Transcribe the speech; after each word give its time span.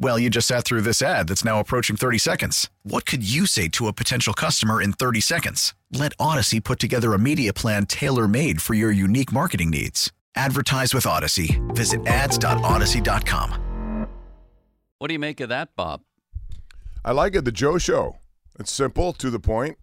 Well, 0.00 0.18
you 0.18 0.30
just 0.30 0.46
sat 0.46 0.64
through 0.64 0.82
this 0.82 1.02
ad 1.02 1.26
that's 1.26 1.44
now 1.44 1.58
approaching 1.58 1.96
30 1.96 2.18
seconds. 2.18 2.70
What 2.84 3.04
could 3.04 3.28
you 3.28 3.46
say 3.46 3.66
to 3.68 3.88
a 3.88 3.92
potential 3.92 4.32
customer 4.32 4.80
in 4.80 4.92
30 4.92 5.20
seconds? 5.20 5.74
Let 5.92 6.16
Audacy 6.18 6.62
put 6.62 6.78
together 6.78 7.14
a 7.14 7.18
media 7.18 7.52
plan 7.52 7.86
tailor 7.86 8.28
made 8.28 8.62
for 8.62 8.74
your 8.74 8.92
unique 8.92 9.32
marketing 9.32 9.70
needs. 9.70 10.12
Advertise 10.36 10.94
with 10.94 11.04
Audacy. 11.04 11.58
Visit 11.74 12.06
ads.audacy.com. 12.06 14.06
What 14.98 15.08
do 15.08 15.14
you 15.14 15.18
make 15.18 15.40
of 15.40 15.48
that, 15.48 15.74
Bob? 15.74 16.02
I 17.04 17.12
like 17.12 17.34
it. 17.34 17.44
The 17.44 17.52
Joe 17.52 17.78
Show. 17.78 18.16
It's 18.58 18.72
simple, 18.72 19.12
to 19.14 19.30
the 19.30 19.38
point, 19.38 19.78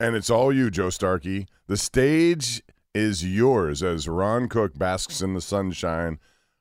and 0.00 0.16
it's 0.16 0.30
all 0.30 0.52
you, 0.52 0.70
Joe 0.70 0.90
Starkey. 0.90 1.46
The 1.68 1.76
stage 1.76 2.62
is 2.94 3.24
yours 3.24 3.82
as 3.82 4.08
Ron 4.08 4.48
Cook 4.48 4.78
basks 4.78 5.20
in 5.20 5.34
the 5.34 5.40
sunshine 5.40 6.18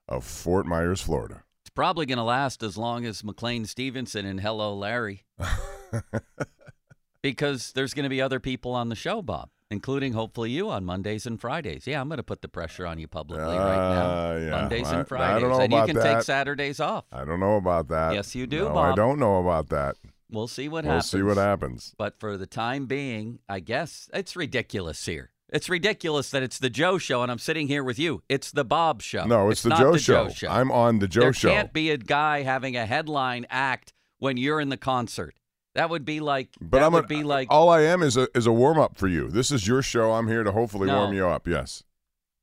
of 0.08 0.26
Fort 0.26 0.66
Myers, 0.66 1.02
Florida. 1.02 1.44
Probably 1.76 2.06
going 2.06 2.18
to 2.18 2.24
last 2.24 2.62
as 2.62 2.78
long 2.78 3.06
as 3.06 3.24
McLean 3.24 3.66
Stevenson 3.66 4.26
and 4.26 4.40
Hello 4.40 4.76
Larry. 4.76 5.24
because 7.22 7.72
there's 7.72 7.94
going 7.94 8.04
to 8.04 8.10
be 8.10 8.22
other 8.22 8.40
people 8.40 8.74
on 8.74 8.90
the 8.90 8.96
show, 8.96 9.24
Bob, 9.24 9.50
including 9.72 10.14
hopefully 10.14 10.52
you 10.52 10.70
on 10.70 10.86
Mondays 10.86 11.26
and 11.26 11.42
Fridays. 11.42 11.88
Yeah, 11.88 12.00
I'm 12.00 12.10
going 12.10 12.18
to 12.18 12.24
put 12.24 12.44
the 12.44 12.48
pressure 12.48 12.86
on 12.86 13.00
you 13.00 13.08
publicly 13.08 13.56
right 13.56 13.56
now. 13.56 14.06
Uh, 14.06 14.38
yeah. 14.38 14.50
Mondays 14.52 14.88
I- 14.88 15.00
and 15.00 15.08
Fridays. 15.08 15.58
and 15.58 15.74
you 15.74 15.86
can 15.86 15.96
take. 15.96 16.22
Saturdays 16.22 16.80
off. 16.80 17.06
I 17.12 17.26
don't 17.26 17.40
know 17.40 17.56
about 17.56 17.88
that. 17.88 18.14
Yes, 18.14 18.36
you 18.36 18.46
do, 18.46 18.66
No, 18.66 18.74
Bob. 18.74 18.94
I 18.94 18.96
don't 18.96 19.18
know 19.20 19.40
about 19.40 19.70
that. 19.70 19.96
We'll 20.30 20.48
see 20.48 20.68
what 20.68 20.84
happens. 20.84 21.14
we'll 21.14 21.20
see 21.20 21.24
what 21.24 21.38
happens. 21.38 21.94
But 21.98 22.20
for 22.20 22.38
the 22.38 22.48
time 22.48 22.86
being, 22.86 23.40
I 23.50 23.60
guess 23.60 24.10
it's 24.14 24.36
ridiculous 24.36 25.06
here. 25.06 25.32
It's 25.54 25.70
ridiculous 25.70 26.32
that 26.32 26.42
it's 26.42 26.58
the 26.58 26.70
Joe 26.70 26.98
show 26.98 27.22
and 27.22 27.32
I'm 27.32 27.38
sitting 27.38 27.68
here 27.68 27.84
with 27.84 28.00
you. 28.00 28.24
It's 28.28 28.52
the 28.52 28.66
Bob 28.66 29.04
show. 29.04 29.26
No, 29.26 29.52
it's, 29.52 29.62
the, 29.62 29.70
not 29.70 29.80
Joe, 29.80 29.92
the 29.94 30.00
show. 30.00 30.28
Joe 30.28 30.34
show. 30.34 30.48
I'm 30.50 30.72
on 30.72 30.98
the 30.98 31.08
Joe 31.08 31.22
there 31.22 31.34
Show. 31.34 31.48
There 31.50 31.58
can't 31.58 31.74
be 31.74 31.92
a 31.92 31.98
guy 31.98 32.42
having 32.42 32.76
a 32.76 32.88
headline 32.88 33.46
act 33.52 33.94
when 34.18 34.36
you're 34.38 34.60
in 34.60 34.70
the 34.70 34.78
concert. 34.78 35.36
That 35.76 35.92
would 35.92 36.06
be 36.06 36.20
like. 36.20 36.50
but 36.60 36.82
I'm 36.82 36.94
would 36.94 37.06
a, 37.06 37.08
be 37.08 37.24
like. 37.24 37.50
all 37.52 37.70
I 37.70 37.82
am 37.82 38.02
is 38.02 38.18
a 38.18 38.28
is 38.36 38.48
a 38.48 38.52
warm 38.52 38.80
up 38.80 38.98
for 38.98 39.08
you. 39.08 39.30
This 39.30 39.52
is 39.52 39.68
your 39.68 39.82
show. 39.84 40.14
I'm 40.14 40.28
here 40.28 40.44
to 40.44 40.52
hopefully 40.52 40.88
No. 40.88 40.98
warm 40.98 41.14
you 41.14 41.28
up. 41.28 41.48
Yes. 41.48 41.84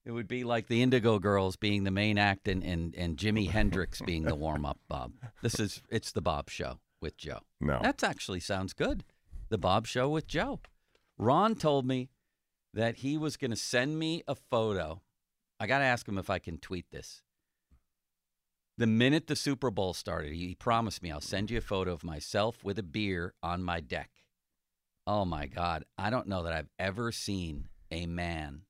It 0.04 0.12
would 0.12 0.28
be 0.28 0.44
like 0.44 0.68
the 0.68 0.82
Indigo 0.82 1.18
Girls 1.18 1.56
being 1.56 1.84
the 1.84 1.90
main 1.90 2.16
act 2.18 2.46
and 2.48 2.62
and, 2.62 2.94
and 2.96 3.16
Jimi 3.16 3.50
Hendrix 3.50 4.00
being 4.02 4.22
the 4.22 4.34
warm 4.36 4.64
up. 4.64 4.78
Bob, 4.88 5.12
this 5.42 5.58
is 5.58 5.82
it's 5.90 6.12
the 6.12 6.22
Bob 6.22 6.48
show 6.48 6.78
with 7.00 7.16
Joe. 7.16 7.40
No. 7.60 7.80
That 7.82 8.02
actually 8.04 8.40
sounds 8.40 8.72
good. 8.72 9.04
The 9.48 9.58
Bob 9.58 9.86
show 9.86 10.08
with 10.08 10.26
Joe. 10.28 10.60
Ron 11.18 11.54
told 11.54 11.86
me 11.86 12.08
that 12.74 12.96
he 12.96 13.16
was 13.18 13.36
going 13.36 13.50
to 13.50 13.56
send 13.56 13.98
me 13.98 14.22
a 14.28 14.34
photo. 14.34 15.02
I 15.58 15.66
got 15.66 15.78
to 15.78 15.84
ask 15.84 16.06
him 16.08 16.18
if 16.18 16.30
I 16.30 16.38
can 16.38 16.58
tweet 16.58 16.86
this. 16.90 17.22
The 18.78 18.86
minute 18.86 19.26
the 19.26 19.36
Super 19.36 19.70
Bowl 19.70 19.92
started, 19.92 20.32
he 20.32 20.54
promised 20.54 21.02
me 21.02 21.10
I'll 21.10 21.20
send 21.20 21.50
you 21.50 21.58
a 21.58 21.62
photo 21.62 21.92
of 21.92 22.02
myself 22.04 22.64
with 22.64 22.78
a 22.78 22.82
beer 22.82 23.34
on 23.42 23.62
my 23.62 23.80
deck. 23.80 24.10
Oh 25.06 25.24
my 25.24 25.46
God. 25.46 25.84
I 25.98 26.08
don't 26.08 26.28
know 26.28 26.44
that 26.44 26.52
I've 26.52 26.70
ever 26.78 27.12
seen 27.12 27.68
a 27.90 28.06
man 28.06 28.62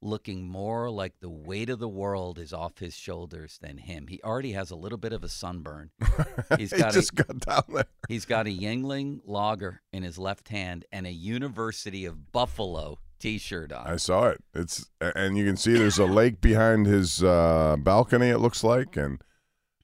looking 0.00 0.48
more 0.48 0.90
like 0.90 1.20
the 1.20 1.30
weight 1.30 1.70
of 1.70 1.78
the 1.78 1.88
world 1.88 2.38
is 2.38 2.52
off 2.52 2.78
his 2.78 2.94
shoulders 2.94 3.58
than 3.60 3.78
him. 3.78 4.08
He 4.08 4.20
already 4.22 4.52
has 4.52 4.70
a 4.70 4.76
little 4.76 4.98
bit 4.98 5.12
of 5.12 5.22
a 5.22 5.28
sunburn. 5.28 5.90
He's 6.58 6.72
he 6.72 6.78
got 6.78 6.90
a- 6.90 6.94
just 6.94 7.14
got 7.14 7.38
down 7.38 7.62
there. 7.68 7.84
He's 8.08 8.24
got 8.24 8.46
a 8.46 8.50
Yuengling 8.50 9.20
lager 9.24 9.82
in 9.92 10.02
his 10.02 10.18
left 10.18 10.48
hand 10.48 10.84
and 10.90 11.06
a 11.06 11.12
University 11.12 12.04
of 12.04 12.32
Buffalo 12.32 12.98
T-shirt 13.22 13.72
on. 13.72 13.86
I 13.86 13.96
saw 13.96 14.24
it. 14.28 14.42
It's 14.54 14.90
and 15.00 15.38
you 15.38 15.44
can 15.46 15.56
see 15.56 15.72
there's 15.74 15.98
a 15.98 16.04
lake 16.06 16.40
behind 16.40 16.86
his 16.86 17.22
uh, 17.22 17.76
balcony. 17.78 18.28
It 18.28 18.38
looks 18.38 18.62
like, 18.64 18.96
and 18.96 19.22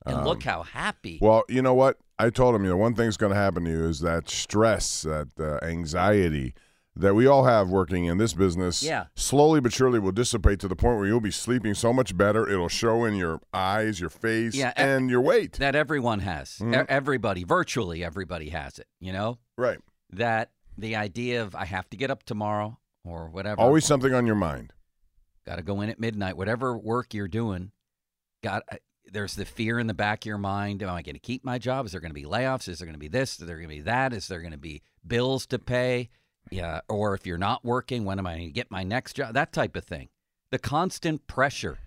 and 0.04 0.24
look 0.24 0.38
um, 0.46 0.52
how 0.52 0.62
happy. 0.64 1.18
Well, 1.22 1.44
you 1.48 1.62
know 1.62 1.74
what? 1.74 1.98
I 2.18 2.30
told 2.30 2.54
him, 2.56 2.64
you 2.64 2.70
know, 2.70 2.76
one 2.76 2.94
thing's 2.94 3.16
going 3.16 3.30
to 3.32 3.38
happen 3.38 3.64
to 3.64 3.70
you 3.70 3.84
is 3.84 4.00
that 4.00 4.28
stress, 4.28 5.02
that 5.02 5.28
uh, 5.38 5.64
anxiety 5.64 6.52
that 6.96 7.14
we 7.14 7.28
all 7.28 7.44
have 7.44 7.68
working 7.68 8.06
in 8.06 8.18
this 8.18 8.32
business. 8.34 8.82
Yeah. 8.82 9.04
Slowly 9.14 9.60
but 9.60 9.72
surely 9.72 10.00
will 10.00 10.10
dissipate 10.10 10.58
to 10.60 10.66
the 10.66 10.74
point 10.74 10.98
where 10.98 11.06
you'll 11.06 11.20
be 11.20 11.30
sleeping 11.30 11.74
so 11.74 11.92
much 11.92 12.16
better. 12.16 12.48
It'll 12.48 12.68
show 12.68 13.04
in 13.04 13.14
your 13.14 13.40
eyes, 13.54 14.00
your 14.00 14.10
face, 14.10 14.56
Yeah, 14.56 14.70
e- 14.70 14.72
and 14.78 15.08
your 15.08 15.20
weight. 15.20 15.52
that 15.60 15.76
everyone 15.76 16.18
has. 16.20 16.56
E- 16.60 16.64
Mhm. 16.64 16.86
Everybody, 16.88 17.44
virtually 17.44 18.02
everybody 18.02 18.48
has 18.48 18.80
it. 18.80 18.88
You 18.98 19.12
know 19.12 19.38
Right. 19.56 19.78
that 20.10 20.50
the 20.76 20.96
idea 20.96 21.40
of 21.42 21.54
I 21.54 21.66
have 21.66 21.88
to 21.90 21.96
get 21.96 22.10
up 22.10 22.24
tomorrow 22.24 22.78
or 23.04 23.28
whatever. 23.28 23.60
Always 23.60 23.84
something 23.84 24.14
on 24.14 24.26
your 24.26 24.36
mind. 24.36 24.72
got 25.46 25.56
to 25.56 25.62
go 25.62 25.80
in 25.80 25.90
at 25.90 26.00
midnight. 26.00 26.36
Whatever 26.36 26.76
work 26.76 27.14
you're 27.14 27.28
doing, 27.28 27.72
got 28.42 28.62
uh, 28.70 28.76
there's 29.10 29.34
the 29.34 29.44
fear 29.44 29.78
in 29.78 29.86
the 29.86 29.94
back 29.94 30.22
of 30.22 30.26
your 30.26 30.38
mind. 30.38 30.82
Am 30.82 30.90
I 30.90 31.02
going 31.02 31.14
to 31.14 31.20
keep 31.20 31.44
my 31.44 31.58
job? 31.58 31.86
Is 31.86 31.92
there 31.92 32.00
going 32.00 32.10
to 32.10 32.14
be 32.14 32.24
layoffs? 32.24 32.68
Is 32.68 32.78
there 32.78 32.86
going 32.86 32.94
to 32.94 33.00
be 33.00 33.08
this? 33.08 33.40
Is 33.40 33.46
there 33.46 33.56
going 33.56 33.68
to 33.68 33.74
be 33.74 33.80
that? 33.82 34.12
Is 34.12 34.28
there 34.28 34.40
going 34.40 34.52
to 34.52 34.58
be 34.58 34.82
bills 35.06 35.46
to 35.46 35.58
pay? 35.58 36.10
Yeah. 36.50 36.80
Or 36.88 37.14
if 37.14 37.26
you're 37.26 37.38
not 37.38 37.64
working, 37.64 38.04
when 38.04 38.18
am 38.18 38.26
I 38.26 38.36
going 38.36 38.48
to 38.48 38.52
get 38.52 38.70
my 38.70 38.84
next 38.84 39.14
job? 39.14 39.34
That 39.34 39.52
type 39.52 39.76
of 39.76 39.84
thing. 39.84 40.08
The 40.50 40.58
constant 40.58 41.26
pressure 41.26 41.78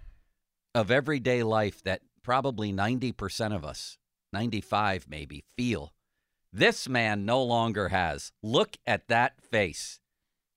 of 0.73 0.91
everyday 0.91 1.43
life 1.43 1.83
that 1.83 2.01
probably 2.23 2.71
90% 2.71 3.55
of 3.55 3.65
us, 3.65 3.97
95 4.33 5.07
maybe, 5.09 5.43
feel. 5.57 5.93
This 6.53 6.87
man 6.87 7.25
no 7.25 7.41
longer 7.43 7.89
has. 7.89 8.31
Look 8.43 8.77
at 8.85 9.07
that 9.07 9.41
face 9.41 10.00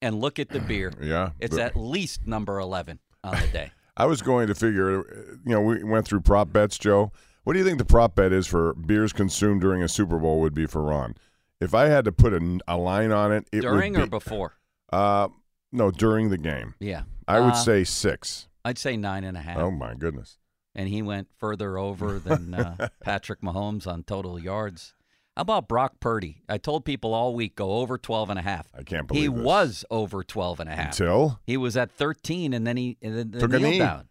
and 0.05 0.19
look 0.19 0.39
at 0.39 0.49
the 0.49 0.59
beer. 0.59 0.93
Yeah. 1.01 1.31
It's 1.39 1.57
at 1.57 1.75
least 1.75 2.25
number 2.25 2.59
11 2.59 2.99
on 3.23 3.39
the 3.39 3.47
day. 3.47 3.71
I 3.97 4.05
was 4.05 4.21
going 4.21 4.47
to 4.47 4.55
figure, 4.55 4.99
uh, 4.99 5.35
you 5.45 5.51
know, 5.53 5.61
we 5.61 5.83
went 5.83 6.05
through 6.07 6.21
prop 6.21 6.51
bets, 6.51 6.77
Joe. 6.77 7.11
What 7.43 7.53
do 7.53 7.59
you 7.59 7.65
think 7.65 7.77
the 7.77 7.85
prop 7.85 8.15
bet 8.15 8.31
is 8.33 8.47
for 8.47 8.73
beers 8.73 9.13
consumed 9.13 9.61
during 9.61 9.81
a 9.83 9.87
Super 9.87 10.17
Bowl 10.17 10.39
would 10.41 10.53
be 10.53 10.65
for 10.65 10.81
Ron? 10.81 11.15
If 11.61 11.73
I 11.73 11.87
had 11.87 12.05
to 12.05 12.11
put 12.11 12.33
a, 12.33 12.59
a 12.67 12.77
line 12.77 13.11
on 13.11 13.31
it, 13.31 13.47
it 13.51 13.61
During 13.61 13.93
would 13.93 14.01
or 14.03 14.07
before? 14.07 14.53
Uh, 14.91 15.29
no, 15.71 15.91
during 15.91 16.29
the 16.29 16.37
game. 16.37 16.73
Yeah. 16.79 17.03
I 17.27 17.39
would 17.39 17.53
Uh, 17.53 17.63
say 17.63 17.83
six. 17.83 18.47
I'd 18.65 18.77
say 18.77 18.97
nine 18.97 19.23
and 19.23 19.37
a 19.37 19.41
half. 19.41 19.57
Oh 19.57 19.71
my 19.71 19.93
goodness. 19.93 20.37
And 20.73 20.89
he 20.89 21.01
went 21.01 21.29
further 21.37 21.77
over 21.77 22.19
than 22.19 22.53
uh, 22.53 22.89
Patrick 23.03 23.41
Mahomes 23.41 23.85
on 23.87 24.03
total 24.03 24.37
yards. 24.39 24.94
How 25.35 25.41
about 25.41 25.67
Brock 25.67 25.99
Purdy? 25.99 26.43
I 26.47 26.57
told 26.57 26.85
people 26.85 27.13
all 27.13 27.35
week 27.35 27.55
go 27.55 27.73
over 27.73 27.97
12 27.97 28.29
and 28.29 28.39
a 28.39 28.41
half. 28.41 28.67
I 28.73 28.83
can't 28.83 29.11
He 29.11 29.27
believe 29.27 29.35
this. 29.35 29.43
was 29.43 29.85
over 29.91 30.23
12 30.23 30.61
and 30.61 30.69
a 30.69 30.75
half. 30.75 30.87
Until 30.99 31.39
He 31.45 31.57
was 31.57 31.75
at 31.75 31.91
13 31.91 32.53
and 32.53 32.65
then 32.65 32.77
he 32.77 32.97
and 33.01 33.17
then 33.17 33.41
Took 33.41 33.53
a 33.53 33.59
knee. 33.59 33.79
down. 33.79 34.07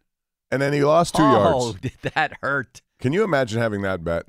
and 0.51 0.61
then 0.61 0.75
he 0.75 0.85
lost 0.85 1.15
two 1.15 1.23
oh, 1.23 1.33
yards. 1.71 1.81
did 1.81 2.13
that 2.15 2.35
hurt? 2.43 2.83
Can 3.01 3.13
you 3.15 3.25
imagine 3.25 3.61
having 3.61 3.81
that 3.83 4.05
bet? 4.05 4.27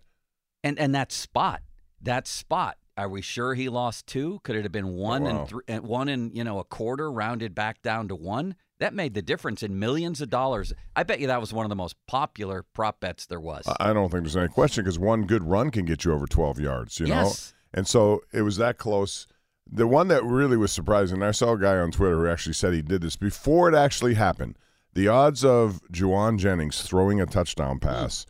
And 0.63 0.79
and 0.79 0.95
that 0.95 1.11
spot, 1.11 1.61
that 2.01 2.27
spot. 2.27 2.77
Are 2.97 3.09
we 3.09 3.21
sure 3.21 3.55
he 3.55 3.67
lost 3.67 4.07
two? 4.07 4.39
Could 4.43 4.55
it 4.55 4.63
have 4.63 4.71
been 4.71 4.93
one 4.95 5.23
oh, 5.23 5.25
wow. 5.25 5.39
and 5.39 5.49
three, 5.49 5.63
and 5.67 5.83
one 5.83 6.07
and 6.07 6.35
you 6.35 6.45
know 6.45 6.59
a 6.59 6.63
quarter, 6.63 7.11
rounded 7.11 7.53
back 7.53 7.81
down 7.81 8.07
to 8.07 8.15
one? 8.15 8.55
That 8.79 8.93
made 8.93 9.13
the 9.13 9.21
difference 9.21 9.63
in 9.63 9.79
millions 9.79 10.19
of 10.19 10.29
dollars. 10.29 10.73
I 10.95 11.03
bet 11.03 11.19
you 11.19 11.27
that 11.27 11.39
was 11.39 11.53
one 11.53 11.65
of 11.65 11.69
the 11.69 11.75
most 11.75 11.95
popular 12.07 12.63
prop 12.73 12.99
bets 12.99 13.25
there 13.25 13.39
was. 13.39 13.65
I 13.79 13.93
don't 13.93 14.09
think 14.09 14.23
there's 14.23 14.35
any 14.35 14.49
question 14.49 14.83
because 14.83 14.99
one 14.99 15.23
good 15.23 15.43
run 15.43 15.71
can 15.71 15.85
get 15.85 16.03
you 16.03 16.11
over 16.11 16.27
12 16.27 16.59
yards, 16.59 16.99
you 16.99 17.07
Yes. 17.07 17.53
know? 17.73 17.79
And 17.79 17.87
so 17.87 18.21
it 18.33 18.41
was 18.41 18.57
that 18.57 18.77
close. 18.77 19.27
The 19.69 19.87
one 19.87 20.09
that 20.09 20.23
really 20.23 20.57
was 20.57 20.71
surprising, 20.71 21.23
I 21.23 21.31
saw 21.31 21.53
a 21.53 21.59
guy 21.59 21.77
on 21.77 21.91
Twitter 21.91 22.17
who 22.17 22.27
actually 22.27 22.53
said 22.53 22.73
he 22.73 22.81
did 22.81 23.01
this 23.01 23.15
before 23.15 23.69
it 23.69 23.75
actually 23.75 24.13
happened. 24.15 24.57
The 24.93 25.07
odds 25.07 25.43
of 25.43 25.81
Jauan 25.91 26.37
Jennings 26.37 26.81
throwing 26.81 27.19
a 27.19 27.25
touchdown 27.25 27.79
pass 27.79 28.25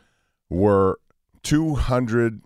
hmm. 0.50 0.58
were 0.58 1.00
200 1.44 2.42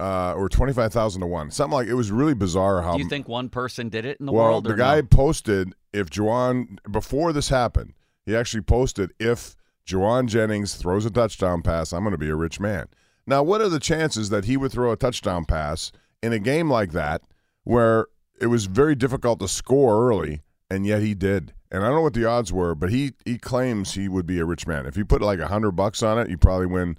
uh, 0.00 0.34
or 0.34 0.48
25,000 0.48 1.20
to 1.20 1.26
1. 1.26 1.50
Something 1.50 1.74
like 1.74 1.88
it 1.88 1.94
was 1.94 2.10
really 2.10 2.34
bizarre 2.34 2.82
how 2.82 2.96
Do 2.96 3.02
you 3.02 3.08
think 3.08 3.28
one 3.28 3.48
person 3.48 3.88
did 3.88 4.04
it 4.04 4.18
in 4.18 4.26
the 4.26 4.32
world? 4.32 4.44
well, 4.44 4.52
world? 4.52 4.64
the 4.64 4.72
or 4.72 4.76
guy 4.76 4.96
no? 4.96 5.06
posted 5.06 5.74
if 5.92 6.08
Jauan 6.10 6.78
before 6.90 7.32
this 7.32 7.48
happened, 7.48 7.94
he 8.24 8.34
actually 8.34 8.62
posted 8.62 9.12
if 9.18 9.56
Jauan 9.86 10.26
Jennings 10.26 10.74
throws 10.74 11.04
a 11.04 11.10
touchdown 11.10 11.62
pass, 11.62 11.92
I'm 11.92 12.02
going 12.02 12.12
to 12.12 12.18
be 12.18 12.28
a 12.28 12.36
rich 12.36 12.60
man. 12.60 12.86
Now, 13.26 13.42
what 13.42 13.60
are 13.60 13.68
the 13.68 13.80
chances 13.80 14.30
that 14.30 14.44
he 14.44 14.56
would 14.56 14.72
throw 14.72 14.92
a 14.92 14.96
touchdown 14.96 15.44
pass 15.44 15.92
in 16.22 16.32
a 16.32 16.38
game 16.38 16.70
like 16.70 16.92
that 16.92 17.22
where 17.64 18.06
it 18.40 18.46
was 18.46 18.66
very 18.66 18.94
difficult 18.94 19.40
to 19.40 19.48
score 19.48 20.08
early, 20.08 20.40
and 20.70 20.86
yet 20.86 21.02
he 21.02 21.14
did? 21.14 21.52
And 21.70 21.84
I 21.84 21.86
don't 21.86 21.96
know 21.96 22.02
what 22.02 22.14
the 22.14 22.24
odds 22.24 22.52
were, 22.52 22.74
but 22.74 22.90
he 22.90 23.12
he 23.24 23.38
claims 23.38 23.94
he 23.94 24.08
would 24.08 24.26
be 24.26 24.40
a 24.40 24.44
rich 24.44 24.66
man. 24.66 24.86
If 24.86 24.96
you 24.96 25.04
put 25.04 25.22
like 25.22 25.38
a 25.38 25.48
hundred 25.48 25.72
bucks 25.72 26.02
on 26.02 26.18
it, 26.18 26.28
you 26.28 26.36
probably 26.36 26.66
win 26.66 26.98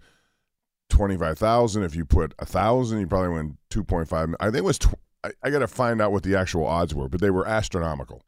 twenty 0.92 1.18
five 1.18 1.40
thousand. 1.40 1.84
If 1.84 1.96
you 1.96 2.06
put 2.06 2.36
a 2.38 2.46
thousand, 2.46 3.00
you 3.00 3.08
probably 3.08 3.30
win 3.30 3.58
two 3.70 3.84
point 3.84 4.08
five. 4.08 4.30
I 4.40 4.46
think 4.46 4.58
it 4.58 4.64
was. 4.64 4.78
Tw- 4.78 5.00
I, 5.24 5.32
I 5.42 5.50
got 5.50 5.60
to 5.60 5.68
find 5.68 6.02
out 6.02 6.12
what 6.12 6.24
the 6.24 6.36
actual 6.36 6.66
odds 6.66 6.94
were, 6.94 7.08
but 7.08 7.22
they 7.22 7.30
were 7.30 7.48
astronomical. 7.48 8.24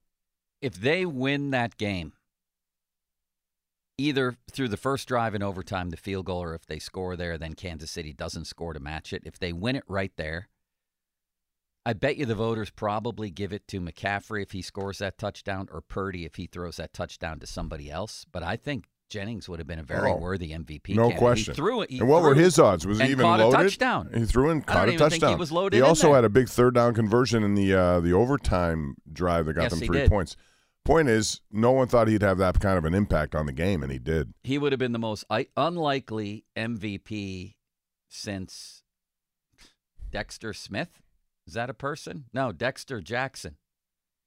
If 0.62 0.76
they 0.76 1.06
win 1.06 1.52
that 1.52 1.78
game, 1.78 2.14
either 3.98 4.36
through 4.52 4.70
the 4.70 4.78
first 4.78 5.08
drive 5.08 5.36
in 5.36 5.44
overtime, 5.44 5.90
the 5.90 5.98
field 5.98 6.26
goal, 6.26 6.42
or 6.42 6.56
if 6.56 6.66
they 6.66 6.80
score 6.80 7.16
there, 7.16 7.38
then 7.38 7.54
Kansas 7.54 7.92
City 7.92 8.14
doesn't 8.14 8.46
score 8.46 8.74
to 8.74 8.80
match 8.80 9.12
it. 9.12 9.24
If 9.26 9.40
they 9.40 9.54
win 9.54 9.76
it 9.76 9.84
right 9.88 10.12
there, 10.16 10.50
I 11.86 11.94
bet 11.94 12.16
you 12.16 12.26
the 12.26 12.36
voters 12.36 12.70
probably 12.70 13.30
give 13.30 13.52
it 13.52 13.68
to 13.68 13.82
McCaffrey 13.82 14.42
if 14.42 14.52
he 14.52 14.62
scores 14.62 15.00
that 15.00 15.18
touchdown, 15.18 15.68
or 15.72 15.82
Purdy 15.82 16.26
if 16.26 16.36
he 16.36 16.48
throws 16.48 16.78
that 16.78 16.94
touchdown 16.94 17.40
to 17.40 17.48
somebody 17.48 17.92
else. 17.92 18.26
But 18.32 18.42
I 18.42 18.56
think 18.56 18.86
Jennings 19.10 19.48
would 19.48 19.60
have 19.60 19.68
been 19.68 19.80
a 19.80 19.84
very 19.84 20.10
Oh, 20.12 20.18
worthy 20.18 20.50
MVP. 20.52 20.90
No 20.96 21.04
candidate. 21.04 21.18
question. 21.20 21.54
He 21.54 21.56
threw 21.56 21.82
it. 21.82 21.92
and 21.92 22.08
what 22.08 22.24
were 22.24 22.34
his 22.34 22.58
odds? 22.58 22.86
Was 22.88 23.00
he 23.00 23.06
even 23.12 23.20
caught 23.26 23.40
loaded? 23.40 23.60
A 23.60 23.64
touchdown. 23.64 24.10
He 24.14 24.26
threw 24.26 24.50
in, 24.50 24.62
caught 24.62 24.90
a 24.90 24.98
think 25.10 25.24
he 25.24 25.36
was 25.36 25.52
loaded 25.52 25.78
He 25.78 25.82
also 25.82 26.14
had 26.14 26.24
a 26.24 26.30
big 26.30 26.50
third 26.50 26.74
down 26.74 26.94
conversion 26.96 27.44
in 27.44 27.54
the 27.56 27.74
uh, 27.76 28.00
the 28.00 28.14
overtime 28.14 28.96
drive 29.12 29.46
that 29.46 29.54
got 29.54 29.64
Yes, 29.64 29.72
them 29.80 29.82
three 29.88 30.08
points. 30.08 30.36
Point 30.86 31.08
is, 31.10 31.40
no 31.52 31.72
one 31.72 31.88
thought 31.88 32.08
he'd 32.10 32.22
have 32.24 32.38
that 32.40 32.60
kind 32.60 32.78
of 32.78 32.84
an 32.86 32.94
impact 32.94 33.36
on 33.36 33.46
the 33.46 33.54
game, 33.54 33.84
and 33.84 33.92
he 33.92 34.00
did. 34.00 34.34
he 34.44 34.58
would 34.58 34.74
have 34.74 34.80
been 34.80 34.92
the 34.92 35.00
most 35.00 35.24
i- 35.30 35.48
unlikely 35.56 36.44
MVP 36.58 37.56
since 38.10 38.84
Dexter 40.12 40.54
Smith. 40.54 41.02
Is 41.48 41.54
that 41.54 41.70
a 41.70 41.74
person? 41.74 42.26
No, 42.34 42.52
Dexter 42.52 43.00
Jackson. 43.02 43.56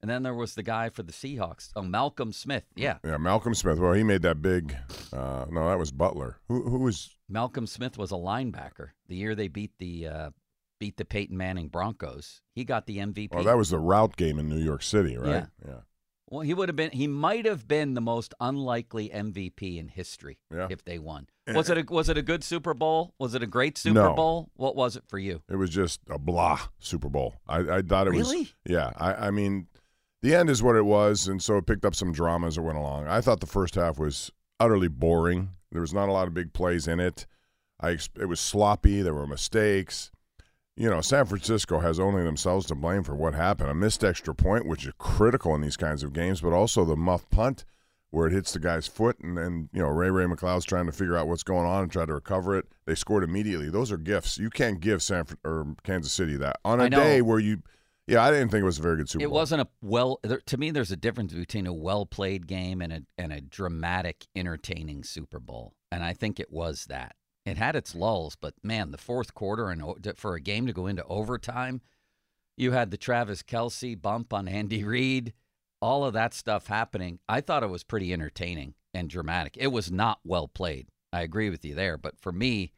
And 0.03 0.11
then 0.11 0.23
there 0.23 0.35
was 0.35 0.55
the 0.55 0.63
guy 0.63 0.91
for 0.91 1.03
the 1.03 1.13
Seahawks. 1.13 1.71
Oh, 1.75 1.83
Malcolm 1.83 2.33
Smith. 2.33 2.65
Yeah. 2.77 2.99
Yeah, 3.05 3.17
Malcolm 3.17 3.55
Smith. 3.55 3.79
Well, 3.79 3.95
he 3.95 4.03
made 4.03 4.23
that 4.23 4.43
big. 4.43 4.77
Uh, 5.13 5.47
no, 5.51 5.69
that 5.69 5.79
was 5.79 5.91
Butler. 5.91 6.39
Who 6.49 6.69
who 6.69 6.79
was? 6.79 7.17
Malcolm 7.29 7.67
Smith 7.67 7.97
was 7.99 8.13
a 8.13 8.17
linebacker. 8.17 8.91
The 9.09 9.17
year 9.17 9.35
they 9.35 9.49
beat 9.49 9.73
the 9.79 10.07
uh, 10.07 10.31
beat 10.79 10.97
the 10.97 11.05
Peyton 11.05 11.37
Manning 11.37 11.69
Broncos, 11.69 12.43
he 12.55 12.65
got 12.65 12.87
the 12.87 12.99
MVP. 12.99 13.29
Oh, 13.33 13.43
that 13.43 13.57
was 13.57 13.71
the 13.71 13.79
route 13.79 14.17
game 14.17 14.39
in 14.39 14.49
New 14.49 14.63
York 14.63 14.83
City, 14.83 15.17
right? 15.17 15.29
Yeah. 15.31 15.47
yeah. 15.67 15.75
Well, 16.29 16.41
he 16.41 16.55
would 16.55 16.69
have 16.69 16.77
been. 16.77 16.91
He 16.91 17.07
might 17.07 17.47
have 17.47 17.69
been 17.69 17.95
the 17.95 18.01
most 18.01 18.35
unlikely 18.41 19.11
MVP 19.11 19.79
in 19.79 19.87
history 19.89 20.39
Yeah. 20.53 20.67
if 20.71 20.85
they 20.85 20.99
won. 20.99 21.29
Was 21.55 21.71
it 21.71 21.79
a 21.79 21.85
Was 21.93 22.09
it 22.09 22.19
a 22.19 22.23
good 22.23 22.43
Super 22.43 22.75
Bowl? 22.75 23.15
Was 23.21 23.35
it 23.37 23.43
a 23.45 23.47
great 23.47 23.79
Super 23.79 23.95
No. 23.95 24.15
Bowl? 24.15 24.51
What 24.57 24.75
was 24.75 24.97
it 24.97 25.05
for 25.07 25.19
you? 25.21 25.43
It 25.49 25.55
was 25.57 25.71
just 25.71 26.01
a 26.11 26.19
blah 26.19 26.59
Super 26.81 27.09
Bowl. 27.09 27.37
I, 27.49 27.59
I 27.77 27.83
thought 27.83 28.09
it 28.09 28.13
was. 28.15 28.29
Really? 28.33 28.49
Yeah. 28.65 28.91
I, 28.97 29.29
I 29.29 29.31
mean, 29.31 29.69
the 30.23 30.35
end 30.35 30.51
is 30.51 30.63
what 30.63 30.77
it 30.77 30.85
was, 30.85 31.29
and 31.29 31.43
so 31.43 31.57
it 31.57 31.67
picked 31.67 31.85
up 31.85 31.95
some 31.95 32.13
drama 32.13 32.47
as 32.47 32.59
it 32.59 32.63
went 32.63 32.79
along. 32.79 33.07
I 33.07 33.21
thought 33.21 33.41
the 33.41 33.47
first 33.47 33.75
half 33.75 33.99
was 33.99 34.31
utterly 34.59 34.89
boring. 34.89 35.51
There 35.73 35.81
was 35.81 35.95
not 35.95 36.09
a 36.09 36.13
lot 36.13 36.29
of 36.29 36.35
big 36.35 36.53
plays 36.53 36.89
in 36.89 37.01
it. 37.01 37.27
I 37.81 37.99
it 38.19 38.27
was 38.29 38.41
sloppy. 38.41 39.03
There 39.03 39.15
were 39.15 39.27
mistakes. 39.27 40.11
You 40.77 40.91
know, 40.91 41.01
San 41.01 41.25
Francisco 41.25 41.81
has 41.81 41.99
only 41.99 42.23
themselves 42.23 42.67
to 42.67 42.75
blame 42.75 43.03
for 43.03 43.15
what 43.15 43.35
happened. 43.35 43.71
A 43.71 43.75
missed 43.75 44.05
extra 44.05 44.35
point, 44.35 44.67
which 44.67 44.87
is 44.87 44.93
critical 44.99 45.55
in 45.55 45.63
these 45.63 45.77
kinds 45.77 46.03
of 46.03 46.13
games, 46.13 46.43
but 46.43 46.53
also 46.53 46.85
the 46.85 46.97
muff 46.97 47.29
punt 47.31 47.65
where 48.11 48.27
it 48.27 48.33
hits 48.33 48.53
the 48.53 48.59
guy's 48.59 48.87
foot, 48.87 49.19
and 49.21 49.37
then 49.37 49.69
you 49.73 49.83
know 49.83 49.89
Ray 49.89 50.11
Ray 50.11 50.25
McCloud's 50.25 50.65
trying 50.65 50.87
to 50.87 50.93
figure 50.93 51.17
out 51.17 51.29
what's 51.29 51.43
going 51.43 51.67
on 51.67 51.83
and 51.83 51.93
try 51.93 52.05
to 52.07 52.15
recover 52.15 52.57
it. 52.57 52.67
They 52.87 52.95
scored 52.95 53.25
immediately. 53.25 53.69
Those 53.69 53.93
are 53.93 53.99
gifts. 53.99 54.39
You 54.39 54.49
can't 54.51 54.81
give 54.81 55.03
San 55.03 55.25
Fran- 55.25 55.39
or 55.45 55.75
Kansas 55.83 56.13
City 56.13 56.37
that 56.37 56.57
on 56.65 56.81
a 56.81 56.85
day 56.91 57.23
where 57.23 57.39
you. 57.39 57.63
Yeah, 58.07 58.23
I 58.23 58.31
didn't 58.31 58.51
think 58.51 58.63
it 58.63 58.67
was 58.67 58.79
a 58.79 58.83
very 58.83 58.97
good 58.99 59.09
Super 59.09 59.25
It 59.25 59.29
Bowl. 59.29 59.35
wasn't 59.35 59.63
a 59.63 59.69
well. 59.83 60.21
There, 60.23 60.41
to 60.47 60.57
me, 60.57 60.71
there's 60.71 60.93
a 60.93 60.97
difference 60.97 61.33
between 61.33 61.67
a 61.67 61.73
well 61.73 62.07
played 62.07 62.47
game 62.47 62.81
and 62.81 62.93
a 62.93 63.03
and 63.19 63.33
a 63.33 63.41
dramatic, 63.41 64.27
entertaining 64.37 65.03
Super 65.03 65.41
Bowl, 65.41 65.75
and 65.91 66.05
I 66.05 66.13
think 66.13 66.39
it 66.39 66.53
was 66.53 66.87
that. 66.87 67.17
It 67.45 67.57
had 67.57 67.77
its 67.77 67.95
lulls, 67.95 68.37
but 68.37 68.55
man, 68.63 68.91
the 68.91 68.99
fourth 68.99 69.35
quarter 69.35 69.71
and 69.71 69.83
for 70.17 70.35
a 70.35 70.41
game 70.41 70.67
to 70.67 70.73
go 70.73 70.87
into 70.87 71.05
overtime, 71.05 71.81
you 72.57 72.73
had 72.73 72.91
the 72.91 72.97
Travis 72.97 73.43
Kelce 73.43 74.01
bump 74.01 74.33
on 74.33 74.49
Andy 74.49 74.83
Reid, 74.83 75.33
all 75.81 76.05
of 76.05 76.13
that 76.15 76.35
stuff 76.35 76.67
happening. 76.67 77.21
I 77.29 77.41
thought 77.41 77.63
it 77.63 77.71
was 77.71 77.85
pretty 77.85 78.13
entertaining 78.13 78.75
and 78.93 79.09
dramatic. 79.09 79.57
It 79.59 79.69
was 79.69 79.93
not 79.93 80.19
well 80.25 80.49
played. 80.49 80.89
I 81.13 81.21
agree 81.23 81.51
with 81.51 81.65
you 81.65 81.75
there, 81.75 81.97
but 81.97 82.19
for 82.21 82.33
me, 82.33 82.73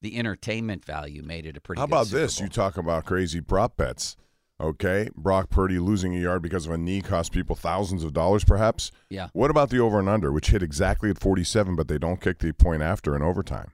the 0.00 0.16
entertainment 0.16 0.84
value 0.84 1.22
made 1.22 1.46
it 1.46 1.56
a 1.56 1.60
pretty. 1.60 1.78
How 1.80 1.84
about 1.84 2.08
this? 2.08 2.38
You 2.40 2.48
talk 2.48 2.76
about 2.76 3.04
crazy 3.06 3.40
prop 3.40 3.76
bets. 3.76 4.16
Okay, 4.60 5.08
Brock 5.16 5.50
Purdy 5.50 5.78
losing 5.80 6.14
a 6.16 6.20
yard 6.20 6.40
because 6.40 6.64
of 6.64 6.72
a 6.72 6.78
knee 6.78 7.00
cost 7.02 7.32
people 7.32 7.56
thousands 7.56 8.04
of 8.04 8.12
dollars, 8.12 8.44
perhaps. 8.44 8.92
Yeah. 9.10 9.28
What 9.32 9.50
about 9.50 9.70
the 9.70 9.80
over 9.80 9.98
and 9.98 10.08
under, 10.08 10.30
which 10.30 10.50
hit 10.50 10.62
exactly 10.62 11.10
at 11.10 11.18
47, 11.18 11.74
but 11.74 11.88
they 11.88 11.98
don't 11.98 12.20
kick 12.20 12.38
the 12.38 12.52
point 12.52 12.80
after 12.80 13.16
in 13.16 13.22
overtime? 13.22 13.72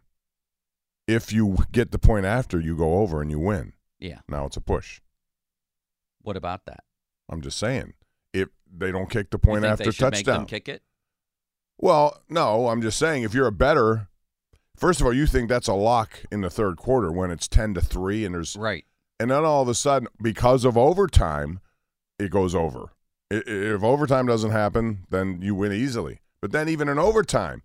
If 1.06 1.32
you 1.32 1.58
get 1.70 1.90
the 1.90 1.98
point 1.98 2.24
after, 2.24 2.58
you 2.58 2.76
go 2.76 2.94
over 2.98 3.20
and 3.20 3.30
you 3.30 3.38
win. 3.38 3.74
Yeah. 3.98 4.20
Now 4.28 4.46
it's 4.46 4.56
a 4.56 4.60
push. 4.62 5.00
What 6.22 6.36
about 6.36 6.64
that? 6.66 6.84
I'm 7.28 7.42
just 7.42 7.58
saying. 7.58 7.92
If 8.32 8.48
they 8.72 8.90
don't 8.90 9.10
kick 9.10 9.30
the 9.30 9.38
point 9.38 9.64
after 9.64 9.84
they 9.84 9.90
should 9.90 10.04
Make 10.04 10.12
touchdown. 10.14 10.36
them 10.38 10.46
kick 10.46 10.68
it. 10.68 10.82
Well, 11.78 12.22
no, 12.28 12.68
I'm 12.68 12.80
just 12.80 12.98
saying 12.98 13.22
if 13.22 13.34
you're 13.34 13.46
a 13.46 13.52
bettor, 13.52 14.08
first 14.76 15.00
of 15.00 15.06
all, 15.06 15.12
you 15.12 15.26
think 15.26 15.48
that's 15.48 15.68
a 15.68 15.74
lock 15.74 16.20
in 16.30 16.40
the 16.40 16.50
third 16.50 16.76
quarter 16.76 17.10
when 17.12 17.30
it's 17.30 17.48
10 17.48 17.74
to 17.74 17.80
3 17.80 18.24
and 18.24 18.34
there's 18.34 18.56
Right. 18.56 18.84
And 19.20 19.30
then 19.30 19.44
all 19.44 19.62
of 19.62 19.68
a 19.68 19.74
sudden 19.74 20.08
because 20.20 20.64
of 20.64 20.76
overtime 20.76 21.60
it 22.18 22.30
goes 22.32 22.54
over 22.54 22.90
I- 23.32 23.36
i- 23.36 23.42
if 23.46 23.82
overtime 23.84 24.26
doesn't 24.26 24.50
happen 24.50 25.06
then 25.10 25.40
you 25.42 25.54
win 25.54 25.72
easily 25.72 26.20
but 26.42 26.50
then 26.50 26.68
even 26.68 26.88
in 26.88 26.98
overtime 26.98 27.62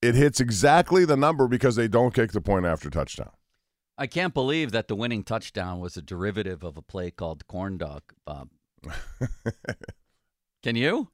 it 0.00 0.14
hits 0.14 0.40
exactly 0.40 1.04
the 1.04 1.16
number 1.16 1.46
because 1.48 1.76
they 1.76 1.88
don't 1.88 2.14
kick 2.14 2.32
the 2.32 2.40
point 2.40 2.64
after 2.64 2.88
touchdown 2.88 3.30
I 3.98 4.06
can't 4.06 4.34
believe 4.34 4.72
that 4.72 4.88
the 4.88 4.94
winning 4.94 5.24
touchdown 5.24 5.80
was 5.80 5.96
a 5.96 6.02
derivative 6.02 6.62
of 6.62 6.76
a 6.76 6.82
play 6.82 7.10
called 7.10 7.46
corn 7.46 7.78
dog, 7.78 8.02
Bob. 8.26 8.50
Can 10.62 10.76
you? 10.76 11.08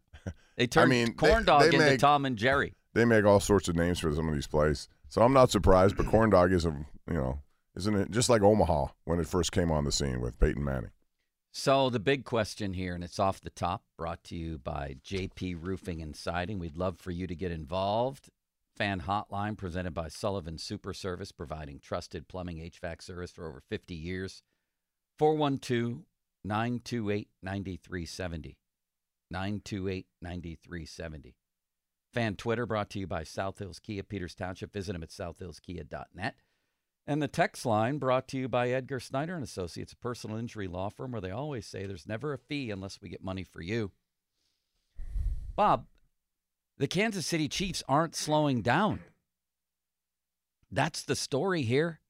They 0.57 0.67
turned 0.67 0.91
mean, 0.91 1.07
they- 1.07 1.13
corn 1.13 1.45
dog 1.45 1.61
they 1.63 1.67
into 1.69 1.79
make- 1.79 2.01
Tom 2.01 2.25
and 2.25 2.37
Jerry. 2.37 2.75
they 2.95 3.05
make 3.05 3.25
all 3.25 3.41
sorts 3.41 3.69
of 3.69 3.77
names 3.77 3.99
for 4.01 4.13
some 4.15 4.29
of 4.29 4.35
these 4.35 4.47
plays 4.47 4.89
so 5.09 5.23
i'm 5.23 5.33
not 5.33 5.51
surprised 5.51 5.97
but 5.97 6.07
corn 6.07 6.29
dog 6.31 6.53
is 6.53 6.65
a 6.67 6.71
you 7.09 7.15
know 7.17 7.39
isn't 7.77 7.95
it 7.95 8.11
just 8.11 8.29
like 8.29 8.43
omaha 8.43 8.87
when 9.05 9.19
it 9.21 9.27
first 9.27 9.53
came 9.53 9.71
on 9.71 9.85
the 9.85 9.93
scene 9.93 10.21
with 10.21 10.39
peyton 10.39 10.65
manning 10.65 10.91
So 11.55 11.91
the 11.91 12.01
big 12.01 12.25
question 12.25 12.73
here, 12.73 12.95
and 12.95 13.05
it's 13.05 13.19
off 13.19 13.43
the 13.43 13.51
top, 13.51 13.83
brought 13.99 14.25
to 14.25 14.35
you 14.35 14.57
by 14.57 14.97
JP 15.05 15.59
Roofing 15.61 16.01
and 16.01 16.17
Siding. 16.17 16.59
We'd 16.59 16.79
love 16.79 16.99
for 16.99 17.11
you 17.11 17.27
to 17.27 17.35
get 17.35 17.53
involved. 17.53 18.31
Fan 18.75 19.03
hotline 19.03 19.57
presented 19.59 19.93
by 19.93 20.09
Sullivan 20.09 20.57
Super 20.57 20.95
Service, 20.95 21.31
providing 21.31 21.79
trusted 21.79 22.27
plumbing 22.27 22.57
HVAC 22.57 23.03
service 23.03 23.31
for 23.31 23.47
over 23.47 23.61
50 23.69 23.95
years. 23.95 24.43
412 25.19 26.05
928 26.43 27.29
9370. 27.43 28.57
928 29.31 30.07
9370. 30.23 31.37
Fan 32.15 32.37
Twitter 32.37 32.65
brought 32.65 32.89
to 32.91 32.99
you 32.99 33.07
by 33.07 33.25
South 33.25 33.59
Hills 33.59 33.79
Kia, 33.79 34.03
Peters 34.03 34.35
Township. 34.35 34.73
Visit 34.73 34.95
them 34.95 35.03
at 35.03 35.11
southhillskia.net. 35.11 36.35
And 37.07 37.21
the 37.21 37.29
text 37.29 37.67
line 37.67 37.99
brought 37.99 38.29
to 38.29 38.39
you 38.39 38.49
by 38.49 38.71
Edgar 38.71 39.01
Snyder 39.01 39.35
and 39.35 39.43
Associates, 39.43 39.93
a 39.93 39.97
personal 39.97 40.37
injury 40.37 40.69
law 40.69 40.89
firm 40.89 41.13
where 41.13 41.21
they 41.21 41.33
always 41.33 41.67
say 41.67 41.85
there's 41.85 42.07
never 42.07 42.33
a 42.33 42.39
fee 42.39 42.71
unless 42.71 43.01
we 43.01 43.09
get 43.09 43.25
money 43.25 43.43
for 43.43 43.61
you. 43.61 43.91
Bob, 45.57 45.87
the 46.79 46.87
Kansas 46.87 47.27
City 47.27 47.49
Chiefs 47.49 47.83
aren't 47.89 48.15
slowing 48.15 48.63
down. 48.63 49.01
That's 50.71 51.03
the 51.03 51.17
story 51.17 51.63
here. 51.63 52.01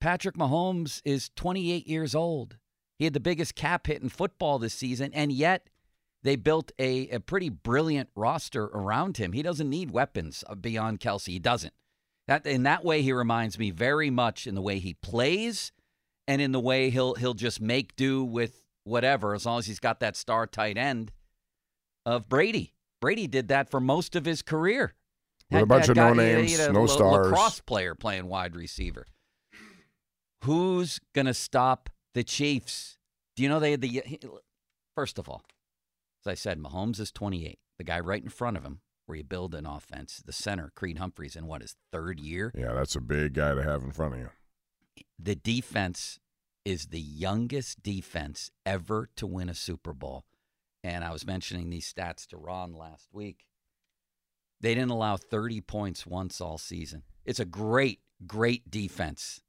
Patrick 0.00 0.36
Mahomes 0.36 1.00
is 1.04 1.30
28 1.36 1.86
years 1.86 2.14
old. 2.14 2.58
He 2.98 3.04
had 3.04 3.14
the 3.14 3.20
biggest 3.20 3.54
cap 3.54 3.86
hit 3.86 4.02
in 4.02 4.08
football 4.08 4.58
this 4.58 4.74
season, 4.74 5.12
and 5.14 5.32
yet 5.32 5.68
they 6.22 6.36
built 6.36 6.72
a, 6.78 7.08
a 7.10 7.20
pretty 7.20 7.48
brilliant 7.48 8.10
roster 8.14 8.64
around 8.64 9.16
him. 9.16 9.32
He 9.32 9.42
doesn't 9.42 9.70
need 9.70 9.90
weapons 9.90 10.44
uh, 10.48 10.54
beyond 10.54 11.00
Kelce. 11.00 11.28
He 11.28 11.38
doesn't. 11.38 11.72
That 12.28 12.46
in 12.46 12.64
that 12.64 12.84
way, 12.84 13.02
he 13.02 13.12
reminds 13.12 13.58
me 13.58 13.70
very 13.70 14.10
much 14.10 14.46
in 14.46 14.54
the 14.54 14.62
way 14.62 14.78
he 14.78 14.94
plays, 14.94 15.72
and 16.26 16.42
in 16.42 16.52
the 16.52 16.60
way 16.60 16.90
he'll 16.90 17.14
he'll 17.14 17.34
just 17.34 17.60
make 17.60 17.94
do 17.96 18.24
with 18.24 18.62
whatever 18.84 19.34
as 19.34 19.46
long 19.46 19.58
as 19.58 19.66
he's 19.66 19.78
got 19.80 20.00
that 20.00 20.16
star 20.16 20.46
tight 20.46 20.76
end 20.76 21.12
of 22.04 22.28
Brady. 22.28 22.74
Brady 23.00 23.26
did 23.26 23.48
that 23.48 23.70
for 23.70 23.80
most 23.80 24.16
of 24.16 24.24
his 24.24 24.42
career. 24.42 24.94
With 25.50 25.62
a 25.62 25.66
bunch 25.66 25.88
of 25.88 25.96
no 25.96 26.14
guy- 26.14 26.24
he 26.24 26.30
had 26.30 26.38
names, 26.42 26.58
a 26.58 26.72
no 26.72 26.86
stars. 26.86 27.26
Lacrosse 27.26 27.60
player 27.60 27.94
playing 27.94 28.26
wide 28.26 28.56
receiver. 28.56 29.06
Who's 30.44 31.00
gonna 31.14 31.34
stop 31.34 31.90
the 32.14 32.24
Chiefs? 32.24 32.98
Do 33.36 33.42
you 33.42 33.48
know 33.48 33.60
they 33.60 33.72
had 33.72 33.80
the 33.80 34.02
first 34.94 35.18
of 35.18 35.28
all, 35.28 35.44
as 36.24 36.30
I 36.30 36.34
said, 36.34 36.58
Mahomes 36.58 36.98
is 36.98 37.12
28. 37.12 37.58
The 37.78 37.84
guy 37.84 38.00
right 38.00 38.22
in 38.22 38.30
front 38.30 38.56
of 38.56 38.64
him 38.64 38.80
where 39.06 39.16
you 39.16 39.24
build 39.24 39.54
an 39.54 39.66
offense. 39.66 40.22
The 40.24 40.32
center, 40.32 40.72
Creed 40.74 40.98
Humphreys, 40.98 41.36
in 41.36 41.46
what 41.46 41.62
his 41.62 41.76
third 41.92 42.20
year. 42.20 42.52
Yeah, 42.56 42.74
that's 42.74 42.96
a 42.96 43.00
big 43.00 43.34
guy 43.34 43.54
to 43.54 43.62
have 43.62 43.82
in 43.82 43.92
front 43.92 44.14
of 44.14 44.20
you. 44.20 44.30
The 45.18 45.34
defense 45.34 46.18
is 46.64 46.86
the 46.86 47.00
youngest 47.00 47.82
defense 47.82 48.50
ever 48.64 49.08
to 49.16 49.26
win 49.26 49.48
a 49.48 49.54
Super 49.54 49.92
Bowl. 49.92 50.24
And 50.82 51.04
I 51.04 51.12
was 51.12 51.26
mentioning 51.26 51.70
these 51.70 51.92
stats 51.92 52.26
to 52.28 52.36
Ron 52.36 52.74
last 52.74 53.08
week. 53.12 53.46
They 54.60 54.74
didn't 54.74 54.90
allow 54.90 55.16
30 55.16 55.60
points 55.60 56.06
once 56.06 56.40
all 56.40 56.58
season. 56.58 57.02
It's 57.24 57.40
a 57.40 57.44
great, 57.44 58.00
great 58.26 58.70
defense. 58.70 59.40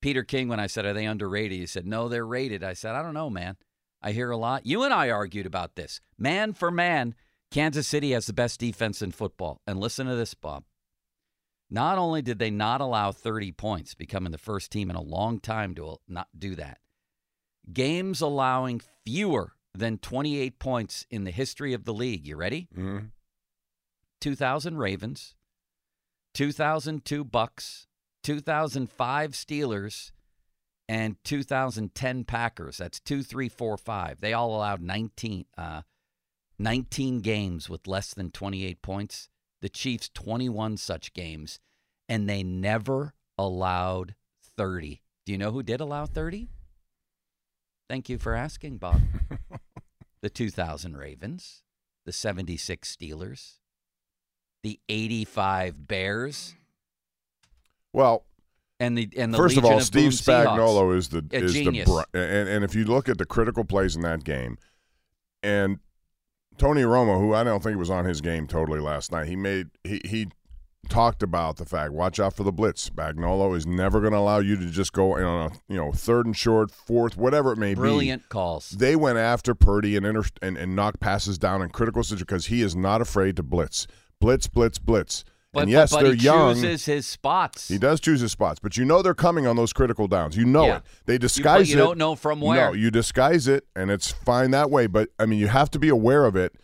Peter 0.00 0.24
King, 0.24 0.48
when 0.48 0.60
I 0.60 0.66
said, 0.66 0.84
Are 0.84 0.92
they 0.92 1.06
underrated? 1.06 1.58
He 1.58 1.66
said, 1.66 1.86
No, 1.86 2.08
they're 2.08 2.26
rated. 2.26 2.64
I 2.64 2.72
said, 2.72 2.94
I 2.94 3.02
don't 3.02 3.14
know, 3.14 3.30
man. 3.30 3.56
I 4.02 4.12
hear 4.12 4.30
a 4.30 4.36
lot. 4.36 4.66
You 4.66 4.82
and 4.82 4.92
I 4.92 5.10
argued 5.10 5.46
about 5.46 5.76
this. 5.76 6.00
Man 6.18 6.52
for 6.52 6.70
man, 6.70 7.14
Kansas 7.52 7.86
City 7.86 8.12
has 8.12 8.26
the 8.26 8.32
best 8.32 8.58
defense 8.58 9.02
in 9.02 9.12
football. 9.12 9.60
And 9.66 9.78
listen 9.78 10.06
to 10.06 10.16
this, 10.16 10.32
Bob. 10.34 10.64
Not 11.70 11.98
only 11.98 12.22
did 12.22 12.38
they 12.38 12.50
not 12.50 12.80
allow 12.80 13.12
30 13.12 13.52
points, 13.52 13.94
becoming 13.94 14.32
the 14.32 14.38
first 14.38 14.70
team 14.70 14.90
in 14.90 14.96
a 14.96 15.02
long 15.02 15.38
time 15.38 15.74
to 15.74 15.96
not 16.08 16.28
do 16.36 16.54
that, 16.56 16.78
games 17.72 18.20
allowing 18.20 18.80
fewer 19.04 19.52
than 19.74 19.98
28 19.98 20.58
points 20.58 21.06
in 21.10 21.24
the 21.24 21.30
history 21.30 21.72
of 21.72 21.84
the 21.84 21.94
league. 21.94 22.26
You 22.26 22.36
ready? 22.36 22.68
Mm-hmm. 22.76 23.06
2000 24.20 24.78
Ravens, 24.78 25.34
2002 26.34 27.24
Bucks, 27.24 27.86
2005 28.22 29.30
Steelers, 29.32 30.12
and 30.88 31.16
2010 31.24 32.24
Packers. 32.24 32.76
That's 32.76 33.00
two, 33.00 33.22
three, 33.22 33.48
four, 33.48 33.76
five. 33.76 34.20
They 34.20 34.32
all 34.32 34.54
allowed 34.54 34.80
19, 34.80 35.46
uh, 35.56 35.82
19 36.58 37.20
games 37.20 37.68
with 37.68 37.86
less 37.86 38.14
than 38.14 38.30
28 38.30 38.82
points. 38.82 39.28
The 39.60 39.68
Chiefs 39.68 40.10
21 40.12 40.76
such 40.76 41.12
games, 41.12 41.60
and 42.08 42.28
they 42.28 42.42
never 42.42 43.14
allowed 43.38 44.14
30. 44.56 45.02
Do 45.24 45.32
you 45.32 45.38
know 45.38 45.52
who 45.52 45.62
did 45.62 45.80
allow 45.80 46.06
30? 46.06 46.48
Thank 47.88 48.08
you 48.08 48.18
for 48.18 48.34
asking, 48.34 48.78
Bob. 48.78 49.00
the 50.22 50.30
2000 50.30 50.96
Ravens, 50.96 51.62
the 52.04 52.12
76 52.12 52.96
Steelers, 52.96 53.58
the 54.62 54.80
85 54.88 55.86
Bears. 55.86 56.54
Well, 57.92 58.24
and 58.80 58.98
the 58.98 59.08
and 59.16 59.32
the 59.32 59.38
first 59.38 59.56
Legion 59.56 59.64
of 59.64 59.70
all, 59.72 59.78
of 59.78 59.84
Steve 59.84 60.10
Seahawks. 60.12 60.96
is 60.96 61.08
the 61.08 61.24
A 61.32 61.36
is 61.36 61.52
genius. 61.52 61.88
the 61.88 62.06
and 62.14 62.48
and 62.48 62.64
if 62.64 62.74
you 62.74 62.84
look 62.84 63.08
at 63.08 63.18
the 63.18 63.26
critical 63.26 63.64
plays 63.64 63.94
in 63.94 64.02
that 64.02 64.24
game, 64.24 64.58
and 65.42 65.78
Tony 66.58 66.82
Romo, 66.82 67.18
who 67.18 67.34
I 67.34 67.44
don't 67.44 67.62
think 67.62 67.78
was 67.78 67.90
on 67.90 68.04
his 68.04 68.20
game 68.20 68.46
totally 68.46 68.80
last 68.80 69.12
night, 69.12 69.28
he 69.28 69.36
made 69.36 69.68
he 69.84 70.00
he 70.04 70.28
talked 70.88 71.22
about 71.22 71.56
the 71.56 71.64
fact 71.64 71.92
watch 71.92 72.20
out 72.20 72.34
for 72.34 72.42
the 72.42 72.52
blitz. 72.52 72.88
Spagnuolo 72.88 73.56
is 73.56 73.66
never 73.66 74.00
going 74.00 74.12
to 74.12 74.18
allow 74.18 74.38
you 74.38 74.56
to 74.56 74.66
just 74.66 74.92
go 74.92 75.16
on 75.16 75.50
a 75.50 75.72
you 75.72 75.76
know 75.76 75.92
third 75.92 76.26
and 76.26 76.36
short, 76.36 76.70
fourth, 76.70 77.16
whatever 77.16 77.52
it 77.52 77.58
may 77.58 77.74
be. 77.74 77.80
Brilliant 77.80 78.28
calls. 78.28 78.70
They 78.70 78.96
went 78.96 79.18
after 79.18 79.54
Purdy 79.54 79.96
and, 79.96 80.06
inter- 80.06 80.28
and 80.40 80.56
and 80.56 80.76
knocked 80.76 81.00
passes 81.00 81.38
down 81.38 81.62
in 81.62 81.70
critical 81.70 82.02
situations 82.02 82.22
because 82.26 82.46
he 82.46 82.62
is 82.62 82.76
not 82.76 83.00
afraid 83.00 83.36
to 83.36 83.42
blitz, 83.42 83.86
blitz, 84.20 84.46
blitz, 84.46 84.78
blitz. 84.78 85.24
But, 85.52 85.62
and 85.64 85.70
yes, 85.70 85.92
but 85.92 86.02
they're 86.04 86.14
he 86.14 86.22
young. 86.22 86.54
chooses 86.54 86.86
his 86.86 87.06
spots. 87.06 87.68
He 87.68 87.76
does 87.76 88.00
choose 88.00 88.20
his 88.20 88.32
spots, 88.32 88.58
but 88.58 88.76
you 88.78 88.84
know 88.86 89.02
they're 89.02 89.12
coming 89.14 89.46
on 89.46 89.54
those 89.56 89.72
critical 89.74 90.08
downs. 90.08 90.34
You 90.36 90.46
know 90.46 90.64
Yeah. 90.66 90.76
it. 90.78 90.82
They 91.04 91.12
You- 91.14 91.18
disguise 91.18 91.68
but 91.68 91.68
you 91.68 91.74
it. 91.74 91.78
don't 91.84 91.98
know 91.98 92.14
from 92.14 92.40
where. 92.40 92.68
No, 92.68 92.72
you 92.72 92.90
disguise 92.90 93.46
it, 93.48 93.66
and 93.76 93.90
it's 93.90 94.10
fine 94.10 94.50
that 94.52 94.70
way. 94.70 94.86
But 94.86 95.10
I 95.18 95.26
mean, 95.26 95.38
you 95.38 95.48
have 95.48 95.70
to 95.72 95.78
be 95.78 95.90
aware 95.90 96.24
of 96.24 96.36
it. 96.36 96.54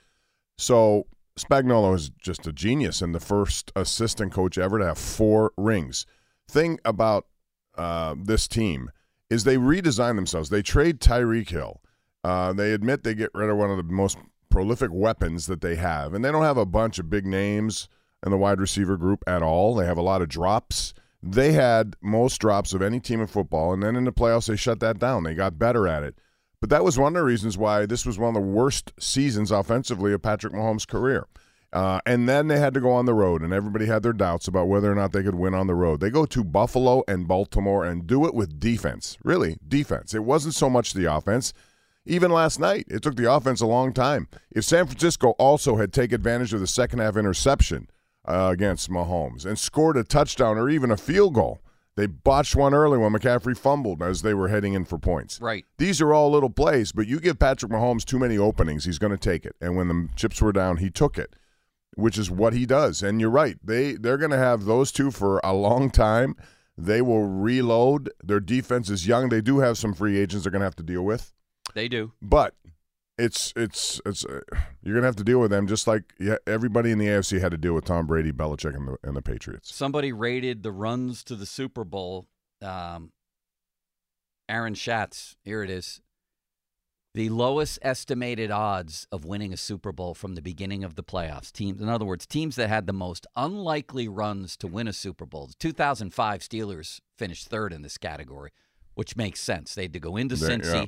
So 0.57 1.07
Spagnuolo 1.39 1.95
is 1.95 2.09
just 2.11 2.47
a 2.47 2.53
genius 2.53 3.03
and 3.03 3.15
the 3.15 3.21
first 3.21 3.71
assistant 3.77 4.33
coach 4.33 4.57
ever 4.59 4.79
to 4.79 4.87
have 4.87 4.99
four 4.99 5.53
rings. 5.57 6.07
Thing 6.49 6.79
about 6.85 7.27
uh, 7.77 8.15
this 8.19 8.49
team 8.49 8.91
is 9.31 9.45
they 9.45 9.57
redesign 9.59 10.17
themselves. 10.17 10.49
They 10.49 10.63
trade 10.63 10.99
Tyreek 11.01 11.51
Hill. 11.51 11.81
Uh, 12.25 12.53
they 12.55 12.73
admit 12.73 13.05
they 13.05 13.15
get 13.15 13.31
rid 13.35 13.51
of 13.51 13.57
one 13.59 13.71
of 13.71 13.77
the 13.77 13.83
most 13.83 14.17
prolific 14.51 14.91
weapons 14.93 15.47
that 15.47 15.61
they 15.61 15.77
have, 15.77 16.15
and 16.15 16.25
they 16.25 16.33
don't 16.33 16.43
have 16.43 16.57
a 16.57 16.67
bunch 16.67 16.99
of 16.99 17.09
big 17.11 17.27
names 17.27 17.89
in 18.25 18.31
the 18.31 18.39
wide 18.39 18.61
receiver 18.61 18.97
group 18.97 19.23
at 19.27 19.43
all. 19.43 19.75
They 19.75 19.87
have 19.87 19.99
a 19.99 20.03
lot 20.03 20.23
of 20.23 20.29
drops. 20.29 20.95
They 21.23 21.53
had 21.53 21.97
most 22.01 22.39
drops 22.39 22.73
of 22.73 22.83
any 22.83 23.01
team 23.01 23.21
in 23.21 23.27
football, 23.27 23.73
and 23.73 23.83
then 23.83 23.97
in 23.97 24.05
the 24.05 24.13
playoffs 24.13 24.47
they 24.47 24.57
shut 24.57 24.81
that 24.81 24.99
down. 24.99 25.25
They 25.25 25.35
got 25.35 25.59
better 25.59 25.89
at 25.89 26.03
it. 26.03 26.17
But 26.61 26.71
that 26.71 26.85
was 26.85 26.99
one 26.99 27.15
of 27.15 27.21
the 27.21 27.25
reasons 27.25 27.57
why 27.57 27.87
this 27.87 28.05
was 28.05 28.19
one 28.19 28.29
of 28.29 28.35
the 28.35 28.49
worst 28.49 28.93
seasons 28.99 29.51
offensively 29.51 30.13
of 30.13 30.23
Patrick 30.23 30.53
Mahomes' 30.53 30.87
career. 30.87 31.27
Uh, 31.73 32.01
and 32.07 32.29
then 32.29 32.49
they 32.49 32.59
had 32.59 32.73
to 32.75 32.81
go 32.81 32.91
on 32.91 33.05
the 33.05 33.15
road, 33.15 33.43
and 33.43 33.53
everybody 33.53 33.87
had 33.87 34.03
their 34.03 34.13
doubts 34.13 34.49
about 34.49 34.69
whether 34.69 34.91
or 34.91 34.95
not 34.95 35.13
they 35.13 35.23
could 35.23 35.35
win 35.35 35.55
on 35.55 35.67
the 35.67 35.75
road. 35.75 36.01
They 36.01 36.11
go 36.11 36.25
to 36.25 36.43
Buffalo 36.43 37.03
and 37.07 37.29
Baltimore 37.29 37.85
and 37.85 38.07
do 38.07 38.27
it 38.27 38.35
with 38.35 38.59
defense. 38.59 39.19
Really, 39.23 39.59
defense. 39.67 40.15
It 40.15 40.25
wasn't 40.25 40.55
so 40.55 40.71
much 40.71 40.95
the 40.95 41.13
offense. 41.13 41.53
Even 42.07 42.31
last 42.31 42.59
night, 42.59 42.87
it 42.89 43.03
took 43.03 43.17
the 43.17 43.31
offense 43.31 43.61
a 43.61 43.67
long 43.67 43.93
time. 43.93 44.29
If 44.51 44.65
San 44.65 44.87
Francisco 44.87 45.33
also 45.33 45.77
had 45.77 45.93
taken 45.93 46.15
advantage 46.15 46.55
of 46.55 46.61
the 46.61 46.67
second 46.67 47.01
half 47.01 47.19
interception 47.19 47.89
uh, 48.29 48.51
against 48.53 48.91
Mahomes 48.91 49.47
and 49.47 49.59
scored 49.59 49.97
a 49.97 50.05
touchdown 50.05 50.59
or 50.59 50.69
even 50.69 50.91
a 50.91 50.97
field 50.97 51.35
goal, 51.35 51.61
they 51.97 52.07
botched 52.07 52.55
one 52.55 52.75
early 52.75 52.97
when 52.99 53.13
McCaffrey 53.13 53.57
fumbled 53.59 54.03
as 54.03 54.23
they 54.23 54.35
were 54.35 54.49
heading 54.49 54.75
in 54.75 54.85
for 54.85 54.99
points. 54.99 55.41
Right. 55.41 55.65
These 55.79 56.01
are 56.01 56.15
all 56.15 56.31
little 56.31 56.51
plays, 56.51 56.93
but 56.93 57.09
you 57.09 57.19
give 57.19 57.39
Patrick 57.41 57.73
Mahomes 57.73 58.05
too 58.05 58.19
many 58.21 58.39
openings, 58.39 58.85
he's 58.85 58.99
going 59.01 59.11
to 59.11 59.19
take 59.19 59.45
it. 59.45 59.57
And 59.61 59.77
when 59.77 59.89
the 59.89 60.09
chips 60.15 60.41
were 60.41 60.53
down, 60.53 60.77
he 60.77 60.91
took 60.91 61.19
it, 61.19 61.35
which 61.97 62.17
is 62.19 62.31
what 62.31 62.53
he 62.53 62.67
does. 62.67 63.03
And 63.03 63.21
you're 63.21 63.31
right; 63.31 63.57
they 63.65 63.95
they're 63.95 64.17
going 64.19 64.31
to 64.31 64.37
have 64.39 64.65
those 64.67 64.93
two 64.93 65.11
for 65.11 65.41
a 65.43 65.53
long 65.53 65.91
time. 65.91 66.37
They 66.81 67.03
will 67.03 67.25
reload. 67.27 68.11
Their 68.23 68.39
defense 68.39 68.89
is 68.91 69.09
young. 69.09 69.31
They 69.31 69.41
do 69.41 69.59
have 69.59 69.77
some 69.77 69.93
free 69.93 70.17
agents 70.17 70.45
they're 70.45 70.53
going 70.53 70.61
to 70.61 70.67
have 70.67 70.77
to 70.77 70.85
deal 70.85 71.03
with, 71.03 71.33
They 71.75 71.89
do. 71.89 72.13
but 72.23 72.55
it's 73.19 73.53
it's 73.57 74.01
it's 74.07 74.25
uh, 74.25 74.41
you're 74.83 74.95
going 74.95 75.03
to 75.03 75.09
have 75.09 75.17
to 75.17 75.25
deal 75.25 75.41
with 75.41 75.51
them 75.51 75.67
just 75.67 75.87
like 75.87 76.15
yeah, 76.19 76.37
everybody 76.47 76.91
in 76.91 76.99
the 76.99 77.07
AFC 77.07 77.41
had 77.41 77.51
to 77.51 77.59
deal 77.59 77.75
with 77.75 77.85
Tom 77.85 78.07
Brady, 78.07 78.33
Belichick, 78.33 78.75
and 78.75 78.89
the 78.89 78.97
and 79.03 79.17
the 79.17 79.23
Patriots. 79.23 79.75
Somebody 79.75 80.13
rated 80.13 80.63
the 80.63 80.73
runs 80.73 81.25
to 81.25 81.35
the 81.35 81.47
Super 81.47 81.85
Bowl. 81.85 82.27
Um, 82.63 83.13
Aaron 84.49 84.75
Schatz, 84.75 85.37
here 85.43 85.63
it 85.63 85.71
is. 85.71 86.01
The 87.15 87.31
lowest 87.31 87.79
estimated 87.83 88.51
odds 88.51 89.07
of 89.11 89.25
winning 89.25 89.53
a 89.53 89.57
Super 89.57 89.93
Bowl 89.93 90.15
from 90.15 90.35
the 90.35 90.43
beginning 90.43 90.85
of 90.85 90.95
the 90.95 91.03
playoffs. 91.03 91.51
Teams, 91.51 91.81
in 91.81 91.89
other 91.89 92.05
words, 92.05 92.27
teams 92.27 92.55
that 92.57 92.69
had 92.69 92.87
the 92.87 92.93
most 92.93 93.27
unlikely 93.35 94.07
runs 94.07 94.57
to 94.59 94.69
win 94.69 94.87
a 94.87 94.93
Super 94.93 95.27
Bowl. 95.27 95.49
The 95.49 95.55
2005 95.55 96.41
Steelers 96.41 97.01
finished 97.17 97.49
third 97.49 97.73
in 97.73 97.83
this 97.83 97.99
category, 97.99 98.53
which 98.95 99.17
makes 99.17 99.41
sense. 99.41 99.75
They 99.75 99.83
had 99.83 99.95
to 99.95 100.01
go 100.01 100.17
into 100.17 100.37
Cincy, 100.37 100.75
yeah. 100.75 100.85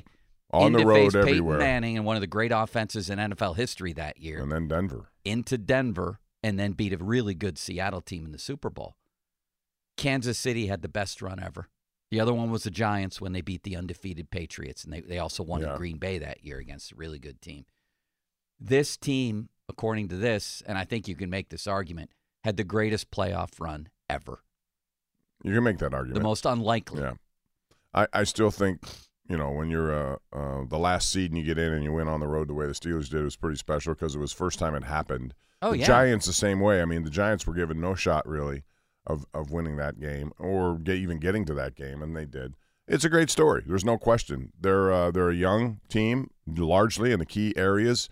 On 0.53 0.71
the 0.73 0.85
road 0.85 1.13
Peyton 1.13 1.19
everywhere. 1.21 1.57
Manning 1.59 1.97
and 1.97 2.05
one 2.05 2.15
of 2.17 2.21
the 2.21 2.27
great 2.27 2.51
offenses 2.51 3.09
in 3.09 3.19
NFL 3.19 3.55
history 3.55 3.93
that 3.93 4.17
year 4.19 4.41
And 4.41 4.51
then 4.51 4.67
Denver. 4.67 5.09
into 5.23 5.57
Denver 5.57 6.19
and 6.43 6.59
then 6.59 6.71
beat 6.73 6.91
a 6.93 6.97
really 6.97 7.33
good 7.35 7.57
Seattle 7.57 8.01
team 8.01 8.25
in 8.25 8.31
the 8.31 8.39
Super 8.39 8.69
Bowl. 8.69 8.95
Kansas 9.97 10.37
City 10.37 10.67
had 10.67 10.81
the 10.81 10.87
best 10.89 11.21
run 11.21 11.39
ever. 11.41 11.67
The 12.09 12.19
other 12.19 12.33
one 12.33 12.49
was 12.51 12.63
the 12.63 12.71
Giants 12.71 13.21
when 13.21 13.31
they 13.31 13.41
beat 13.41 13.63
the 13.63 13.75
undefeated 13.77 14.31
Patriots, 14.31 14.83
and 14.83 14.91
they, 14.91 14.99
they 15.01 15.19
also 15.19 15.43
won 15.43 15.61
Yeah. 15.61 15.71
in 15.71 15.77
Green 15.77 15.97
Bay 15.97 16.17
that 16.17 16.43
year 16.43 16.57
against 16.57 16.91
a 16.91 16.95
really 16.95 17.19
good 17.19 17.41
team. 17.41 17.65
This 18.59 18.97
team, 18.97 19.49
according 19.69 20.09
to 20.09 20.17
this, 20.17 20.61
and 20.65 20.77
I 20.77 20.83
think 20.83 21.07
you 21.07 21.15
can 21.15 21.29
make 21.29 21.49
this 21.49 21.67
argument, 21.67 22.11
had 22.43 22.57
the 22.57 22.63
greatest 22.63 23.11
playoff 23.11 23.59
run 23.59 23.89
ever. 24.09 24.43
You 25.43 25.53
can 25.53 25.63
make 25.63 25.77
that 25.77 25.93
argument. 25.93 26.15
The 26.15 26.23
most 26.23 26.45
unlikely. 26.45 27.01
Yeah, 27.01 27.13
I, 27.93 28.07
I 28.11 28.23
still 28.25 28.51
think 28.51 28.81
you 29.31 29.37
know 29.37 29.49
when 29.51 29.69
you're 29.69 29.91
uh, 29.93 30.15
uh, 30.33 30.63
the 30.67 30.77
last 30.77 31.09
seed 31.09 31.31
and 31.31 31.37
you 31.39 31.43
get 31.45 31.57
in 31.57 31.71
and 31.73 31.83
you 31.83 31.93
win 31.93 32.07
on 32.07 32.19
the 32.19 32.27
road 32.27 32.47
the 32.49 32.53
way 32.53 32.67
the 32.67 32.73
Steelers 32.73 33.09
did 33.09 33.21
it 33.21 33.23
was 33.23 33.35
pretty 33.37 33.57
special 33.57 33.93
because 33.93 34.15
it 34.15 34.19
was 34.19 34.31
first 34.33 34.59
time 34.59 34.75
it 34.75 34.83
happened. 34.83 35.33
Oh, 35.61 35.71
the 35.71 35.77
yeah. 35.79 35.85
Giants 35.85 36.25
the 36.25 36.33
same 36.33 36.59
way. 36.59 36.81
I 36.81 36.85
mean, 36.85 37.03
the 37.03 37.09
Giants 37.09 37.45
were 37.47 37.53
given 37.53 37.79
no 37.79 37.95
shot 37.95 38.27
really 38.27 38.63
of 39.07 39.25
of 39.33 39.49
winning 39.51 39.77
that 39.77 39.99
game 39.99 40.31
or 40.37 40.77
get, 40.77 40.97
even 40.97 41.17
getting 41.19 41.45
to 41.45 41.53
that 41.55 41.75
game, 41.75 42.01
and 42.03 42.15
they 42.15 42.25
did. 42.25 42.55
It's 42.87 43.05
a 43.05 43.09
great 43.09 43.29
story. 43.29 43.63
There's 43.65 43.85
no 43.85 43.97
question. 43.97 44.51
They're 44.59 44.91
uh, 44.91 45.11
they're 45.11 45.29
a 45.29 45.35
young 45.35 45.79
team, 45.87 46.29
largely 46.47 47.11
in 47.11 47.19
the 47.19 47.25
key 47.25 47.53
areas. 47.55 48.09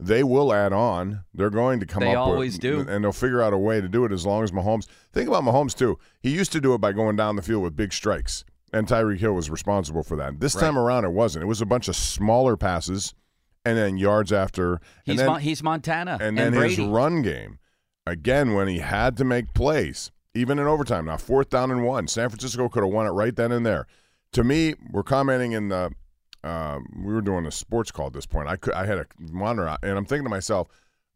They 0.00 0.24
will 0.24 0.52
add 0.52 0.72
on. 0.72 1.22
They're 1.32 1.50
going 1.50 1.78
to 1.80 1.86
come 1.86 2.00
They 2.00 2.14
up. 2.16 2.26
with- 2.26 2.34
always 2.34 2.58
do. 2.58 2.80
and 2.88 3.04
they'll 3.04 3.12
figure 3.12 3.40
out 3.42 3.52
a 3.52 3.58
way 3.58 3.80
to 3.80 3.88
do 3.88 4.04
it 4.04 4.10
as 4.10 4.26
long 4.26 4.42
as 4.42 4.50
Mahomes. 4.50 4.86
Think 5.12 5.28
about 5.28 5.44
Mahomes 5.44 5.76
too. 5.76 5.96
He 6.20 6.30
used 6.30 6.50
to 6.52 6.60
do 6.60 6.74
it 6.74 6.78
by 6.80 6.90
going 6.92 7.14
down 7.14 7.36
the 7.36 7.42
field 7.42 7.62
with 7.62 7.76
big 7.76 7.92
strikes, 7.92 8.44
and 8.72 8.86
Tyreek 8.86 9.18
Hill 9.18 9.32
was 9.34 9.50
responsible 9.50 10.02
for 10.02 10.16
that. 10.16 10.40
This 10.40 10.54
time 10.54 10.78
around, 10.78 11.04
it 11.04 11.12
wasn't. 11.12 11.44
It 11.44 11.46
was 11.46 11.60
a 11.60 11.66
bunch 11.66 11.88
of 11.88 11.96
smaller 11.96 12.56
passes, 12.56 13.14
and 13.64 13.76
then 13.76 13.96
yards 13.98 14.32
after. 14.32 14.80
He's, 15.04 15.12
and 15.12 15.18
then, 15.18 15.26
Mon- 15.26 15.40
he's 15.40 15.62
Montana 15.62 16.12
and 16.20 16.38
and, 16.38 16.54
then 16.54 16.62
his 16.62 16.78
run 16.78 17.22
game 17.22 17.58
again 18.06 18.54
when 18.54 18.68
he 18.68 18.78
had 18.78 19.16
to 19.18 19.24
make 19.24 19.54
plays, 19.54 20.10
even 20.34 20.58
in 20.58 20.66
overtime. 20.66 21.04
Now 21.04 21.16
fourth 21.16 21.50
down 21.50 21.70
and 21.70 21.84
one, 21.84 22.08
San 22.08 22.28
Francisco 22.28 22.68
could 22.68 22.82
have 22.82 22.92
won 22.92 23.06
it 23.06 23.10
right 23.10 23.34
then 23.36 23.52
and 23.52 23.64
there. 23.64 23.86
To 24.32 24.42
me, 24.42 24.74
we're 24.90 25.02
commenting 25.02 25.52
in 25.52 25.68
the. 25.68 25.90
Um, 26.44 27.04
we 27.04 27.12
were 27.14 27.20
doing 27.20 27.46
a 27.46 27.52
sports 27.52 27.92
call 27.92 28.08
at 28.08 28.14
this 28.14 28.26
point. 28.26 28.48
I 28.48 28.56
could 28.56 28.74
I 28.74 28.86
had 28.86 28.98
a 28.98 29.06
monitor 29.18 29.68
out, 29.68 29.78
and 29.84 29.96
I'm 29.96 30.04
thinking 30.04 30.24
to 30.24 30.30
myself, 30.30 30.66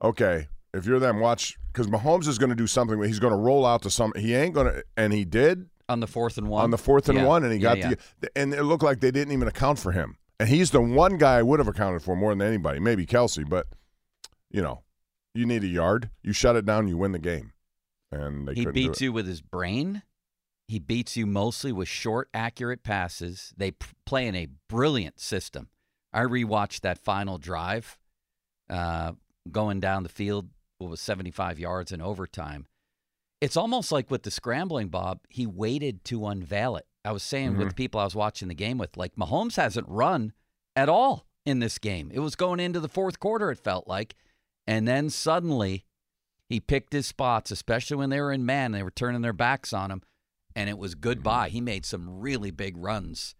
okay, 0.01 0.47
If 0.73 0.85
you're 0.85 1.01
them, 1.01 1.21
watch 1.21 1.59
because 1.69 1.87
Mahomes 1.87 2.29
is 2.29 2.39
going 2.39 2.51
to 2.51 2.57
do 2.57 2.67
something. 2.67 3.03
He's 3.03 3.19
going 3.19 3.33
to 3.33 3.39
roll 3.39 3.65
out 3.65 3.83
to 3.83 3.91
some. 3.91 4.13
He 4.15 4.35
ain't 4.35 4.55
going 4.55 4.67
to, 4.67 4.85
and 4.97 5.13
he 5.13 5.25
did 5.25 5.71
on 5.89 6.01
the 6.01 6.07
fourth 6.07 6.39
and 6.39 6.49
one. 6.49 6.65
on 6.65 6.71
the 6.71 6.79
fourth 6.79 7.09
and 7.09 7.19
Yeah. 7.19 7.27
one, 7.27 7.45
and 7.45 7.53
he 7.53 7.59
Yeah, 7.59 7.75
got 7.77 7.79
yeah. 7.79 7.95
the. 8.21 8.31
And 8.37 8.53
it 8.55 8.63
looked 8.65 8.83
like 8.83 9.01
they 9.01 9.11
didn't 9.11 9.33
even 9.33 9.49
account 9.49 9.79
for 9.79 9.93
him. 9.93 10.17
And 10.39 10.49
he's 10.49 10.71
the 10.71 10.81
one 10.83 11.17
guy 11.17 11.39
I 11.39 11.43
would 11.43 11.59
have 11.61 11.69
accounted 11.69 12.03
for 12.03 12.15
more 12.17 12.35
than 12.35 12.47
anybody. 12.47 12.79
Maybe 12.81 13.07
Kelce, 13.07 13.49
but 13.49 13.67
you 14.51 14.63
know, 14.63 14.83
you 15.35 15.47
need 15.47 15.65
a 15.65 15.69
yard. 15.69 16.11
You 16.23 16.33
shut 16.33 16.57
it 16.57 16.65
down, 16.67 16.89
you 16.89 16.97
win 16.99 17.13
the 17.13 17.19
game. 17.19 17.53
And 18.13 18.47
they 18.49 18.55
he 18.55 18.67
beats 18.67 19.01
you 19.01 19.13
with 19.13 19.27
his 19.27 19.41
brain. 19.41 20.03
He 20.69 20.79
beats 20.79 21.17
you 21.17 21.27
mostly 21.27 21.73
with 21.73 21.89
short, 21.89 22.29
accurate 22.35 22.83
passes. 22.83 23.53
They 23.57 23.71
p- 23.73 23.87
play 24.05 24.27
in 24.27 24.35
a 24.35 24.49
brilliant 24.69 25.21
system. 25.21 25.69
I 26.13 26.21
rewatched 26.23 26.81
that 26.81 26.99
final 26.99 27.39
drive, 27.39 27.99
uh, 28.69 29.13
going 29.51 29.81
down 29.81 30.03
the 30.03 30.09
field. 30.09 30.49
What 30.79 30.91
was 30.91 31.01
seventy-five 31.01 31.59
yards 31.59 31.93
in 31.93 32.01
overtime? 32.03 32.67
It's 33.41 33.57
almost 33.57 33.93
like 33.93 34.11
with 34.11 34.23
the 34.23 34.31
scrambling, 34.31 34.89
Bob. 34.89 35.21
He 35.29 35.47
waited 35.47 36.05
to 36.07 36.27
unveil 36.27 36.77
it. 36.77 36.87
I 37.05 37.13
was 37.13 37.23
saying 37.23 37.57
with 37.57 37.69
the 37.69 37.75
people 37.75 38.01
I 38.01 38.05
was 38.05 38.17
watching 38.17 38.49
the 38.49 38.55
game 38.55 38.79
with, 38.79 38.97
like 38.97 39.15
Mahomes 39.15 39.57
hasn't 39.57 39.89
run 39.89 40.33
at 40.75 40.89
all 40.89 41.27
in 41.45 41.61
this 41.61 41.79
game. 41.79 42.11
It 42.13 42.19
was 42.21 42.35
going 42.35 42.59
into 42.61 42.81
the 42.81 42.89
fourth 42.89 43.21
quarter. 43.21 43.51
It 43.51 43.59
felt 43.63 43.87
like, 43.87 44.15
and 44.67 44.89
then 44.89 45.11
suddenly 45.11 45.85
he 46.49 46.59
picked 46.59 46.93
his 46.93 47.07
spots, 47.07 47.51
especially 47.51 47.97
when 47.97 48.11
they 48.11 48.21
were 48.21 48.33
in 48.33 48.45
man 48.45 48.73
they 48.73 48.83
were 48.83 48.91
turning 48.91 49.21
their 49.23 49.33
backs 49.33 49.73
on 49.73 49.91
him, 49.91 50.03
and 50.57 50.69
it 50.69 50.79
was 50.79 50.95
goodbye. 50.97 51.49
He 51.49 51.61
made 51.61 51.85
some 51.87 52.19
really 52.21 52.51
big 52.51 52.77
runs. 52.77 53.35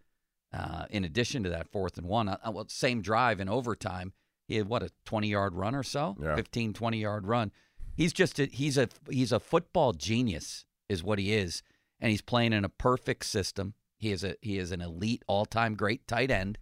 Uh, 0.53 0.85
in 0.91 1.05
addition 1.05 1.43
to 1.43 1.51
that 1.51 1.69
fourth 1.69 1.99
and 1.99 2.07
one, 2.07 2.29
uh, 2.29 2.39
well, 2.53 2.67
same 2.69 3.03
drive 3.03 3.41
in 3.41 3.49
overtime, 3.49 4.13
he 4.47 4.57
had 4.57 4.69
what 4.69 4.83
a 4.83 4.91
20 5.07 5.27
yard 5.29 5.55
run 5.55 5.75
or 5.75 5.83
so, 5.83 6.17
Yeah. 6.23 6.37
15, 6.37 6.73
20 6.73 6.99
yard 7.01 7.27
run. 7.27 7.51
He's 7.97 8.13
just 8.13 8.39
a, 8.39 8.47
he's 8.47 8.77
a 8.79 8.89
he's 9.11 9.33
a 9.33 9.41
football 9.41 9.93
genius, 9.93 10.65
is 10.89 11.03
what 11.03 11.19
he 11.19 11.33
is, 11.35 11.63
and 12.01 12.11
he's 12.11 12.23
playing 12.23 12.53
in 12.53 12.65
a 12.65 12.69
perfect 12.69 13.25
system. 13.27 13.75
He 13.99 14.13
is 14.13 14.23
a 14.23 14.37
he 14.43 14.59
is 14.59 14.73
an 14.73 14.81
elite 14.83 15.23
all 15.27 15.47
time 15.47 15.75
great 15.75 16.07
tight 16.07 16.31
end, 16.31 16.59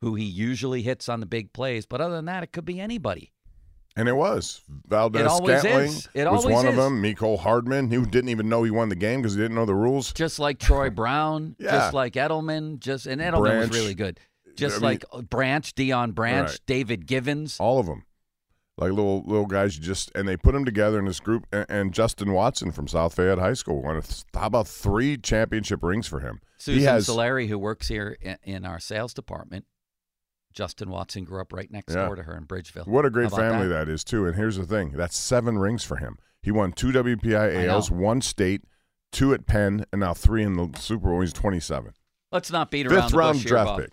who 0.00 0.14
he 0.14 0.24
usually 0.24 0.82
hits 0.82 1.08
on 1.08 1.20
the 1.20 1.26
big 1.26 1.52
plays. 1.52 1.86
But 1.86 2.00
other 2.00 2.14
than 2.14 2.26
that, 2.26 2.42
it 2.44 2.52
could 2.52 2.64
be 2.64 2.80
anybody. 2.80 3.32
And 3.96 4.08
it 4.08 4.14
was 4.14 4.62
Valdes 4.86 5.18
It 5.18 5.26
always 5.26 5.58
Scantling 5.60 5.86
is. 5.86 6.08
It 6.14 6.30
was 6.30 6.46
one 6.46 6.66
of 6.68 6.76
them. 6.76 7.02
Mecole 7.02 7.40
Hardman, 7.40 7.90
who 7.90 8.06
didn't 8.06 8.30
even 8.30 8.48
know 8.48 8.62
he 8.62 8.70
won 8.70 8.88
the 8.88 8.94
game 8.94 9.20
because 9.20 9.34
he 9.34 9.40
didn't 9.40 9.56
know 9.56 9.66
the 9.66 9.74
rules. 9.74 10.12
just 10.12 10.38
like 10.38 10.60
Troy 10.60 10.90
Brown, 10.90 11.56
Yeah. 11.58 11.72
just 11.72 11.92
like 11.94 12.12
Edelman, 12.12 12.78
just 12.78 13.06
and 13.06 13.20
Edelman 13.20 13.40
Branch. 13.40 13.68
was 13.70 13.78
really 13.80 13.94
good. 13.94 14.20
Just 14.54 14.76
I 14.76 14.78
mean- 14.78 14.84
like 14.84 15.04
uh, 15.12 15.22
Branch, 15.22 15.74
Deion 15.74 16.14
Branch, 16.14 16.48
Right. 16.50 16.60
David 16.66 17.06
Givens. 17.08 17.58
All 17.58 17.80
of 17.80 17.86
them, 17.86 18.04
like 18.80 18.90
little 18.90 19.22
little 19.26 19.46
guys. 19.46 19.76
You 19.76 19.82
just 19.82 20.10
and 20.14 20.26
they 20.26 20.36
put 20.36 20.52
them 20.52 20.64
together 20.64 20.98
in 20.98 21.04
this 21.04 21.20
group. 21.20 21.46
And, 21.52 21.66
and 21.68 21.92
Justin 21.94 22.32
Watson 22.32 22.72
from 22.72 22.88
South 22.88 23.14
Fayette 23.14 23.38
High 23.38 23.52
School 23.54 23.82
won. 23.82 23.96
a- 23.96 24.38
How 24.38 24.46
about 24.46 24.66
three 24.68 25.16
championship 25.16 25.82
rings 25.82 26.06
for 26.06 26.20
him? 26.20 26.40
Susan 26.58 26.80
he 26.80 26.84
has 26.86 27.06
Solari, 27.08 27.48
who 27.48 27.58
works 27.58 27.88
here 27.88 28.16
in, 28.20 28.36
in 28.42 28.64
our 28.66 28.78
sales 28.78 29.14
department, 29.14 29.64
Justin 30.52 30.90
Watson 30.90 31.24
grew 31.24 31.40
up 31.40 31.52
right 31.52 31.70
next 31.70 31.94
Yeah. 31.94 32.06
door 32.06 32.16
to 32.16 32.22
her 32.24 32.36
in 32.36 32.44
Bridgeville. 32.46 32.86
What 32.86 33.04
a 33.06 33.10
great 33.10 33.30
family 33.30 33.68
that? 33.68 33.86
that 33.86 33.88
is 33.92 34.02
too. 34.04 34.26
And 34.26 34.34
here's 34.36 34.56
the 34.56 34.66
thing: 34.66 34.92
that's 34.94 35.16
seven 35.16 35.58
rings 35.58 35.84
for 35.84 35.96
him. 35.96 36.18
He 36.42 36.50
won 36.50 36.72
two 36.72 36.88
WPIALs, 36.92 37.90
one 37.90 38.20
state, 38.20 38.62
two 39.12 39.32
at 39.34 39.46
Penn, 39.46 39.84
and 39.92 40.00
now 40.00 40.14
three 40.14 40.42
in 40.42 40.54
the 40.54 40.70
Super 40.78 41.08
Bowl. 41.08 41.20
He's 41.20 41.32
27. 41.34 41.92
Let's 42.32 42.50
not 42.50 42.70
beat 42.70 42.86
around 42.86 43.02
Fifth 43.02 43.10
the 43.12 43.16
round 43.18 43.32
bush 43.34 43.42
here, 43.44 43.48
draft 43.50 43.66
Bob. 43.66 43.80
pick. 43.80 43.90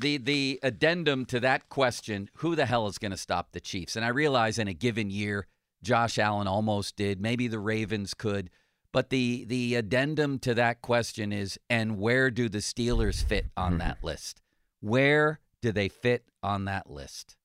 The 0.00 0.16
the 0.16 0.58
addendum 0.62 1.26
to 1.26 1.40
that 1.40 1.68
question: 1.68 2.30
Who 2.36 2.56
the 2.56 2.64
hell 2.64 2.86
is 2.86 2.96
going 2.96 3.10
to 3.10 3.18
stop 3.18 3.52
the 3.52 3.60
Chiefs? 3.60 3.96
And 3.96 4.04
I 4.04 4.08
realize 4.08 4.58
in 4.58 4.66
a 4.66 4.72
given 4.72 5.10
year, 5.10 5.46
Josh 5.82 6.18
Allen 6.18 6.46
almost 6.48 6.96
did. 6.96 7.20
Maybe 7.20 7.48
the 7.48 7.58
Ravens 7.58 8.14
could. 8.14 8.48
But 8.92 9.10
the 9.10 9.44
the 9.44 9.74
addendum 9.74 10.38
to 10.40 10.54
that 10.54 10.80
question 10.80 11.32
is: 11.32 11.58
And 11.68 11.98
where 11.98 12.30
do 12.30 12.48
the 12.48 12.58
Steelers 12.58 13.22
fit 13.22 13.46
on 13.58 13.72
mm-hmm. 13.72 13.78
that 13.80 14.02
list? 14.02 14.40
Where 14.80 15.40
do 15.60 15.70
they 15.70 15.90
fit 15.90 16.24
on 16.42 16.64
that 16.64 16.90
list? 16.90 17.36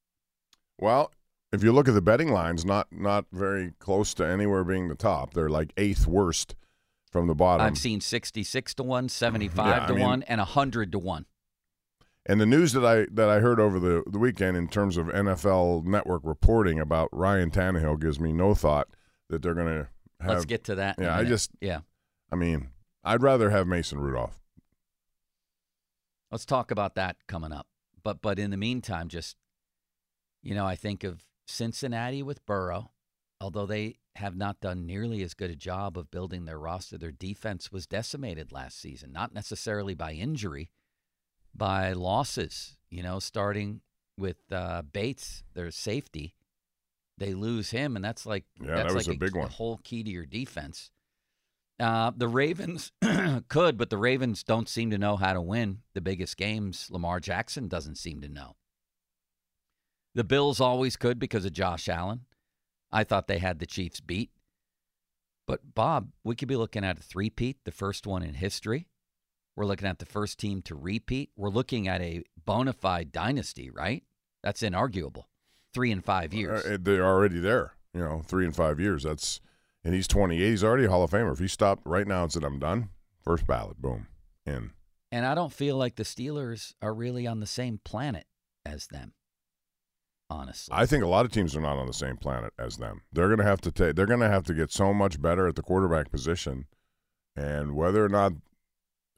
Well, 0.79 1.11
if 1.51 1.61
you 1.61 1.73
look 1.73 1.89
at 1.89 1.93
the 1.93 2.01
betting 2.01 2.31
lines, 2.31 2.63
not 2.63 2.87
not 2.89 3.25
very 3.33 3.73
close 3.79 4.13
to 4.13 4.25
anywhere 4.25 4.63
being 4.63 4.87
the 4.87 4.95
top. 4.95 5.33
They're 5.33 5.49
like 5.49 5.73
eighth 5.75 6.07
worst 6.07 6.55
from 7.11 7.27
the 7.27 7.35
bottom. 7.35 7.65
I've 7.65 7.77
seen 7.77 7.99
sixty-six 7.99 8.73
to 8.75 8.83
one, 8.83 9.05
mm-hmm. 9.05 9.09
75 9.09 9.67
Yeah, 9.67 9.83
I 9.83 9.87
to 9.87 9.93
mean- 9.93 10.03
one, 10.03 10.23
and 10.23 10.39
hundred 10.39 10.93
to 10.93 10.99
one. 10.99 11.25
And 12.27 12.41
the 12.41 12.45
news 12.45 12.73
that 12.73 12.83
I 12.85 13.05
that 13.11 13.29
I 13.29 13.39
heard 13.39 13.59
over 13.59 13.79
the, 13.79 14.03
the 14.07 14.17
weekend 14.17 14.57
in 14.57 14.67
terms 14.67 14.97
of 14.97 15.07
NFL 15.07 15.85
Network 15.85 16.21
reporting 16.25 16.79
about 16.79 17.09
Ryan 17.11 17.51
Tannehill 17.51 18.01
gives 18.01 18.19
me 18.19 18.33
no 18.33 18.55
thought 18.55 18.87
that 19.29 19.41
they're 19.43 19.53
going 19.53 19.67
to 19.67 19.87
have. 20.19 20.29
Let's 20.31 20.45
get 20.45 20.63
to 20.65 20.75
that. 20.75 20.95
Yeah, 20.99 21.15
I 21.15 21.23
just- 21.23 21.51
yeah. 21.61 21.79
I 22.31 22.35
mean, 22.35 22.69
I'd 23.03 23.21
rather 23.21 23.51
have 23.51 23.67
Mason 23.67 23.99
Rudolph. 23.99 24.39
Let's 26.31 26.45
talk 26.45 26.71
about 26.71 26.95
that 26.95 27.17
coming 27.27 27.51
up. 27.51 27.67
But 28.03 28.21
but 28.21 28.39
in 28.39 28.51
the 28.51 28.57
meantime, 28.57 29.07
just 29.07 29.35
you 30.43 30.53
know, 30.55 30.65
I 30.65 30.75
think 30.75 31.03
of 31.03 31.23
Cincinnati 31.47 32.23
with 32.23 32.45
Burrow, 32.45 32.91
although 33.39 33.65
they 33.65 33.97
have 34.15 34.35
not 34.35 34.59
done 34.61 34.85
nearly 34.85 35.21
as 35.23 35.33
good 35.33 35.49
a 35.51 35.55
job 35.55 35.97
of 35.97 36.09
building 36.09 36.45
their 36.45 36.57
roster. 36.59 36.97
Their 36.97 37.11
defense 37.11 37.71
was 37.71 37.85
decimated 37.85 38.51
last 38.51 38.79
season, 38.79 39.11
not 39.11 39.33
necessarily 39.33 39.93
by 39.93 40.13
injury, 40.13 40.69
by 41.55 41.93
losses. 41.93 42.77
You 42.89 43.03
know, 43.03 43.19
starting 43.19 43.81
with 44.17 44.37
uh, 44.51 44.83
Bates, 44.83 45.43
their 45.53 45.71
safety, 45.71 46.35
they 47.17 47.33
lose 47.33 47.71
him, 47.71 47.95
and 47.95 48.03
that's 48.03 48.25
like 48.25 48.45
Yeah, 48.61 48.75
that's 48.75 48.89
that 48.89 48.95
was 48.95 49.07
like 49.07 49.17
a 49.17 49.19
big 49.19 49.35
one. 49.35 49.47
The 49.47 49.53
whole 49.53 49.79
key 49.83 50.03
to 50.03 50.09
your 50.09 50.25
defense. 50.25 50.91
Uh, 51.77 52.11
the 52.15 52.27
Ravens 52.27 52.91
could, 53.49 53.77
but 53.77 53.89
the 53.89 53.97
Ravens 53.97 54.43
don't 54.43 54.69
seem 54.69 54.91
to 54.91 54.97
know 54.97 55.17
how 55.17 55.33
to 55.33 55.41
win 55.41 55.79
the 55.93 56.01
biggest 56.01 56.37
games. 56.37 56.87
Lamar 56.89 57.19
Jackson 57.19 57.67
doesn't 57.67 57.97
seem 57.97 58.21
to 58.21 58.29
know. 58.29 58.55
The 60.13 60.23
Bills 60.23 60.61
always 60.61 60.95
could 60.95 61.19
because 61.19 61.43
of 61.43 61.51
Josh 61.51 61.89
Allen. 61.89 62.21
I 62.91 63.03
thought 63.03 63.27
they 63.27 63.39
had 63.39 63.59
the 63.59 63.65
Chiefs 63.65 63.99
beat. 63.99 64.31
But, 65.45 65.75
Bob, 65.75 66.11
we 66.23 66.35
could 66.35 66.47
be 66.47 66.55
looking 66.55 66.85
at 66.85 66.97
a 66.97 67.03
three-peat, 67.03 67.57
the 67.65 67.71
first 67.71 68.07
one 68.07 68.23
in 68.23 68.35
history. 68.35 68.87
We're 69.55 69.65
looking 69.65 69.87
at 69.87 69.99
the 69.99 70.05
first 70.05 70.37
team 70.37 70.61
to 70.63 70.75
repeat. 70.75 71.29
We're 71.35 71.49
looking 71.49 71.87
at 71.87 72.01
a 72.01 72.23
bona 72.45 72.73
fide 72.73 73.11
dynasty, 73.11 73.69
right? 73.69 74.03
That's 74.43 74.61
inarguable. 74.61 75.23
Three 75.73 75.91
and 75.91 76.03
five 76.03 76.33
years. 76.33 76.65
Uh, 76.65 76.77
they're 76.79 77.05
already 77.05 77.39
there. 77.39 77.73
You 77.93 78.01
know, 78.01 78.21
three 78.25 78.45
and 78.45 78.55
five 78.55 78.79
years. 78.79 79.03
That's 79.03 79.39
and 79.83 79.93
he's 79.93 80.07
28. 80.07 80.39
He's 80.39 80.63
already 80.63 80.85
a 80.85 80.89
Hall 80.89 81.03
of 81.03 81.11
Famer. 81.11 81.31
If 81.31 81.39
he 81.39 81.47
stopped 81.47 81.83
right 81.85 82.07
now 82.07 82.23
and 82.23 82.31
said, 82.31 82.43
"I'm 82.43 82.59
done," 82.59 82.89
first 83.23 83.47
ballot, 83.47 83.81
boom, 83.81 84.07
in. 84.45 84.71
And 85.11 85.25
I 85.25 85.35
don't 85.35 85.53
feel 85.53 85.77
like 85.77 85.95
the 85.95 86.03
Steelers 86.03 86.73
are 86.81 86.93
really 86.93 87.25
on 87.27 87.39
the 87.39 87.45
same 87.45 87.79
planet 87.83 88.25
as 88.65 88.87
them. 88.87 89.13
Honestly. 90.29 90.73
I 90.75 90.87
think 90.87 91.03
a 91.03 91.07
lot 91.07 91.25
of 91.25 91.31
teams 91.31 91.55
are 91.55 91.61
not 91.61 91.77
on 91.77 91.85
the 91.85 91.93
same 91.93 92.17
planet 92.17 92.51
as 92.57 92.77
them. 92.77 93.01
They're 93.13 93.27
going 93.27 93.37
to 93.37 93.45
have 93.45 93.61
to 93.61 93.71
take. 93.71 93.95
They're 93.95 94.07
going 94.07 94.21
to 94.21 94.29
have 94.29 94.43
to 94.45 94.53
get 94.53 94.71
so 94.71 94.93
much 94.93 95.21
better 95.21 95.47
at 95.47 95.55
the 95.55 95.61
quarterback 95.61 96.09
position, 96.09 96.65
and 97.35 97.75
whether 97.75 98.03
or 98.03 98.09
not 98.09 98.33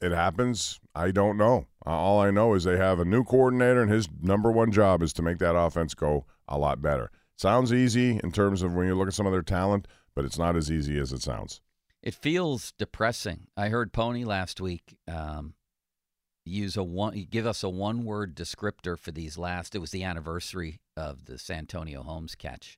it 0.02 0.12
happens, 0.12 0.80
I 0.94 1.12
don't 1.12 1.38
know. 1.38 1.68
All 1.86 2.20
I 2.20 2.32
know 2.32 2.54
is 2.54 2.64
they 2.64 2.78
have 2.78 3.00
a 3.00 3.06
new 3.06 3.24
coordinator, 3.24 3.82
and 3.82 3.92
his 3.92 4.08
number 4.22 4.52
one 4.52 4.72
job 4.72 5.02
is 5.02 5.14
to 5.14 5.22
make 5.22 5.40
that 5.40 5.56
offense 5.56 5.94
go 5.94 6.26
a 6.48 6.58
lot 6.58 6.82
better. 6.82 7.12
Sounds 7.38 7.72
easy 7.72 8.20
in 8.24 8.32
terms 8.32 8.62
of 8.62 8.74
when 8.74 8.88
you 8.88 8.96
look 8.96 9.08
at 9.08 9.14
some 9.14 9.26
of 9.26 9.32
their 9.32 9.42
talent, 9.42 9.88
but 10.16 10.26
it's 10.26 10.38
not 10.40 10.56
as 10.56 10.72
easy 10.72 11.00
as 11.00 11.14
it 11.14 11.22
sounds. 11.22 11.62
It 12.02 12.14
feels 12.14 12.74
depressing. 12.78 13.48
I 13.56 13.70
heard 13.70 13.94
Pony 13.94 14.24
last 14.24 14.62
week 14.62 14.98
um, 15.08 15.54
use 16.46 16.78
a 16.78 16.84
one, 16.84 17.28
give 17.30 17.46
us 17.46 17.64
a 17.64 17.70
one 17.70 18.06
word 18.06 18.36
descriptor 18.36 18.98
for 18.98 19.12
these 19.12 19.38
last. 19.38 19.76
It 19.76 19.80
was 19.80 19.92
the 19.92 20.04
anniversary 20.04 20.80
of 20.96 21.26
the 21.26 21.38
Santonio 21.38 22.04
Holmes 22.04 22.36
catch. 22.36 22.78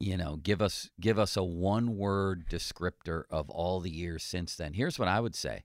You 0.00 0.16
know, 0.16 0.36
give 0.36 0.60
us 0.60 0.90
give 1.00 1.18
us 1.18 1.36
a 1.36 1.44
one 1.44 1.96
word 1.96 2.48
descriptor 2.48 3.22
of 3.30 3.48
all 3.50 3.78
the 3.78 3.90
years 3.90 4.24
since 4.24 4.56
then. 4.56 4.72
Here's 4.72 4.98
what 4.98 5.08
I 5.08 5.20
would 5.20 5.36
say. 5.36 5.62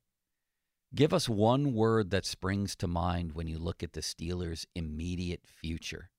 Give 0.96 1.14
us 1.14 1.28
one 1.28 1.74
word 1.74 2.12
that 2.12 2.26
springs 2.26 2.76
to 2.78 2.88
mind 2.88 3.34
when 3.34 3.48
you 3.48 3.60
look 3.60 3.84
at 3.84 3.94
the 3.94 4.02
Steelers' 4.02 4.66
immediate 4.74 5.42
future. 5.46 6.10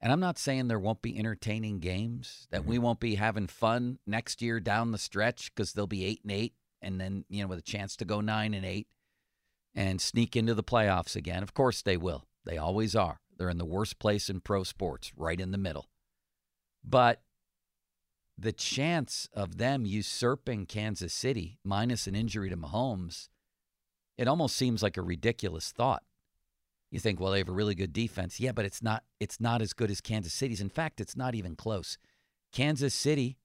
And 0.00 0.12
I'm 0.12 0.20
not 0.20 0.38
saying 0.38 0.66
there 0.66 0.78
won't 0.78 1.02
be 1.02 1.18
entertaining 1.18 1.78
games, 1.78 2.48
that 2.50 2.64
we 2.64 2.76
mm-hmm. 2.76 2.84
won't 2.84 3.00
be 3.00 3.14
having 3.16 3.46
fun 3.46 3.98
next 4.06 4.42
year 4.42 4.60
down 4.60 4.90
the 4.90 4.98
stretch 4.98 5.54
because 5.54 5.72
they'll 5.72 5.86
be 5.86 6.04
eight 6.04 6.20
and 6.22 6.32
eight, 6.32 6.54
and 6.80 7.00
then 7.00 7.24
you 7.28 7.42
know 7.42 7.48
with 7.48 7.60
a 7.60 7.62
chance 7.62 7.96
to 7.96 8.04
go 8.04 8.20
nine 8.20 8.54
and 8.54 8.66
eight 8.66 8.88
and 9.74 10.00
sneak 10.00 10.36
into 10.36 10.54
the 10.54 10.64
playoffs 10.64 11.14
again. 11.16 11.42
Of 11.42 11.54
course 11.54 11.82
they 11.82 11.96
will. 11.96 12.26
They 12.44 12.58
always 12.58 12.96
are. 12.96 13.20
They're 13.38 13.48
in 13.48 13.58
the 13.58 13.64
worst 13.64 13.98
place 13.98 14.28
in 14.28 14.40
pro 14.40 14.64
sports, 14.64 15.12
right 15.16 15.40
in 15.40 15.52
the 15.52 15.58
middle. 15.58 15.88
But 16.84 17.22
the 18.36 18.52
chance 18.52 19.28
of 19.32 19.58
them 19.58 19.86
usurping 19.86 20.66
Kansas 20.66 21.14
City 21.14 21.58
minus 21.64 22.06
an 22.06 22.14
injury 22.14 22.50
to 22.50 22.56
Mahomes, 22.56 23.28
it 24.18 24.28
almost 24.28 24.56
seems 24.56 24.82
like 24.82 24.96
a 24.96 25.02
ridiculous 25.02 25.72
thought. 25.72 26.02
You 26.90 27.00
think, 27.00 27.20
well, 27.20 27.32
they 27.32 27.38
have 27.38 27.48
a 27.48 27.52
really 27.52 27.74
good 27.74 27.92
defense. 27.92 28.38
Yeah, 28.38 28.52
but 28.52 28.66
it's 28.66 28.82
not 28.82 29.02
it's 29.18 29.40
not 29.40 29.62
as 29.62 29.72
good 29.72 29.90
as 29.90 30.00
Kansas 30.00 30.34
City's. 30.34 30.60
In 30.60 30.68
fact, 30.68 31.00
it's 31.00 31.16
not 31.16 31.34
even 31.34 31.56
close. 31.56 31.96
Kansas 32.52 32.92
City, 32.92 33.38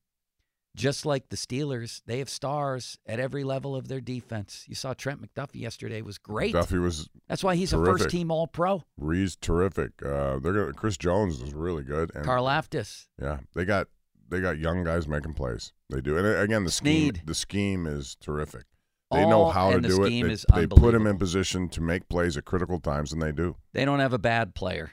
just 0.75 1.06
like 1.06 1.30
the 1.30 1.38
Steelers, 1.38 2.01
they 2.06 2.19
have 2.19 2.30
stars 2.30 2.99
at 3.06 3.21
every 3.21 3.45
level 3.45 3.73
of 3.73 3.88
their 3.88 4.01
defense. 4.01 4.65
You 4.67 4.75
saw 4.75 4.93
Trent 4.93 5.21
McDuffie 5.21 5.62
yesterday 5.62 6.01
was 6.01 6.17
great. 6.17 6.51
Duffy 6.51 6.77
was 6.77 7.10
That's 7.30 7.41
why 7.41 7.56
he's 7.56 7.71
a 7.71 7.77
first 7.77 8.10
team 8.10 8.32
All 8.32 8.47
Pro. 8.47 8.84
Reid's 8.97 9.38
terrific. 9.38 9.91
Uh, 10.06 10.39
they're 10.39 10.53
gonna 10.53 10.73
Chris 10.73 10.97
Jones 10.97 11.41
is 11.41 11.53
really 11.53 11.84
good. 11.84 12.12
And 12.13 12.25
Karlaftis. 12.25 13.06
Yeah, 13.21 13.38
they 13.56 13.63
got 13.63 13.88
they 14.27 14.41
got 14.41 14.60
young 14.60 14.84
guys 14.84 15.08
making 15.08 15.36
plays. 15.36 15.71
They 15.89 16.01
do, 16.01 16.17
and 16.17 16.27
uh, 16.27 16.41
again, 16.41 16.65
the 16.65 16.71
scheme 16.71 17.13
Sneed. 17.13 17.21
the 17.25 17.34
scheme 17.36 17.88
is 17.88 18.17
terrific. 18.19 18.65
They 19.12 19.26
know 19.26 19.48
how 19.50 19.72
to 19.72 19.80
do 19.80 20.04
it. 20.04 20.10
They, 20.54 20.62
they 20.62 20.67
put 20.67 20.93
him 20.93 21.08
in 21.08 21.17
position 21.17 21.70
to 21.70 21.82
make 21.82 22.10
plays 22.10 22.36
at 22.36 22.46
critical 22.46 22.80
times, 22.80 23.13
and 23.13 23.22
they 23.22 23.32
do. 23.32 23.56
They 23.74 23.86
don't 23.86 24.00
have 24.00 24.13
a 24.13 24.17
bad 24.20 24.54
player. 24.54 24.91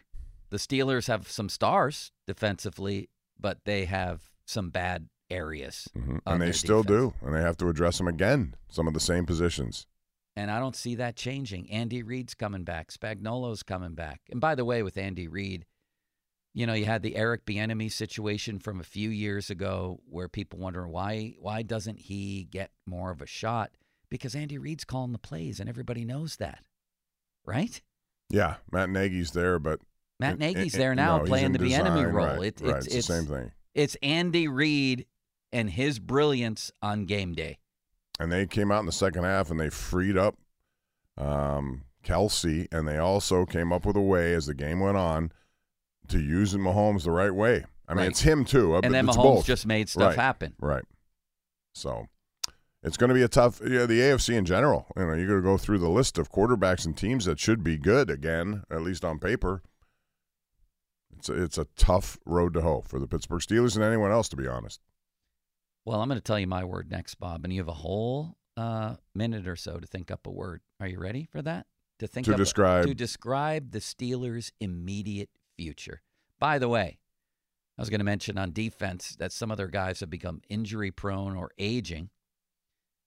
The 0.50 0.56
Steelers 0.58 1.08
have 1.08 1.28
some 1.28 1.48
stars 1.48 2.12
defensively, 2.26 3.10
but 3.40 3.58
they 3.64 3.86
have 3.86 4.30
some 4.46 4.70
bad 4.70 5.08
areas. 5.30 5.88
Mhm. 5.96 6.20
And 6.26 6.40
they 6.40 6.52
still 6.52 6.82
defense. 6.82 7.14
do, 7.20 7.26
and 7.26 7.34
they 7.34 7.40
have 7.40 7.56
to 7.56 7.68
address 7.68 7.98
them 7.98 8.06
again. 8.06 8.54
Some 8.68 8.86
of 8.86 8.94
the 8.94 9.00
same 9.00 9.26
positions. 9.26 9.86
And 10.36 10.50
I 10.50 10.60
don't 10.60 10.76
see 10.76 10.94
that 10.96 11.16
changing. 11.16 11.70
Andy 11.70 12.02
Reid's 12.02 12.34
coming 12.34 12.64
back. 12.64 12.90
Spagnuolo's 12.90 13.62
coming 13.62 13.94
back. 13.94 14.20
And 14.30 14.40
by 14.40 14.54
the 14.54 14.64
way, 14.64 14.82
with 14.82 14.96
Andy 14.96 15.28
Reid, 15.28 15.64
you 16.52 16.66
know, 16.66 16.74
you 16.74 16.84
had 16.84 17.02
the 17.02 17.16
Eric 17.16 17.44
Bieniemy 17.46 17.90
situation 17.90 18.58
from 18.58 18.78
a 18.80 18.84
few 18.84 19.10
years 19.10 19.50
ago 19.50 20.00
where 20.08 20.28
people 20.28 20.58
wondering 20.58 20.92
why 20.92 21.34
why 21.40 21.62
doesn't 21.62 21.98
he 21.98 22.44
get 22.44 22.70
more 22.86 23.10
of 23.10 23.20
a 23.20 23.26
shot? 23.26 23.72
Because 24.10 24.34
Andy 24.34 24.58
Reid's 24.58 24.84
calling 24.84 25.12
the 25.12 25.18
plays 25.18 25.60
and 25.60 25.68
everybody 25.68 26.04
knows 26.04 26.36
that. 26.36 26.60
Right? 27.44 27.80
Yeah, 28.30 28.56
Matt 28.72 28.88
Nagy's 28.90 29.32
there, 29.32 29.58
but 29.58 29.80
Matt 30.20 30.38
Nagy's 30.38 30.74
in- 30.74 30.80
there 30.80 30.94
now 30.94 31.18
no, 31.18 31.24
playing 31.24 31.52
the 31.52 31.58
design, 31.58 31.84
Bieniemy 31.86 32.12
role. 32.12 32.26
Right, 32.26 32.42
It- 32.44 32.60
right, 32.62 32.76
it's, 32.76 32.86
it's, 32.86 33.06
the 33.08 33.14
same 33.14 33.26
thing. 33.26 33.52
It's 33.74 33.96
Andy 34.02 34.48
Reid 34.48 35.06
and 35.52 35.68
his 35.70 35.98
brilliance 35.98 36.70
on 36.80 37.04
game 37.06 37.34
day. 37.34 37.58
And 38.20 38.30
they 38.30 38.46
came 38.46 38.70
out 38.70 38.80
in 38.80 38.86
the 38.86 38.92
second 38.92 39.24
half 39.24 39.50
and 39.50 39.58
they 39.58 39.68
freed 39.70 40.16
up 40.16 40.36
um, 41.18 41.82
Kelce, 42.04 42.66
and 42.72 42.86
they 42.88 42.98
also 42.98 43.44
came 43.44 43.72
up 43.72 43.84
with 43.86 43.96
a 43.96 44.00
way 44.00 44.34
as 44.34 44.46
the 44.46 44.54
game 44.54 44.80
went 44.80 44.96
on 44.96 45.32
to 46.08 46.20
using 46.20 46.60
Mahomes 46.60 47.04
the 47.04 47.10
right 47.10 47.34
way. 47.34 47.64
I 47.88 47.94
mean, 47.94 47.98
Right. 48.02 48.10
it's 48.10 48.20
him 48.22 48.44
too. 48.44 48.74
uh, 48.76 48.80
And 48.82 48.94
then 48.94 49.06
Mahomes 49.06 49.14
both. 49.16 49.46
just 49.46 49.66
made 49.66 49.88
stuff 49.88 50.14
happen. 50.14 50.54
Right. 50.58 50.84
So 51.74 52.06
it's 52.84 52.96
going 52.96 53.08
to 53.08 53.14
be 53.14 53.22
a 53.22 53.28
tough. 53.28 53.60
Yeah, 53.60 53.86
the 53.86 53.98
AFC 54.00 54.36
in 54.36 54.44
general. 54.44 54.86
You 54.96 55.02
know, 55.06 55.14
you're 55.14 55.26
going 55.26 55.42
to 55.42 55.42
go 55.42 55.58
through 55.58 55.78
the 55.78 55.88
list 55.88 56.18
of 56.18 56.30
quarterbacks 56.30 56.84
and 56.86 56.96
teams 56.96 57.24
that 57.24 57.40
should 57.40 57.64
be 57.64 57.76
good 57.76 58.10
again, 58.10 58.62
at 58.70 58.82
least 58.82 59.04
on 59.04 59.18
paper. 59.18 59.62
It's 61.18 61.28
a, 61.28 61.42
it's 61.42 61.58
a 61.58 61.66
tough 61.76 62.18
road 62.26 62.54
to 62.54 62.60
hoe 62.60 62.82
for 62.86 62.98
the 62.98 63.06
Pittsburgh 63.06 63.40
Steelers 63.40 63.74
and 63.76 63.84
anyone 63.84 64.10
else, 64.12 64.28
to 64.30 64.36
be 64.36 64.46
honest. 64.46 64.80
Well, 65.84 66.00
I'm 66.00 66.08
going 66.08 66.18
to 66.20 66.24
tell 66.24 66.38
you 66.38 66.46
my 66.46 66.64
word 66.64 66.90
next, 66.90 67.16
Bob, 67.16 67.44
and 67.44 67.52
you 67.52 67.60
have 67.60 67.68
a 67.68 67.72
whole 67.72 68.36
uh, 68.56 68.96
minute 69.14 69.46
or 69.48 69.56
so 69.56 69.78
to 69.78 69.86
think 69.86 70.10
up 70.10 70.26
a 70.26 70.30
word. 70.30 70.60
Are 70.80 70.86
you 70.86 70.98
ready 70.98 71.26
for 71.30 71.42
that? 71.42 71.66
To 72.00 72.06
think 72.06 72.26
To 72.26 72.34
a- 72.34 72.36
describe- 72.36 72.86
to 72.86 72.94
describe 72.94 73.70
the 73.70 73.78
Steelers' 73.78 74.50
immediate 74.60 75.30
future. 75.56 76.02
By 76.40 76.58
the 76.58 76.68
way, 76.68 76.98
I 77.78 77.82
was 77.82 77.90
going 77.90 78.00
to 78.00 78.04
mention 78.04 78.38
on 78.38 78.52
defense 78.52 79.16
that 79.18 79.32
some 79.32 79.50
of 79.50 79.56
their 79.56 79.68
guys 79.68 80.00
have 80.00 80.10
become 80.10 80.42
injury 80.48 80.90
prone 80.90 81.36
or 81.36 81.50
aging. 81.58 82.10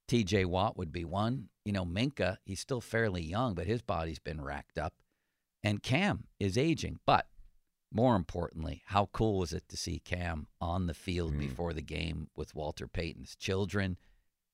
T.J. 0.08 0.46
Watt 0.46 0.78
would 0.78 0.92
be 0.92 1.06
one. 1.06 1.50
You 1.66 1.74
know, 1.74 1.86
Minkah, 1.86 2.38
he's 2.46 2.60
still 2.60 2.82
fairly 2.82 3.22
young, 3.22 3.54
but 3.56 3.68
his 3.68 3.82
body's 3.82 4.20
been 4.20 4.42
racked 4.42 4.78
up. 4.78 4.94
And 5.64 5.84
Cam 5.84 6.26
is 6.40 6.58
aging, 6.58 7.00
but 7.06 7.28
more 7.92 8.16
importantly, 8.16 8.84
how 8.86 9.10
cool 9.12 9.40
was 9.40 9.54
it 9.54 9.68
to 9.70 9.78
see 9.78 10.00
Cam 10.00 10.48
on 10.62 10.88
the 10.88 10.94
field 10.94 11.34
Mm. 11.34 11.40
before 11.40 11.74
the 11.74 11.82
game 11.82 12.30
with 12.36 12.56
Walter 12.56 12.88
Payton's 12.88 13.36
children 13.36 13.98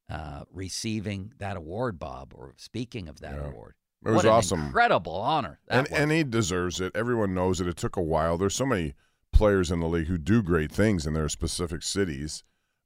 uh, 0.10 0.44
receiving 0.52 1.34
that 1.39 1.56
award, 1.58 1.98
Bob, 2.00 2.34
or 2.36 2.54
speaking 2.58 3.08
of 3.08 3.20
that 3.22 3.36
Yeah. 3.36 3.48
award? 3.50 3.76
It 4.06 4.12
was 4.12 4.26
awesome. 4.26 4.66
incredible 4.66 5.16
honor. 5.16 5.60
That 5.68 5.88
and, 5.89 5.94
and 5.94 6.12
he 6.12 6.24
deserves 6.24 6.82
it. 6.82 6.94
Everyone 6.96 7.34
knows 7.34 7.62
it. 7.62 7.68
It 7.68 7.78
took 7.78 7.96
a 7.96 8.02
while. 8.02 8.38
There's 8.38 8.56
so 8.56 8.66
many 8.66 8.96
players 9.32 9.72
in 9.72 9.80
the 9.80 9.88
league 9.88 10.08
who 10.08 10.18
do 10.18 10.44
great 10.44 10.72
things 10.72 11.08
in 11.08 11.13
their 11.13 11.30
specific 11.30 11.84
cities, 11.84 12.44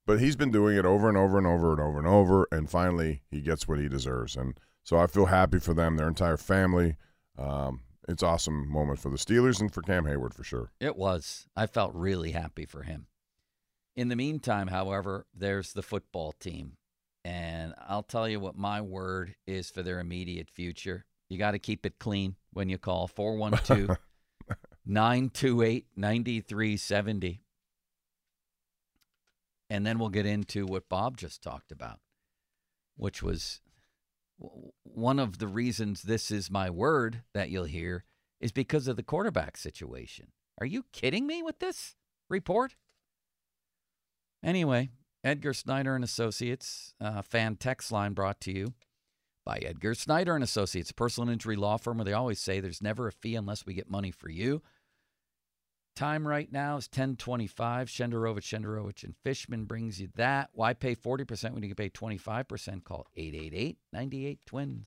but 0.07 0.21
he's 0.21 0.37
been 0.37 0.51
doing 0.51 0.77
it 0.77 0.85
over 0.85 1.09
and 1.09 1.17
over 1.17 1.37
and 1.37 1.45
over 1.45 1.73
and 1.73 1.81
over 1.81 1.99
and 1.99 2.07
over, 2.07 2.47
and 2.49 2.69
finally 2.69 3.21
he 3.29 3.41
gets 3.41 3.67
what 3.67 3.77
he 3.77 3.89
deserves. 3.89 4.35
And 4.35 4.57
so 4.83 4.97
I 4.97 5.05
feel 5.05 5.25
happy 5.25 5.59
for 5.59 5.73
them, 5.73 5.97
their 5.97 6.07
entire 6.07 6.37
family. 6.37 6.95
Um, 7.37 7.81
it's 8.07 8.23
awesome 8.23 8.71
moment 8.71 8.99
for 8.99 9.09
the 9.09 9.17
Steelers 9.17 9.59
and 9.59 9.71
for 9.71 9.81
Cam 9.81 10.05
Hayward 10.05 10.33
for 10.33 10.45
sure. 10.45 10.71
It 10.79 10.95
was. 10.95 11.45
I 11.57 11.67
felt 11.67 11.93
really 11.93 12.31
happy 12.31 12.65
for 12.65 12.83
him. 12.83 13.07
In 13.97 14.07
the 14.07 14.15
meantime, 14.15 14.67
however, 14.67 15.27
there's 15.35 15.73
the 15.73 15.83
football 15.83 16.31
team. 16.31 16.77
And 17.25 17.73
I'll 17.89 18.03
tell 18.03 18.29
you 18.29 18.39
what 18.39 18.55
my 18.55 18.79
word 18.79 19.35
is 19.45 19.69
for 19.69 19.83
their 19.83 19.99
immediate 19.99 20.49
future. 20.49 21.05
You 21.27 21.37
got 21.37 21.51
to 21.51 21.59
keep 21.59 21.85
it 21.85 21.99
clean 21.99 22.37
when 22.53 22.69
you 22.69 22.77
call 22.77 23.07
412 23.07 23.97
928 24.85 25.87
9370. 25.97 27.41
And 29.69 29.85
then 29.85 29.99
we'll 29.99 30.09
get 30.09 30.25
into 30.25 30.65
what 30.65 30.89
Bob 30.89 31.17
just 31.17 31.41
talked 31.41 31.71
about, 31.71 31.99
which 32.95 33.21
was 33.21 33.61
one 34.83 35.19
of 35.19 35.39
the 35.39 35.47
reasons 35.47 36.03
this 36.03 36.31
is 36.31 36.51
my 36.51 36.69
word 36.69 37.23
that 37.33 37.49
you'll 37.49 37.65
hear 37.65 38.05
is 38.39 38.51
because 38.51 38.87
of 38.87 38.95
the 38.95 39.03
quarterback 39.03 39.57
situation. 39.57 40.27
Are 40.59 40.65
you 40.65 40.85
kidding 40.91 41.27
me 41.27 41.43
with 41.43 41.59
this 41.59 41.95
report? 42.29 42.75
Anyway, 44.43 44.89
Edgar 45.23 45.53
Snyder 45.53 45.95
and 45.95 46.03
Associates, 46.03 46.93
uh, 47.01 47.21
fan 47.21 47.55
text 47.55 47.91
line 47.91 48.13
brought 48.13 48.39
to 48.41 48.51
you 48.51 48.73
by 49.43 49.57
Edgar 49.57 49.95
Snyder 49.95 50.35
and 50.35 50.43
Associates, 50.43 50.91
a 50.91 50.93
personal 50.93 51.29
injury 51.29 51.55
law 51.55 51.77
firm 51.77 51.97
where 51.97 52.05
they 52.05 52.13
always 52.13 52.39
say 52.39 52.59
there's 52.59 52.81
never 52.81 53.07
a 53.07 53.11
fee 53.11 53.35
unless 53.35 53.65
we 53.65 53.73
get 53.73 53.89
money 53.89 54.11
for 54.11 54.29
you. 54.29 54.61
Time 55.97 56.27
right 56.27 56.51
now 56.51 56.77
is 56.77 56.87
1025. 56.93 57.87
Shenderovich, 57.87 58.43
Shenderovich, 58.43 59.03
and 59.03 59.15
Fishman 59.23 59.65
brings 59.65 59.99
you 59.99 60.09
that. 60.15 60.51
Why 60.53 60.75
pay 60.75 60.93
40% 60.93 61.55
when 61.55 61.63
you 61.63 61.69
can 61.69 61.75
pay 61.75 61.89
25%? 61.89 62.83
Call 62.83 63.07
888-98-TWIN. 63.17 64.85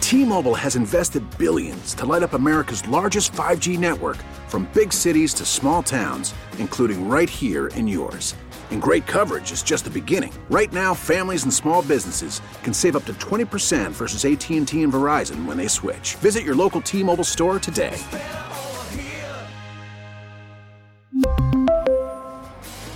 T-Mobile 0.00 0.56
has 0.56 0.74
invested 0.74 1.22
billions 1.38 1.94
to 1.94 2.04
light 2.04 2.24
up 2.24 2.32
America's 2.32 2.84
largest 2.88 3.30
5G 3.34 3.78
network 3.78 4.16
from 4.48 4.68
big 4.74 4.92
cities 4.92 5.32
to 5.34 5.44
small 5.44 5.84
towns, 5.84 6.34
including 6.58 7.08
right 7.08 7.30
here 7.30 7.68
in 7.68 7.86
yours. 7.86 8.34
And 8.72 8.82
great 8.82 9.06
coverage 9.06 9.52
is 9.52 9.62
just 9.62 9.84
the 9.84 9.90
beginning. 9.90 10.32
Right 10.50 10.72
now, 10.72 10.94
families 10.94 11.44
and 11.44 11.54
small 11.54 11.82
businesses 11.82 12.40
can 12.64 12.74
save 12.74 12.96
up 12.96 13.04
to 13.04 13.12
20% 13.14 13.92
versus 13.92 14.24
AT&T 14.24 14.82
and 14.82 14.92
Verizon 14.92 15.46
when 15.46 15.56
they 15.56 15.68
switch. 15.68 16.16
Visit 16.16 16.42
your 16.42 16.56
local 16.56 16.80
T-Mobile 16.80 17.22
store 17.22 17.60
today. 17.60 17.96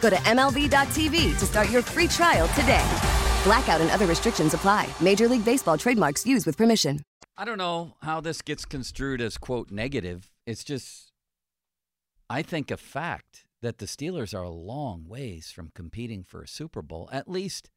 Go 0.00 0.10
to 0.10 0.16
MLB.tv 0.16 1.38
to 1.38 1.44
start 1.46 1.70
your 1.70 1.82
free 1.82 2.08
trial 2.08 2.48
today. 2.48 2.84
Blackout 3.44 3.80
and 3.80 3.90
other 3.90 4.06
restrictions 4.06 4.54
apply. 4.54 4.88
Major 5.00 5.28
League 5.28 5.44
Baseball 5.44 5.78
trademarks 5.78 6.26
used 6.26 6.46
with 6.46 6.56
permission. 6.56 7.00
I 7.36 7.44
don't 7.44 7.58
know 7.58 7.94
how 8.02 8.20
this 8.20 8.42
gets 8.42 8.64
construed 8.64 9.20
as 9.20 9.36
quote 9.36 9.70
negative. 9.70 10.32
It's 10.46 10.64
just 10.64 11.12
I 12.28 12.42
think 12.42 12.70
a 12.70 12.76
fact 12.76 13.44
that 13.62 13.78
the 13.78 13.86
Steelers 13.86 14.34
are 14.34 14.42
a 14.42 14.50
long 14.50 15.04
ways 15.06 15.50
from 15.50 15.70
competing 15.74 16.24
for 16.24 16.42
a 16.42 16.48
Super 16.48 16.82
Bowl. 16.82 17.08
At 17.12 17.28
least 17.28 17.70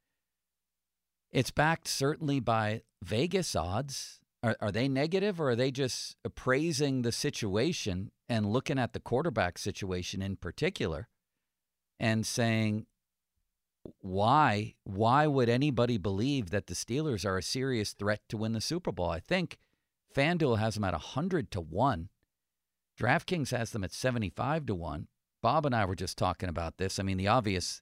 it's 1.31 1.51
backed 1.51 1.87
certainly 1.87 2.39
by 2.39 2.81
Vegas 3.03 3.55
odds. 3.55 4.19
Are, 4.41 4.55
are 4.61 4.71
they 4.71 4.87
negative 4.87 5.39
or 5.39 5.49
are 5.51 5.55
they 5.55 5.69
just 5.69 6.15
appraising 6.23 7.01
the 7.01 7.11
situation 7.11 8.11
and 8.29 8.45
looking 8.45 8.79
at 8.79 8.93
the 8.93 8.99
quarterback 8.99 9.57
situation 9.57 10.21
in 10.21 10.37
particular 10.37 11.09
and 11.99 12.25
saying, 12.25 12.85
why 14.01 14.75
why 14.83 15.25
would 15.27 15.49
anybody 15.49 15.97
believe 15.97 16.51
that 16.51 16.67
the 16.67 16.73
Steelers 16.73 17.25
are 17.25 17.37
a 17.37 17.43
serious 17.43 17.93
threat 17.93 18.21
to 18.29 18.37
win 18.37 18.53
the 18.53 18.61
Super 18.61 18.91
Bowl? 18.91 19.09
I 19.09 19.19
think 19.19 19.57
FanDuel 20.15 20.59
has 20.59 20.75
them 20.75 20.83
at 20.83 20.93
100 20.93 21.51
to 21.51 21.61
1. 21.61 22.09
DraftKings 22.99 23.51
has 23.51 23.71
them 23.71 23.83
at 23.83 23.93
75 23.93 24.65
to 24.67 24.75
1. 24.75 25.07
Bob 25.41 25.65
and 25.65 25.75
I 25.75 25.85
were 25.85 25.95
just 25.95 26.17
talking 26.17 26.49
about 26.49 26.77
this. 26.77 26.99
I 26.99 27.03
mean, 27.03 27.17
the 27.17 27.27
obvious 27.27 27.81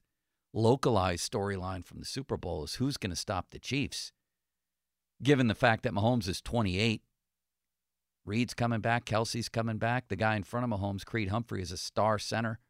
localized 0.52 1.30
storyline 1.30 1.84
from 1.84 1.98
the 1.98 2.04
Super 2.04 2.36
Bowl 2.36 2.64
is 2.64 2.74
who's 2.74 2.96
going 2.96 3.10
to 3.10 3.16
stop 3.16 3.46
the 3.50 3.58
Chiefs. 3.58 4.12
Given 5.22 5.48
the 5.48 5.54
fact 5.54 5.82
that 5.82 5.92
Mahomes 5.92 6.28
is 6.28 6.40
28, 6.40 7.02
Reid's 8.24 8.54
coming 8.54 8.80
back, 8.80 9.04
Kelce's 9.04 9.48
coming 9.48 9.78
back. 9.78 10.08
The 10.08 10.16
guy 10.16 10.36
in 10.36 10.44
front 10.44 10.70
of 10.70 10.78
Mahomes, 10.78 11.04
Creed 11.04 11.30
Humphrey, 11.30 11.62
is 11.62 11.72
a 11.72 11.76
star 11.76 12.18
center 12.18 12.60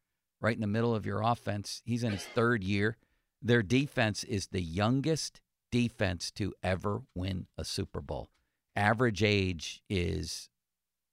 right 0.40 0.54
in 0.54 0.60
the 0.60 0.66
middle 0.66 0.94
of 0.94 1.06
your 1.06 1.22
offense. 1.22 1.82
He's 1.84 2.04
in 2.04 2.12
his 2.12 2.24
third 2.24 2.62
year. 2.62 2.96
Their 3.42 3.62
defense 3.62 4.24
is 4.24 4.48
the 4.48 4.62
youngest 4.62 5.40
defense 5.70 6.30
to 6.32 6.54
ever 6.62 7.02
win 7.14 7.46
a 7.56 7.64
Super 7.64 8.00
Bowl. 8.00 8.28
Average 8.74 9.22
age 9.22 9.82
is 9.88 10.48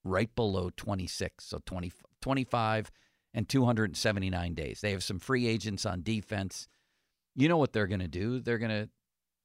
right 0.03 0.33
below 0.35 0.69
26, 0.75 1.43
so 1.43 1.59
20, 1.65 1.91
25 2.21 2.91
and 3.33 3.49
279 3.49 4.53
days. 4.53 4.81
They 4.81 4.91
have 4.91 5.03
some 5.03 5.19
free 5.19 5.47
agents 5.47 5.85
on 5.85 6.03
defense. 6.03 6.67
You 7.35 7.49
know 7.49 7.57
what 7.57 7.73
they're 7.73 7.87
going 7.87 7.99
to 7.99 8.07
do? 8.07 8.39
They're 8.39 8.59
going 8.59 8.69
to 8.69 8.89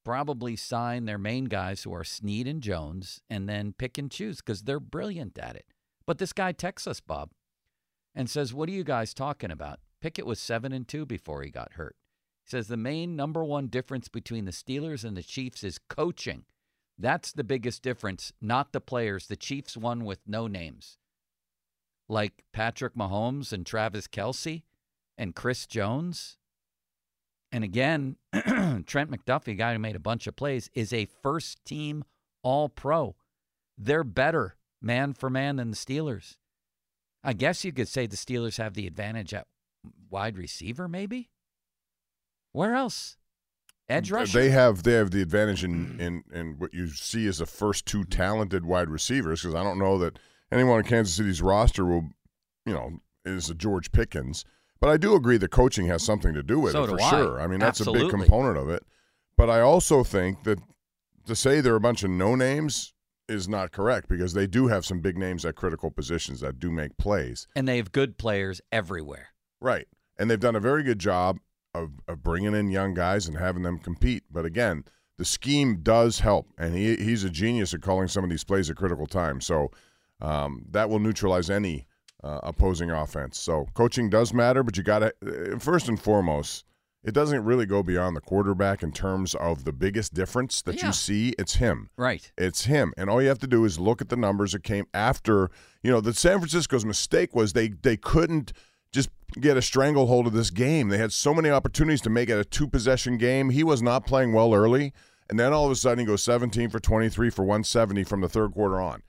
probably 0.04 0.56
sign 0.56 1.04
their 1.04 1.18
main 1.18 1.46
guys 1.46 1.82
who 1.82 1.92
are 1.92 2.04
Sneed 2.04 2.46
and 2.46 2.62
Jones 2.62 3.20
and 3.28 3.48
then 3.48 3.74
pick 3.76 3.98
and 3.98 4.10
choose 4.10 4.38
because 4.38 4.62
they're 4.62 4.80
brilliant 4.80 5.38
at 5.38 5.56
it. 5.56 5.66
But 6.06 6.18
this 6.18 6.32
guy 6.32 6.52
texts 6.52 6.86
us, 6.86 7.00
Bob, 7.00 7.30
and 8.14 8.28
says, 8.28 8.54
What 8.54 8.68
are 8.68 8.72
you 8.72 8.84
guys 8.84 9.14
talking 9.14 9.50
about? 9.50 9.80
Pickett 10.00 10.26
was 10.26 10.40
7 10.40 10.72
and 10.72 10.86
2 10.86 11.06
before 11.06 11.42
he 11.42 11.50
got 11.50 11.74
hurt. 11.74 11.96
He 12.44 12.50
says 12.50 12.68
the 12.68 12.76
main 12.76 13.16
number 13.16 13.44
one 13.44 13.68
difference 13.68 14.08
between 14.08 14.44
the 14.44 14.50
Steelers 14.50 15.04
and 15.04 15.16
the 15.16 15.22
Chiefs 15.22 15.62
is 15.62 15.78
coaching. 15.88 16.44
That's 16.98 17.32
the 17.32 17.44
biggest 17.44 17.82
difference, 17.82 18.32
not 18.40 18.72
the 18.72 18.80
players. 18.80 19.26
The 19.26 19.36
Chiefs 19.36 19.76
won 19.76 20.04
with 20.04 20.20
no 20.26 20.46
names 20.46 20.98
like 22.10 22.44
Patrick 22.52 22.94
Mahomes 22.94 23.52
and 23.52 23.64
Travis 23.64 24.06
Kelce 24.08 24.64
and 25.16 25.34
Chris 25.34 25.66
Jones. 25.66 26.36
And 27.52 27.64
again, 27.64 28.16
Trent 28.32 29.10
McDuffie, 29.10 29.56
guy 29.56 29.72
who 29.72 29.78
made 29.78 29.96
a 29.96 30.00
bunch 30.00 30.26
of 30.26 30.36
plays, 30.36 30.68
is 30.74 30.92
a 30.92 31.08
first 31.22 31.64
team 31.64 32.04
all 32.42 32.68
pro. 32.68 33.14
They're 33.78 34.04
better 34.04 34.56
man 34.82 35.14
for 35.14 35.30
man 35.30 35.56
than 35.56 35.70
the 35.70 35.76
Steelers. 35.76 36.36
I 37.22 37.32
guess 37.32 37.64
you 37.64 37.72
could 37.72 37.88
say 37.88 38.06
the 38.06 38.16
Steelers 38.16 38.56
have 38.58 38.74
the 38.74 38.86
advantage 38.86 39.34
at 39.34 39.46
wide 40.08 40.36
receiver, 40.38 40.88
maybe. 40.88 41.30
Where 42.52 42.74
else? 42.74 43.16
Edge 43.88 44.10
rusher. 44.10 44.38
They 44.38 44.50
have 44.50 44.84
they 44.84 44.92
have 44.92 45.10
the 45.10 45.20
advantage 45.20 45.64
in 45.64 45.98
mm. 45.98 46.00
in, 46.00 46.24
in 46.32 46.58
what 46.58 46.72
you 46.72 46.88
see 46.88 47.26
as 47.26 47.38
the 47.38 47.46
first 47.46 47.86
two 47.86 48.04
talented 48.04 48.64
wide 48.64 48.88
receivers 48.88 49.42
because 49.42 49.54
I 49.54 49.64
don't 49.64 49.78
know 49.78 49.98
that 49.98 50.18
anyone 50.52 50.78
on 50.78 50.84
Kansas 50.84 51.14
City's 51.14 51.42
roster 51.42 51.84
will, 51.84 52.10
you 52.64 52.72
know, 52.72 53.00
is 53.24 53.50
a 53.50 53.54
George 53.54 53.90
Pickens. 53.90 54.44
But 54.80 54.90
I 54.90 54.96
do 54.96 55.14
agree 55.14 55.36
that 55.38 55.50
coaching 55.50 55.88
has 55.88 56.02
something 56.02 56.32
to 56.34 56.42
do 56.42 56.58
with 56.58 56.72
So 56.72 56.84
it 56.84 56.86
do 56.86 56.96
for 56.96 57.02
I. 57.02 57.10
sure. 57.10 57.40
I 57.40 57.46
mean, 57.46 57.58
that's 57.58 57.80
a 57.80 57.92
big 57.92 58.08
component 58.08 58.56
of 58.56 58.70
it. 58.70 58.84
But 59.36 59.50
I 59.50 59.60
also 59.60 60.04
think 60.04 60.44
that 60.44 60.58
to 61.26 61.36
say 61.36 61.60
they're 61.60 61.74
a 61.74 61.80
bunch 61.80 62.02
of 62.02 62.10
no 62.10 62.34
names 62.34 62.94
is 63.30 63.48
not 63.48 63.72
correct 63.72 64.08
because 64.08 64.34
they 64.34 64.46
do 64.46 64.66
have 64.66 64.84
some 64.84 65.00
big 65.00 65.16
names 65.16 65.44
at 65.44 65.54
critical 65.54 65.90
positions 65.90 66.40
that 66.40 66.58
do 66.58 66.70
make 66.70 66.96
plays. 66.98 67.46
and 67.54 67.66
they 67.68 67.76
have 67.76 67.92
good 67.92 68.18
players 68.18 68.60
everywhere. 68.72 69.28
Right. 69.60 69.86
And 70.18 70.30
they've 70.30 70.40
done 70.40 70.56
a 70.56 70.60
very 70.60 70.82
good 70.82 70.98
job 70.98 71.38
of, 71.74 71.92
of 72.08 72.22
bringing 72.22 72.54
in 72.54 72.70
young 72.70 72.94
guys 72.94 73.28
and 73.28 73.36
having 73.38 73.62
them 73.62 73.78
compete. 73.78 74.24
But 74.30 74.44
again, 74.44 74.84
the 75.16 75.24
scheme 75.24 75.80
does 75.82 76.20
help. 76.20 76.48
And 76.58 76.74
he, 76.74 76.96
he's 76.96 77.24
a 77.24 77.30
genius 77.30 77.72
at 77.74 77.82
calling 77.82 78.08
some 78.08 78.24
of 78.24 78.30
these 78.30 78.44
plays 78.44 78.68
at 78.70 78.76
critical 78.76 79.06
times. 79.06 79.46
So 79.46 79.70
um, 80.20 80.64
that 80.70 80.90
will 80.90 80.98
neutralize 80.98 81.48
any 81.50 81.86
uh, 82.22 82.40
opposing 82.42 82.90
offense. 82.90 83.38
So 83.38 83.66
coaching 83.74 84.10
does 84.10 84.34
matter, 84.34 84.62
but 84.62 84.76
you 84.76 84.82
got 84.82 84.98
to, 85.00 85.58
first 85.58 85.88
and 85.88 86.00
foremost, 86.00 86.64
it 87.02 87.12
doesn't 87.12 87.44
really 87.44 87.66
go 87.66 87.82
beyond 87.82 88.14
the 88.16 88.20
quarterback 88.20 88.82
in 88.82 88.92
terms 88.92 89.34
of 89.36 89.64
the 89.64 89.72
biggest 89.72 90.12
difference 90.14 90.60
that 90.62 90.76
Yeah. 90.76 90.88
you 90.88 90.92
see. 90.92 91.34
It's 91.38 91.54
him. 91.54 91.88
Right. 91.96 92.30
It's 92.36 92.64
him. 92.66 92.92
And 92.96 93.08
all 93.08 93.22
you 93.22 93.28
have 93.28 93.38
to 93.40 93.46
do 93.46 93.64
is 93.64 93.78
look 93.78 94.00
at 94.02 94.08
the 94.10 94.16
numbers 94.16 94.52
that 94.52 94.62
came 94.62 94.86
after, 94.92 95.50
you 95.82 95.90
know, 95.90 96.00
the 96.00 96.12
San 96.12 96.38
Francisco's 96.38 96.84
mistake 96.84 97.34
was 97.34 97.52
they 97.54 97.68
they 97.68 97.96
couldn't 97.96 98.52
just 98.92 99.08
get 99.40 99.56
a 99.56 99.62
stranglehold 99.62 100.26
of 100.26 100.32
this 100.32 100.50
game. 100.50 100.88
They 100.88 100.98
had 100.98 101.12
so 101.12 101.32
many 101.32 101.48
opportunities 101.48 102.00
to 102.02 102.10
make 102.10 102.28
it 102.28 102.38
a 102.38 102.44
two 102.44 102.66
possession 102.66 103.16
game. 103.16 103.50
He 103.50 103.62
was 103.64 103.80
not 103.80 104.04
playing 104.04 104.32
well 104.32 104.52
early, 104.52 104.92
and 105.28 105.38
then 105.38 105.52
all 105.52 105.64
of 105.64 105.70
a 105.70 105.76
sudden 105.76 106.00
he 106.00 106.04
goes 106.04 106.22
17 106.24 106.68
for 106.70 106.80
23 106.80 107.30
for 107.30 107.42
170 107.44 108.02
from 108.04 108.20
the 108.20 108.28
third 108.28 108.52
quarter 108.52 108.80
on. 108.80 109.02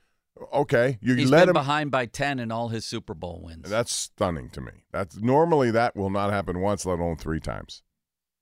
Okay, 0.53 0.97
you 1.01 1.15
He's 1.15 1.29
let 1.29 1.47
him 1.47 1.53
behind 1.53 1.91
by 1.91 2.05
10 2.05 2.39
in 2.39 2.51
all 2.51 2.69
his 2.69 2.85
Super 2.85 3.13
Bowl 3.13 3.41
wins. 3.43 3.69
That's 3.69 3.93
stunning 3.93 4.49
to 4.51 4.61
me. 4.61 4.71
That's 4.91 5.17
normally 5.17 5.71
that 5.71 5.95
will 5.95 6.09
not 6.09 6.31
happen 6.31 6.59
once, 6.59 6.85
let 6.85 6.99
alone 6.99 7.17
three 7.17 7.39
times. 7.39 7.83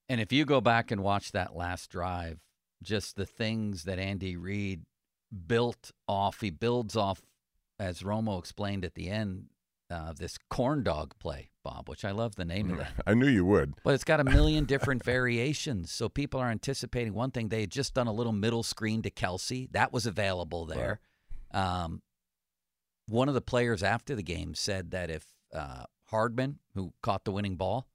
And 0.07 0.19
if 0.19 0.31
you 0.31 0.45
go 0.45 0.61
back 0.61 0.91
and 0.91 1.03
watch 1.03 1.31
that 1.33 1.55
last 1.55 1.89
drive, 1.91 2.39
just 2.81 3.15
the 3.15 3.25
things 3.25 3.83
that 3.83 3.99
Andy 3.99 4.37
Reid 4.37 4.83
built 5.47 5.91
off, 6.07 6.41
he 6.41 6.49
builds 6.49 6.95
off, 6.95 7.21
as 7.77 8.01
Romo 8.01 8.39
explained 8.39 8.85
at 8.85 8.95
the 8.95 9.09
end, 9.09 9.45
uh, 9.91 10.13
this 10.13 10.37
corn 10.49 10.83
dog 10.83 11.13
play, 11.19 11.49
Bob, 11.63 11.89
which 11.89 12.05
I 12.05 12.11
love 12.11 12.35
the 12.35 12.45
name 12.45 12.71
of 12.71 12.77
that. 12.77 12.93
I 13.07 13.13
knew 13.13 13.27
you 13.27 13.45
would. 13.45 13.73
But 13.83 13.95
it's 13.95 14.03
got 14.03 14.19
a 14.19 14.23
million 14.23 14.65
different 14.65 15.03
variations. 15.03 15.91
So 15.91 16.09
people 16.09 16.39
are 16.39 16.49
anticipating 16.49 17.13
one 17.13 17.31
thing. 17.31 17.49
They 17.49 17.61
had 17.61 17.71
just 17.71 17.93
done 17.93 18.07
a 18.07 18.13
little 18.13 18.31
middle 18.31 18.63
screen 18.63 19.01
to 19.03 19.11
Kelce. 19.11 19.71
That 19.71 19.91
was 19.91 20.05
available 20.05 20.65
there. 20.65 20.99
Um, 21.51 22.01
one 23.07 23.27
of 23.27 23.33
the 23.33 23.41
players 23.41 23.81
after 23.83 24.15
the 24.15 24.23
game 24.23 24.53
said 24.53 24.91
that 24.91 25.09
if 25.09 25.25
uh, 25.53 25.83
Hardman, 26.05 26.59
who 26.75 26.93
caught 27.01 27.25
the 27.25 27.31
winning 27.31 27.55
ball, 27.55 27.87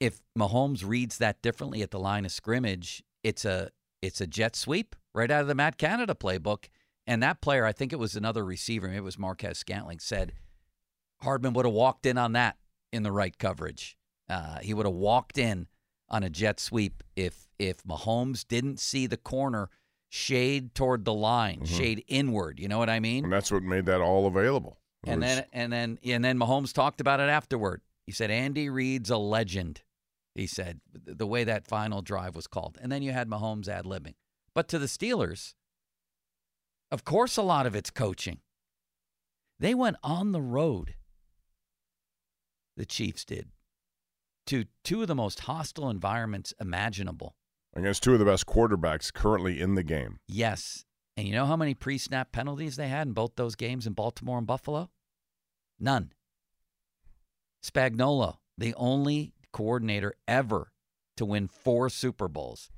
if 0.00 0.20
Mahomes 0.36 0.86
reads 0.86 1.18
that 1.18 1.40
differently 1.42 1.82
at 1.82 1.90
the 1.90 2.00
line 2.00 2.24
of 2.24 2.32
scrimmage, 2.32 3.02
it's 3.22 3.44
a 3.44 3.70
it's 4.02 4.20
a 4.20 4.26
jet 4.26 4.54
sweep 4.54 4.96
right 5.14 5.30
out 5.30 5.42
of 5.42 5.46
the 5.46 5.54
Matt 5.54 5.78
Canada 5.78 6.14
playbook. 6.14 6.66
And 7.06 7.22
that 7.22 7.40
player, 7.40 7.64
I 7.64 7.72
think 7.72 7.92
it 7.92 7.98
was 7.98 8.16
another 8.16 8.44
receiver, 8.44 8.86
maybe 8.86 8.98
it 8.98 9.04
was 9.04 9.18
Marquez 9.18 9.58
Scantling, 9.58 9.98
said 9.98 10.32
Hardman 11.22 11.52
would 11.54 11.64
have 11.64 11.74
walked 11.74 12.06
in 12.06 12.18
on 12.18 12.32
that 12.32 12.56
in 12.92 13.02
the 13.02 13.12
right 13.12 13.36
coverage. 13.38 13.96
Uh, 14.28 14.58
he 14.60 14.74
would 14.74 14.86
have 14.86 14.94
walked 14.94 15.38
in 15.38 15.68
on 16.08 16.22
a 16.22 16.30
jet 16.30 16.60
sweep 16.60 17.02
if 17.16 17.48
if 17.58 17.82
Mahomes 17.84 18.46
didn't 18.46 18.80
see 18.80 19.06
the 19.06 19.16
corner 19.16 19.70
shade 20.14 20.72
toward 20.76 21.04
the 21.04 21.12
line, 21.12 21.62
Mhm. 21.62 21.66
shade 21.66 22.04
inward. 22.06 22.60
You 22.60 22.68
know 22.68 22.78
what 22.78 22.88
I 22.88 23.00
mean? 23.00 23.24
And 23.24 23.32
that's 23.32 23.50
what 23.50 23.64
made 23.64 23.86
that 23.86 24.00
all 24.00 24.28
available. 24.28 24.78
And 25.02 25.20
was- 25.20 25.28
then 25.36 25.46
and 25.52 25.72
then 25.72 25.98
and 26.04 26.24
then 26.24 26.38
Mahomes 26.38 26.72
talked 26.72 27.00
about 27.00 27.18
it 27.18 27.28
afterward. 27.28 27.82
He 28.06 28.12
said 28.12 28.30
Andy 28.30 28.68
Reid's 28.70 29.10
a 29.10 29.16
legend. 29.18 29.82
He 30.36 30.46
said 30.46 30.80
the 30.92 31.26
way 31.26 31.42
that 31.42 31.66
final 31.66 32.00
drive 32.00 32.36
was 32.36 32.46
called. 32.46 32.78
And 32.80 32.92
then 32.92 33.02
you 33.02 33.10
had 33.10 33.28
Mahomes 33.28 33.66
ad 33.66 33.86
libbing. 33.86 34.14
But 34.54 34.68
to 34.68 34.78
the 34.78 34.86
Steelers, 34.86 35.54
of 36.92 37.04
course 37.04 37.36
a 37.36 37.42
lot 37.42 37.66
of 37.66 37.74
it's 37.74 37.90
coaching. 37.90 38.40
They 39.58 39.74
went 39.74 39.96
on 40.04 40.30
the 40.30 40.42
road. 40.42 40.94
The 42.76 42.86
Chiefs 42.86 43.24
did 43.24 43.50
to 44.46 44.66
two 44.84 45.02
of 45.02 45.08
the 45.08 45.14
most 45.16 45.40
hostile 45.40 45.90
environments 45.90 46.52
imaginable. 46.60 47.34
Against 47.74 48.02
two 48.02 48.12
of 48.12 48.18
the 48.18 48.24
best 48.24 48.46
quarterbacks 48.46 49.12
currently 49.12 49.60
in 49.60 49.74
the 49.74 49.82
game. 49.82 50.18
Yes. 50.26 50.84
And 51.16 51.26
you 51.26 51.34
know 51.34 51.46
how 51.46 51.56
many 51.56 51.74
pre 51.74 51.98
snap 51.98 52.32
penalties 52.32 52.76
they 52.76 52.88
had 52.88 53.06
in 53.06 53.12
both 53.12 53.36
those 53.36 53.54
games 53.54 53.86
in 53.86 53.92
Baltimore 53.92 54.38
and 54.38 54.46
Buffalo? 54.46 54.90
None. 55.78 56.12
Spagnuolo, 57.64 58.38
the 58.58 58.74
only 58.74 59.32
coordinator 59.52 60.14
ever 60.26 60.72
to 61.16 61.24
win 61.24 61.48
four 61.48 61.88
Super 61.88 62.28
Bowls. 62.28 62.70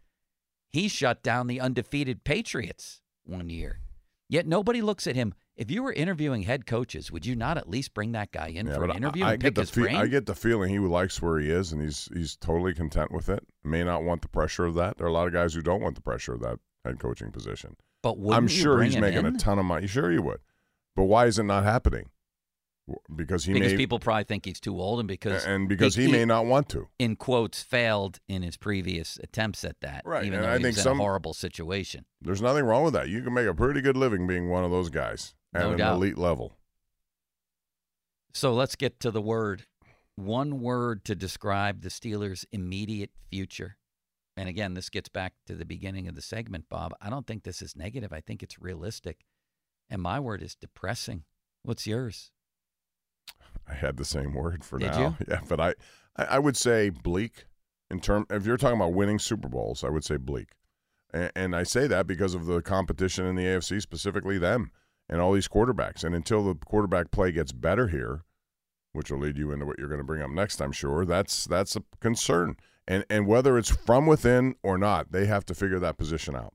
He 0.70 0.88
shut 0.88 1.22
down 1.22 1.46
the 1.46 1.60
undefeated 1.60 2.24
Patriots 2.24 3.00
one 3.24 3.48
year. 3.48 3.80
Yet 4.28 4.46
nobody 4.46 4.82
looks 4.82 5.06
at 5.06 5.16
him. 5.16 5.34
If 5.56 5.70
you 5.70 5.82
were 5.82 5.92
interviewing 5.92 6.42
head 6.42 6.66
coaches, 6.66 7.10
would 7.10 7.24
you 7.24 7.34
not 7.34 7.56
at 7.56 7.68
least 7.68 7.94
bring 7.94 8.12
that 8.12 8.30
guy 8.30 8.48
in 8.48 8.66
Yeah, 8.66 8.74
for 8.74 8.84
an 8.84 8.90
interview 8.96 9.24
I, 9.24 9.28
I 9.28 9.32
and 9.32 9.42
get 9.42 9.46
pick 9.48 9.54
the 9.54 9.60
his 9.62 9.70
fe- 9.70 9.80
brain? 9.82 9.96
I 9.96 10.06
get 10.06 10.26
the 10.26 10.34
feeling 10.34 10.70
he 10.70 10.78
likes 10.78 11.20
where 11.22 11.38
he 11.38 11.50
is, 11.50 11.72
and 11.72 11.80
he's 11.80 12.08
he's 12.14 12.36
totally 12.36 12.74
content 12.74 13.10
with 13.10 13.28
it. 13.30 13.42
May 13.64 13.82
not 13.82 14.02
want 14.04 14.20
the 14.22 14.28
pressure 14.28 14.66
of 14.66 14.74
that. 14.74 14.98
There 14.98 15.06
are 15.06 15.10
a 15.10 15.12
lot 15.12 15.26
of 15.26 15.32
guys 15.32 15.54
who 15.54 15.62
don't 15.62 15.80
want 15.80 15.94
the 15.94 16.02
pressure 16.02 16.34
of 16.34 16.40
that 16.40 16.58
head 16.84 16.98
coaching 16.98 17.32
position. 17.32 17.76
but 18.02 18.16
I'm 18.30 18.44
you 18.44 18.48
sure 18.48 18.76
bring 18.76 18.90
he's 18.90 19.00
making 19.00 19.20
in? 19.26 19.34
a 19.34 19.38
ton 19.38 19.58
of 19.58 19.64
money. 19.64 19.86
Sure, 19.86 20.10
he 20.10 20.18
would. 20.18 20.40
But 20.94 21.04
why 21.04 21.24
is 21.26 21.38
it 21.38 21.44
not 21.44 21.64
happening? 21.64 22.10
Because 23.16 23.44
he 23.44 23.52
because 23.52 23.72
may 23.72 23.76
people 23.76 23.98
probably 23.98 24.22
think 24.22 24.44
he's 24.44 24.60
too 24.60 24.80
old, 24.80 25.00
and 25.00 25.08
because 25.08 25.44
and 25.44 25.68
because 25.68 25.96
he, 25.96 26.06
may 26.06 26.24
not 26.24 26.46
want 26.46 26.68
to. 26.68 26.86
in 27.00 27.16
quotes, 27.16 27.60
failed 27.60 28.20
in 28.28 28.42
his 28.42 28.56
previous 28.56 29.18
attempts 29.24 29.64
at 29.64 29.80
that. 29.80 30.02
Right, 30.04 30.24
Even 30.24 30.38
and 30.38 30.44
though 30.48 30.52
I 30.52 30.58
he 30.58 30.62
think 30.62 30.76
some- 30.76 30.98
horrible 30.98 31.34
situation. 31.34 32.04
There's 32.20 32.40
nothing 32.40 32.64
wrong 32.64 32.84
with 32.84 32.92
that. 32.92 33.08
You 33.08 33.22
can 33.22 33.34
make 33.34 33.48
a 33.48 33.54
pretty 33.54 33.80
good 33.80 33.96
living 33.96 34.28
being 34.28 34.48
one 34.50 34.62
of 34.64 34.70
those 34.70 34.88
guys 34.88 35.34
at 35.56 35.62
No 35.62 35.72
an 35.72 35.78
doubt. 35.78 35.96
elite 35.96 36.18
level. 36.18 36.52
So 38.34 38.52
let's 38.52 38.76
get 38.76 39.00
to 39.00 39.10
the 39.10 39.22
word. 39.22 39.64
One 40.16 40.60
word 40.60 41.04
to 41.06 41.14
describe 41.14 41.82
the 41.82 41.88
Steelers' 41.88 42.44
immediate 42.52 43.10
future. 43.30 43.76
And 44.36 44.48
again, 44.48 44.74
this 44.74 44.90
gets 44.90 45.08
back 45.08 45.32
to 45.46 45.54
the 45.54 45.64
beginning 45.64 46.08
of 46.08 46.14
the 46.14 46.22
segment, 46.22 46.66
Bob. 46.68 46.92
I 47.00 47.08
don't 47.08 47.26
think 47.26 47.42
this 47.42 47.62
is 47.62 47.74
negative. 47.76 48.12
I 48.12 48.20
think 48.20 48.42
it's 48.42 48.60
realistic. 48.60 49.24
And 49.88 50.02
my 50.02 50.20
word 50.20 50.42
is 50.42 50.54
depressing. 50.54 51.24
What's 51.62 51.86
yours? 51.86 52.30
I 53.68 53.74
had 53.74 53.96
the 53.96 54.04
same 54.04 54.34
word 54.34 54.64
for 54.64 54.78
Did 54.78 54.92
now. 54.92 55.16
you? 55.20 55.26
Yeah, 55.28 55.40
but 55.48 55.60
I, 55.60 55.74
I, 56.16 56.24
I 56.24 56.38
would 56.38 56.56
say 56.56 56.90
bleak. 56.90 57.46
In 57.90 58.00
term, 58.00 58.26
if 58.30 58.44
you're 58.44 58.56
talking 58.56 58.76
about 58.78 58.94
winning 58.94 59.18
Super 59.18 59.48
Bowls, 59.48 59.84
I 59.84 59.88
would 59.90 60.04
say 60.04 60.16
bleak, 60.16 60.48
and, 61.14 61.30
and 61.36 61.56
I 61.56 61.62
say 61.62 61.86
that 61.86 62.06
because 62.08 62.34
of 62.34 62.46
the 62.46 62.60
competition 62.60 63.24
in 63.26 63.36
the 63.36 63.44
AFC, 63.44 63.80
specifically 63.80 64.38
them 64.38 64.72
and 65.08 65.20
all 65.20 65.32
these 65.32 65.48
quarterbacks. 65.48 66.04
And 66.04 66.14
until 66.14 66.44
the 66.44 66.54
quarterback 66.54 67.10
play 67.10 67.32
gets 67.32 67.52
better 67.52 67.88
here, 67.88 68.22
which 68.92 69.10
will 69.10 69.18
lead 69.18 69.36
you 69.36 69.52
into 69.52 69.66
what 69.66 69.78
you're 69.78 69.88
going 69.88 70.00
to 70.00 70.04
bring 70.04 70.22
up 70.22 70.30
next, 70.30 70.60
I'm 70.60 70.72
sure 70.72 71.04
that's 71.04 71.44
that's 71.44 71.76
a 71.76 71.82
concern. 72.00 72.56
And 72.88 73.04
and 73.10 73.26
whether 73.26 73.58
it's 73.58 73.70
from 73.70 74.06
within 74.06 74.56
or 74.62 74.78
not, 74.78 75.12
they 75.12 75.26
have 75.26 75.44
to 75.46 75.54
figure 75.54 75.78
that 75.80 75.98
position 75.98 76.34
out. 76.34 76.54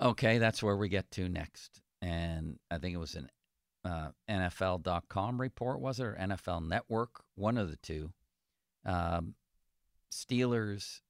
Okay, 0.00 0.38
that's 0.38 0.62
where 0.62 0.76
we 0.76 0.88
get 0.88 1.10
to 1.12 1.28
next. 1.28 1.80
And 2.02 2.58
I 2.70 2.78
think 2.78 2.94
it 2.94 2.98
was 2.98 3.14
an 3.14 3.30
uh, 3.84 4.10
NFL.com 4.28 5.40
report, 5.40 5.80
was 5.80 6.00
it, 6.00 6.04
or 6.04 6.18
NFL 6.20 6.66
Network? 6.66 7.22
One 7.34 7.56
of 7.56 7.70
the 7.70 7.78
two. 7.78 8.12
Um, 8.84 9.34
Steelers 10.12 11.00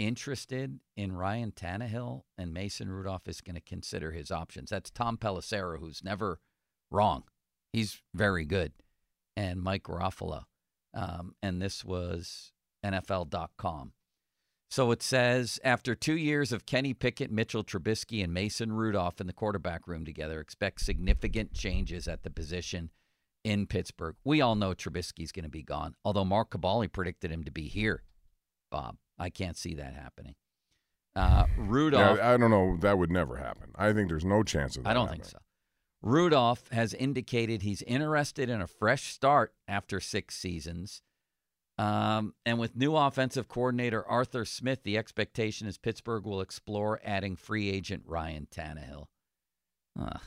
interested 0.00 0.80
in 0.96 1.12
Ryan 1.12 1.52
Tannehill, 1.52 2.22
and 2.38 2.54
Mason 2.54 2.90
Rudolph 2.90 3.28
is 3.28 3.42
going 3.42 3.54
to 3.54 3.60
consider 3.60 4.12
his 4.12 4.30
options. 4.30 4.70
That's 4.70 4.90
Tom 4.90 5.18
Pelissero, 5.18 5.78
who's 5.78 6.02
never 6.02 6.40
wrong. 6.90 7.24
He's 7.72 8.00
very 8.14 8.46
good. 8.46 8.72
And 9.36 9.62
Mike 9.62 9.84
Garofalo. 9.84 10.44
Um, 10.94 11.34
and 11.42 11.60
this 11.60 11.84
was 11.84 12.52
NFL.com. 12.84 13.92
So 14.70 14.90
it 14.90 15.02
says 15.02 15.60
after 15.64 15.94
two 15.94 16.16
years 16.16 16.50
of 16.50 16.64
Kenny 16.64 16.94
Pickett, 16.94 17.30
Mitchell 17.30 17.64
Trubisky, 17.64 18.24
and 18.24 18.32
Mason 18.32 18.72
Rudolph 18.72 19.20
in 19.20 19.26
the 19.26 19.32
quarterback 19.32 19.86
room 19.86 20.04
together, 20.04 20.40
expect 20.40 20.80
significant 20.80 21.52
changes 21.52 22.08
at 22.08 22.22
the 22.22 22.30
position 22.30 22.90
in 23.44 23.66
Pittsburgh. 23.66 24.14
We 24.24 24.40
all 24.40 24.54
know 24.54 24.72
Trubisky's 24.74 25.32
going 25.32 25.44
to 25.44 25.50
be 25.50 25.62
gone, 25.62 25.94
although 26.04 26.24
Mark 26.24 26.50
Kaboly 26.50 26.90
predicted 26.90 27.30
him 27.30 27.44
to 27.44 27.50
be 27.50 27.68
here. 27.68 28.02
Bob, 28.70 28.96
I 29.20 29.30
can't 29.30 29.56
see 29.56 29.74
that 29.74 29.94
happening. 29.94 30.34
Uh, 31.14 31.44
Rudolph. 31.56 32.18
Yeah, 32.18 32.34
I 32.34 32.36
don't 32.36 32.50
know. 32.50 32.76
That 32.80 32.98
would 32.98 33.10
never 33.10 33.36
happen. 33.36 33.72
I 33.76 33.92
think 33.92 34.08
there's 34.08 34.24
no 34.24 34.42
chance 34.42 34.76
of 34.76 34.84
that. 34.84 34.90
I 34.90 34.94
don't 34.94 35.10
think 35.10 35.24
so. 35.24 35.38
Rudolph 36.02 36.68
has 36.72 36.94
indicated 36.94 37.62
he's 37.62 37.82
interested 37.82 38.48
in 38.48 38.62
a 38.62 38.66
fresh 38.66 39.12
start 39.12 39.52
after 39.68 40.00
six 40.00 40.36
seasons. 40.36 41.02
Um, 41.76 42.34
and 42.46 42.58
with 42.58 42.76
new 42.76 42.96
offensive 42.96 43.48
coordinator 43.48 44.06
Arthur 44.06 44.44
Smith, 44.44 44.82
the 44.82 44.96
expectation 44.96 45.66
is 45.66 45.78
Pittsburgh 45.78 46.24
will 46.24 46.40
explore 46.40 47.00
adding 47.04 47.36
free 47.36 47.70
agent 47.70 48.02
Ryan 48.06 48.46
Tannehill. 48.50 49.06
Ugh. 49.98 50.20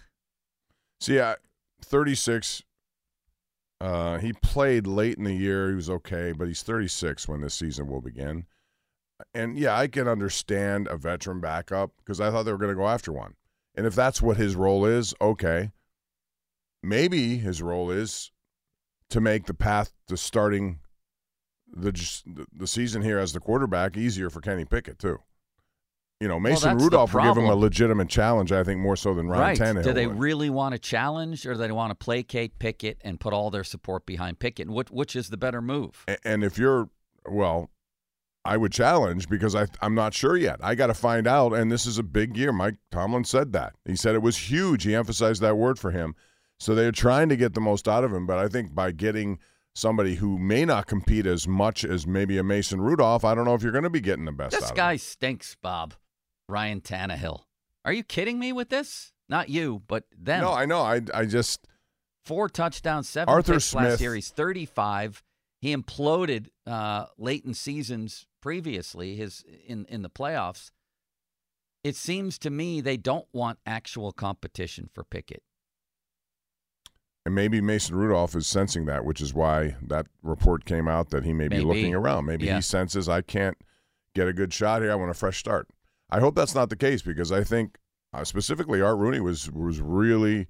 See, 1.00 1.20
I, 1.20 1.36
36. 1.84 2.64
Uh, 3.82 4.18
he 4.18 4.34
played 4.34 4.88
late 4.88 5.18
in 5.18 5.26
the 5.26 5.34
year. 5.34 5.70
He 5.70 5.76
was 5.76 5.90
okay, 5.90 6.32
but 6.32 6.48
he's 6.48 6.64
36 6.64 7.28
when 7.28 7.42
this 7.42 7.54
season 7.54 7.88
will 7.88 8.02
begin. 8.02 8.46
And 9.34 9.58
yeah, 9.58 9.78
I 9.78 9.88
can 9.88 10.08
understand 10.08 10.88
a 10.88 10.98
veteran 10.98 11.40
backup 11.40 11.92
because 11.98 12.20
I 12.20 12.30
thought 12.32 12.44
they 12.44 12.52
were 12.52 12.58
going 12.58 12.72
to 12.72 12.76
go 12.76 12.88
after 12.88 13.12
one. 13.12 13.36
And 13.76 13.86
if 13.86 13.96
that's 13.96 14.22
what 14.22 14.38
his 14.38 14.56
role 14.56 14.86
is, 14.86 15.14
okay. 15.22 15.72
Maybe 16.82 17.38
his 17.38 17.62
role 17.62 17.90
is 17.92 18.32
to 19.10 19.22
make 19.22 19.46
the 19.46 19.54
path 19.54 19.94
to 20.08 20.18
starting 20.18 20.80
the 21.76 21.92
the 22.54 22.68
season 22.68 23.02
here 23.02 23.18
as 23.18 23.34
the 23.34 23.40
quarterback 23.40 23.98
easier 23.98 24.30
for 24.30 24.42
Kenny 24.42 24.66
Pickett 24.66 25.00
too. 25.00 25.20
You 26.20 26.28
know, 26.28 26.40
Mason 26.40 26.78
the 26.78 26.84
Rudolph 26.84 27.14
will 27.14 27.24
give 27.24 27.36
him 27.38 27.50
a 27.50 27.56
legitimate 27.56 28.08
challenge. 28.10 28.52
I 28.52 28.64
think 28.64 28.80
more 28.80 28.96
so 28.96 29.14
than 29.14 29.28
Ryan 29.28 29.42
right. 29.42 29.58
Tannehill. 29.60 29.84
Do 29.84 29.94
they 29.94 30.08
would. 30.08 30.20
really 30.20 30.50
want 30.50 30.74
to 30.74 30.80
challenge 30.80 31.46
or 31.46 31.54
do 31.54 31.60
they 31.60 31.72
want 31.72 31.92
to 31.92 31.96
placate 31.96 32.60
Pickett 32.60 33.00
and 33.02 33.20
put 33.20 33.34
all 33.34 33.50
their 33.50 33.64
support 33.64 34.06
behind 34.06 34.40
Pickett? 34.40 34.70
Which, 34.70 34.90
which 34.90 35.16
is 35.16 35.30
the 35.30 35.38
better 35.38 35.62
move? 35.62 36.04
A- 36.08 36.26
And 36.26 36.44
if 36.44 36.58
you're, 36.58 36.90
well, 37.28 37.72
I 38.46 38.58
would 38.58 38.72
challenge 38.72 39.30
because 39.30 39.56
I, 39.56 39.68
I'm 39.82 39.96
not 39.96 40.14
sure 40.14 40.36
yet. 40.36 40.60
I 40.62 40.76
got 40.76 40.88
to 40.88 40.94
find 40.94 41.28
out. 41.28 41.54
And 41.54 41.72
this 41.72 41.86
is 41.86 41.98
a 41.98 42.04
big 42.04 42.36
year. 42.36 42.52
Mike 42.52 42.76
Tomlin 42.92 43.24
said 43.24 43.54
that. 43.54 43.74
He 43.86 43.96
said 43.96 44.16
it 44.16 44.22
was 44.22 44.38
huge. 44.38 44.84
He 44.84 44.94
emphasized 44.94 45.42
that 45.42 45.58
word 45.58 45.80
for 45.80 45.92
him. 45.92 46.16
So 46.60 46.76
they're 46.76 46.92
trying 46.92 47.30
to 47.30 47.38
get 47.38 47.54
the 47.54 47.62
most 47.62 47.88
out 47.88 48.04
of 48.04 48.14
him. 48.14 48.26
But 48.26 48.40
I 48.40 48.48
think 48.48 48.76
by 48.76 48.92
getting 48.92 49.40
somebody 49.74 50.16
who 50.16 50.38
may 50.38 50.66
not 50.66 50.88
compete 50.88 51.26
as 51.26 51.48
much 51.48 51.86
as 51.86 52.06
maybe 52.06 52.38
a 52.38 52.44
Mason 52.44 52.82
Rudolph, 52.82 53.24
I 53.24 53.34
don't 53.34 53.46
know 53.46 53.56
if 53.56 53.64
you're 53.64 53.72
going 53.72 53.86
to 53.86 53.90
be 53.90 54.02
getting 54.02 54.26
the 54.26 54.32
best 54.32 54.52
This 54.52 54.66
out 54.66 54.72
of 54.72 54.76
guy 54.78 54.98
stinks, 54.98 55.56
Bob. 55.62 55.94
Ryan 56.50 56.82
Tannehill. 56.82 57.44
Are 57.86 57.94
you 57.94 58.04
kidding 58.04 58.40
me 58.40 58.52
with 58.52 58.70
this? 58.70 59.14
Not 59.30 59.50
you, 59.50 59.82
but 59.88 60.04
them. 60.18 60.42
No, 60.42 60.52
I 60.52 60.66
know. 60.66 60.82
I, 60.82 61.02
I 61.14 61.26
just, 61.26 61.66
Four 62.24 62.48
touchdowns, 62.48 63.10
seven 63.10 63.34
Arthur 63.34 63.54
picks 63.54 63.74
last 63.74 63.86
Smith- 63.86 64.02
year. 64.02 64.16
He's 64.16 64.30
35. 64.30 65.22
He 65.64 65.74
imploded 65.74 66.48
uh, 66.68 67.06
late 67.18 67.46
in 67.46 67.54
seasons 67.54 68.28
previously 68.42 69.16
his 69.16 69.46
in, 69.66 69.86
in 69.86 70.02
the 70.02 70.10
playoffs. 70.10 70.72
It 71.86 71.96
seems 71.96 72.38
to 72.40 72.50
me 72.50 72.82
they 72.82 72.98
don't 72.98 73.28
want 73.32 73.60
actual 73.66 74.12
competition 74.12 74.90
for 74.94 75.06
Pickett. 75.06 75.42
and 77.26 77.34
maybe 77.34 77.62
Mason 77.62 77.96
Rudolph 77.96 78.36
is 78.36 78.46
sensing 78.46 78.84
that, 78.88 79.06
which 79.06 79.22
is 79.22 79.34
why 79.34 79.78
that 79.82 80.08
report 80.22 80.66
came 80.66 80.90
out 80.90 81.12
that 81.12 81.24
he 81.24 81.32
may 81.32 81.48
be 81.48 81.62
looking 81.62 81.96
around. 81.96 82.26
Maybe 82.26 82.48
Yeah. 82.48 82.58
he 82.58 82.62
senses 82.62 83.08
I 83.08 83.22
can't 83.22 83.58
get 84.14 84.28
a 84.28 84.34
good 84.34 84.54
shot 84.54 84.82
here. 84.82 84.92
I 84.92 84.96
want 84.96 85.12
a 85.12 85.14
fresh 85.14 85.38
start. 85.38 85.70
I 86.10 86.20
hope 86.20 86.36
that's 86.36 86.54
not 86.54 86.70
the 86.70 86.76
case 86.76 87.02
because 87.02 87.32
I 87.32 87.46
think 87.46 87.78
uh, 88.14 88.26
specifically 88.26 88.82
Art 88.82 88.98
Rooney 88.98 89.22
was 89.22 89.50
was 89.50 89.80
really 89.80 90.48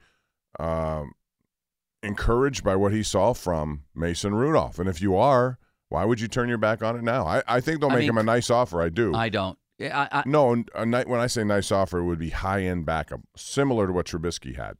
um, 0.60 1.13
encouraged 2.04 2.63
by 2.63 2.76
what 2.76 2.92
he 2.94 3.02
saw 3.04 3.34
from 3.34 3.84
Mason 3.96 4.36
Rudolph. 4.36 4.78
And 4.80 4.88
if 4.89 5.02
you 5.02 5.16
are, 5.16 5.58
why 5.89 6.06
would 6.06 6.20
you 6.20 6.28
turn 6.28 6.50
your 6.50 6.58
back 6.58 6.84
on 6.84 6.96
it 6.96 7.04
now? 7.04 7.26
I, 7.26 7.44
I 7.48 7.62
think 7.62 7.80
they'll 7.80 7.89
I 7.92 7.96
make 7.96 8.00
mean, 8.02 8.10
him 8.10 8.18
a 8.18 8.24
nice 8.24 8.50
offer. 8.50 8.82
I 8.82 8.89
do. 8.89 9.13
I 9.16 9.30
don't. 9.30 9.58
I, 9.82 10.08
I, 10.12 10.24
no, 10.26 10.63
a 10.76 10.86
night 10.86 11.08
when 11.08 11.20
I 11.20 11.28
say 11.28 11.44
nice 11.44 11.72
offer, 11.72 12.00
it 12.00 12.06
would 12.06 12.20
be 12.20 12.30
high 12.30 12.62
end 12.63 12.86
backup, 12.86 13.22
similar 13.36 13.88
to 13.88 13.94
what 13.94 14.06
Trubisky 14.06 14.56
had. 14.56 14.78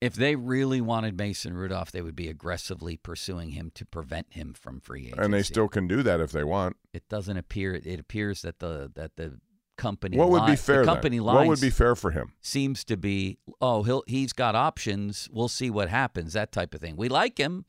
if 0.00 0.14
they 0.14 0.36
really 0.36 0.80
wanted 0.80 1.16
Mason 1.18 1.54
Rudolph, 1.54 1.90
they 1.90 2.02
would 2.02 2.14
be 2.14 2.28
aggressively 2.28 2.96
pursuing 2.96 3.50
him 3.50 3.70
to 3.74 3.86
prevent 3.86 4.26
him 4.34 4.52
from 4.52 4.80
free 4.80 5.06
agency. 5.06 5.20
And 5.22 5.32
they 5.32 5.42
still 5.42 5.66
can 5.68 5.88
do 5.88 6.02
that 6.02 6.20
if 6.20 6.30
they 6.30 6.44
want. 6.44 6.76
It 6.92 7.08
doesn't 7.08 7.36
appear. 7.36 7.74
It 7.74 7.98
appears 7.98 8.42
that 8.42 8.58
the 8.58 8.90
that 8.94 9.16
the 9.16 9.38
company 9.76 10.16
What 10.16 10.30
would 10.30 10.46
be 10.46 10.56
fair? 10.56 10.80
The 10.80 10.86
company 10.86 11.20
What 11.20 11.46
would 11.46 11.60
be 11.60 11.70
fair 11.70 11.94
for 11.94 12.10
him? 12.10 12.32
seems 12.40 12.84
to 12.84 12.96
be 12.96 13.38
oh 13.60 13.82
he'll 13.82 14.02
he's 14.06 14.32
got 14.32 14.54
options. 14.54 15.28
We'll 15.32 15.48
see 15.48 15.70
what 15.70 15.88
happens. 15.88 16.32
That 16.32 16.52
type 16.52 16.74
of 16.74 16.80
thing. 16.80 16.96
We 16.96 17.08
like 17.08 17.38
him. 17.38 17.64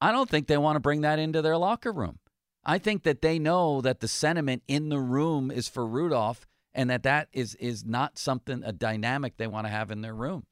I 0.00 0.12
don't 0.12 0.28
think 0.28 0.46
they 0.48 0.58
want 0.58 0.76
to 0.76 0.80
bring 0.80 1.00
that 1.02 1.18
into 1.18 1.40
their 1.42 1.56
locker 1.56 1.92
room. 1.92 2.18
I 2.64 2.78
think 2.78 3.02
that 3.04 3.22
they 3.22 3.38
know 3.38 3.80
that 3.80 4.00
the 4.00 4.08
sentiment 4.08 4.62
in 4.66 4.88
the 4.88 4.98
room 4.98 5.50
is 5.50 5.68
for 5.68 5.86
Rudolph, 5.86 6.46
and 6.74 6.90
that 6.90 7.02
that 7.02 7.28
is 7.32 7.54
is 7.56 7.84
not 7.84 8.18
something 8.18 8.62
a 8.64 8.72
dynamic 8.72 9.36
they 9.36 9.46
want 9.46 9.66
to 9.66 9.70
have 9.70 9.90
in 9.90 10.00
their 10.00 10.14
room. 10.14 10.46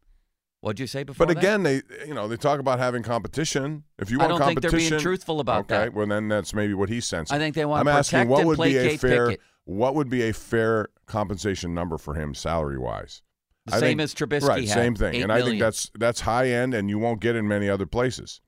What'd 0.61 0.79
you 0.79 0.87
say 0.87 1.03
before? 1.03 1.27
But 1.27 1.35
that? 1.35 1.41
again, 1.41 1.65
they 1.65 1.83
you 2.07 2.15
know 2.15 2.29
they 2.29 2.37
talk 2.37 2.61
about 2.61 2.79
having 2.79 3.03
competition. 3.03 3.83
If 3.99 4.11
you 4.11 4.21
I 4.21 4.27
want 4.27 4.39
don't 4.39 4.49
think 4.49 4.61
they're 4.61 4.71
competition, 4.71 4.91
being 4.97 5.03
truthful 5.03 5.41
about 5.41 5.63
okay, 5.63 5.75
that. 5.85 5.95
well 5.95 6.07
then 6.07 6.29
that's 6.29 6.55
maybe 6.55 6.75
what 6.75 6.89
he's 6.89 7.05
sensing. 7.05 7.35
I 7.35 7.41
think 7.41 7.57
they 7.57 7.65
want 7.65 7.81
I'm 7.81 7.87
to 7.87 7.99
asking 7.99 8.19
protect 8.19 8.31
what 8.31 8.41
and 8.41 8.49
would 8.49 8.59
be 8.61 8.77
a 8.77 8.97
fair 8.97 9.29
Pickett. 9.31 9.41
What 9.65 9.95
would 9.95 10.09
be 10.09 10.23
a 10.29 10.33
fair 10.33 10.89
compensation 11.07 11.75
number 11.75 11.99
for 11.99 12.15
him 12.15 12.35
salary 12.35 12.79
wise. 12.79 13.23
The 13.67 13.79
same 13.79 14.01
as 14.01 14.13
Trubisky 14.13 14.49
right? 14.49 14.65
had, 14.67 14.75
Same 14.75 14.97
thing, 14.97 15.23
and 15.23 15.31
I 15.31 15.41
think 15.43 15.61
that's 15.61 15.89
that's 15.95 16.21
high 16.21 16.49
end, 16.49 16.75
and 16.75 16.91
you 16.91 16.99
won't 16.99 17.21
get 17.21 17.37
in 17.37 17.47
many 17.47 17.69
other 17.69 17.87
places. 17.87 18.41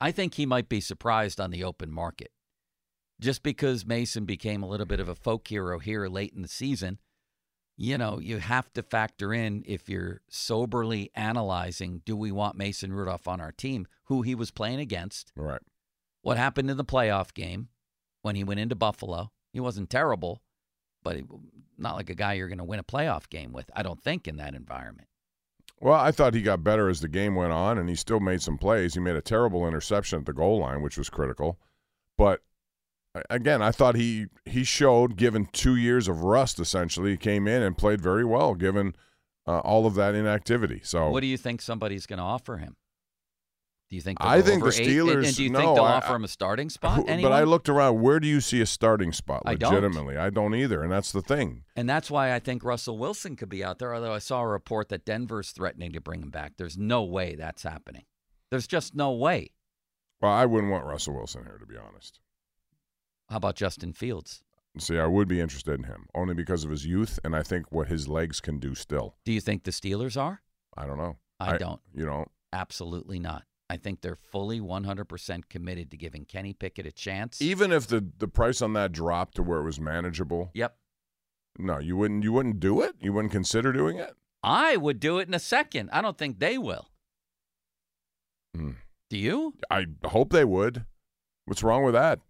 I 0.00 0.12
think 0.12 0.34
he 0.34 0.44
might 0.44 0.68
be 0.68 0.80
surprised 0.80 1.40
on 1.40 1.50
the 1.50 1.64
open 1.64 1.90
market. 1.90 2.30
Just 3.20 3.42
because 3.42 3.86
Mason 3.86 4.26
became 4.26 4.62
a 4.62 4.68
little 4.68 4.86
bit 4.86 5.00
of 5.00 5.08
a 5.08 5.14
folk 5.14 5.48
hero 5.48 5.78
here 5.78 6.06
late 6.08 6.34
in 6.36 6.42
the 6.42 6.48
season, 6.48 7.00
you 7.76 7.96
know, 7.98 8.20
you 8.20 8.38
have 8.38 8.72
to 8.74 8.82
factor 8.82 9.32
in 9.32 9.64
if 9.66 9.88
you're 9.88 10.20
soberly 10.28 11.10
analyzing 11.14 12.02
do 12.04 12.16
we 12.16 12.30
want 12.30 12.56
Mason 12.56 12.92
Rudolph 12.92 13.26
on 13.26 13.40
our 13.40 13.50
team, 13.50 13.86
who 14.04 14.22
he 14.22 14.34
was 14.34 14.50
playing 14.50 14.78
against, 14.78 15.32
Right. 15.34 15.62
what 16.22 16.36
happened 16.36 16.70
in 16.70 16.76
the 16.76 16.84
playoff 16.84 17.34
game 17.34 17.68
when 18.22 18.36
he 18.36 18.44
went 18.44 18.60
into 18.60 18.76
Buffalo. 18.76 19.32
He 19.58 19.60
wasn't 19.60 19.90
terrible, 19.90 20.40
but 21.02 21.16
he, 21.16 21.24
not 21.76 21.96
like 21.96 22.10
a 22.10 22.14
guy 22.14 22.34
you're 22.34 22.46
going 22.46 22.58
to 22.58 22.64
win 22.64 22.78
a 22.78 22.84
playoff 22.84 23.28
game 23.28 23.52
with, 23.52 23.68
I 23.74 23.82
don't 23.82 24.00
think, 24.00 24.28
in 24.28 24.36
that 24.36 24.54
environment. 24.54 25.08
Well, 25.80 25.98
I 25.98 26.12
thought 26.12 26.32
he 26.32 26.42
got 26.42 26.62
better 26.62 26.88
as 26.88 27.00
the 27.00 27.08
game 27.08 27.34
went 27.34 27.50
on, 27.50 27.76
and 27.76 27.88
he 27.88 27.96
still 27.96 28.20
made 28.20 28.40
some 28.40 28.56
plays. 28.56 28.94
He 28.94 29.00
made 29.00 29.16
a 29.16 29.20
terrible 29.20 29.66
interception 29.66 30.20
at 30.20 30.26
the 30.26 30.32
goal 30.32 30.60
line, 30.60 30.80
which 30.80 30.96
was 30.96 31.10
critical. 31.10 31.58
But 32.16 32.42
again, 33.28 33.60
I 33.60 33.72
thought 33.72 33.96
he 33.96 34.26
he 34.44 34.62
showed, 34.62 35.16
given 35.16 35.46
two 35.46 35.74
years 35.74 36.06
of 36.06 36.22
rust, 36.22 36.60
essentially, 36.60 37.10
he 37.10 37.16
came 37.16 37.48
in 37.48 37.60
and 37.60 37.76
played 37.76 38.00
very 38.00 38.24
well, 38.24 38.54
given 38.54 38.94
uh, 39.44 39.58
all 39.58 39.86
of 39.86 39.96
that 39.96 40.14
inactivity. 40.14 40.82
So 40.84 41.10
What 41.10 41.22
do 41.22 41.26
you 41.26 41.36
think 41.36 41.62
somebody's 41.62 42.06
going 42.06 42.18
to 42.18 42.24
offer 42.24 42.58
him? 42.58 42.76
Do 43.90 43.96
you 43.96 44.02
think? 44.02 44.18
I 44.20 44.42
think 44.42 44.62
the 44.62 44.68
over 44.68 44.74
eight? 44.74 44.80
And- 44.80 44.88
And, 44.88 45.24
Steelers- 45.24 45.36
do 45.36 45.42
you 45.44 45.50
no, 45.50 45.58
think 45.60 45.74
they'll 45.76 45.84
I- 45.84 45.92
offer 45.94 46.14
him 46.14 46.24
a 46.24 46.28
starting 46.28 46.68
spot? 46.68 46.96
Who- 47.08 47.22
but 47.22 47.32
I 47.32 47.44
looked 47.44 47.68
around. 47.70 48.02
Where 48.02 48.20
do 48.20 48.28
you 48.28 48.40
see 48.42 48.60
a 48.60 48.66
starting 48.66 49.12
spot? 49.12 49.42
I 49.46 49.54
don't. 49.54 49.72
Legitimately, 49.72 50.18
I 50.18 50.28
don't 50.30 50.54
either, 50.54 50.82
and 50.82 50.92
that's 50.92 51.10
the 51.10 51.22
thing. 51.22 51.64
And 51.74 51.88
that's 51.88 52.10
why 52.10 52.34
I 52.34 52.38
think 52.38 52.64
Russell 52.64 52.98
Wilson 52.98 53.34
could 53.34 53.48
be 53.48 53.64
out 53.64 53.78
there. 53.78 53.94
Although 53.94 54.12
I 54.12 54.18
saw 54.18 54.42
a 54.42 54.46
report 54.46 54.90
that 54.90 55.06
Denver's 55.06 55.52
threatening 55.52 55.92
to 55.92 56.00
bring 56.00 56.22
him 56.22 56.30
back. 56.30 56.54
There's 56.58 56.76
no 56.76 57.02
way 57.02 57.34
that's 57.34 57.62
happening. 57.62 58.04
There's 58.50 58.66
just 58.66 58.94
no 58.94 59.12
way. 59.12 59.52
Well, 60.20 60.32
I 60.32 60.44
wouldn't 60.46 60.70
want 60.72 60.84
Russell 60.84 61.14
Wilson 61.14 61.44
here, 61.44 61.56
to 61.58 61.66
be 61.66 61.76
honest. 61.76 62.20
How 63.30 63.36
about 63.36 63.56
Justin 63.56 63.92
Fields? 63.92 64.42
See, 64.78 64.98
I 64.98 65.06
would 65.06 65.28
be 65.28 65.40
interested 65.40 65.74
in 65.78 65.84
him 65.84 66.06
only 66.14 66.34
because 66.34 66.64
of 66.64 66.70
his 66.70 66.84
youth, 66.86 67.18
and 67.24 67.34
I 67.34 67.42
think 67.42 67.72
what 67.72 67.88
his 67.88 68.06
legs 68.08 68.40
can 68.40 68.58
do 68.58 68.74
still. 68.74 69.16
Do 69.24 69.32
you 69.32 69.40
think 69.40 69.64
the 69.64 69.70
Steelers 69.70 70.20
are? 70.20 70.42
I 70.76 70.86
don't 70.86 70.98
know. 70.98 71.16
I 71.40 71.56
don't. 71.56 71.80
You 71.94 72.04
don't. 72.04 72.30
Absolutely 72.52 73.18
not. 73.18 73.44
I 73.70 73.76
think 73.76 74.00
they're 74.00 74.16
fully 74.16 74.60
100% 74.60 75.48
committed 75.50 75.90
to 75.90 75.96
giving 75.96 76.24
Kenny 76.24 76.54
Pickett 76.54 76.86
a 76.86 76.92
chance. 76.92 77.42
Even 77.42 77.70
if 77.72 77.86
the 77.86 78.06
the 78.18 78.28
price 78.28 78.62
on 78.62 78.72
that 78.72 78.92
dropped 78.92 79.34
to 79.36 79.42
where 79.42 79.58
it 79.60 79.64
was 79.64 79.78
manageable, 79.78 80.50
Yep. 80.54 80.76
no, 81.58 81.78
you 81.78 81.96
wouldn't. 81.96 82.24
You 82.24 82.32
wouldn't 82.32 82.60
do 82.60 82.80
it. 82.80 82.94
You 83.00 83.12
wouldn't 83.12 83.32
consider 83.32 83.72
doing 83.72 83.98
it. 83.98 84.14
I 84.42 84.76
would 84.76 85.00
do 85.00 85.18
it 85.18 85.28
in 85.28 85.34
a 85.34 85.38
second. 85.38 85.90
I 85.92 86.00
don't 86.00 86.16
think 86.16 86.38
they 86.38 86.56
will. 86.56 86.88
Hmm. 88.56 88.70
Do 89.10 89.18
you? 89.18 89.54
I 89.70 89.86
hope 90.04 90.30
they 90.32 90.44
would. 90.44 90.84
What's 91.46 91.62
wrong 91.62 91.84
with 91.84 91.94
that? 91.94 92.20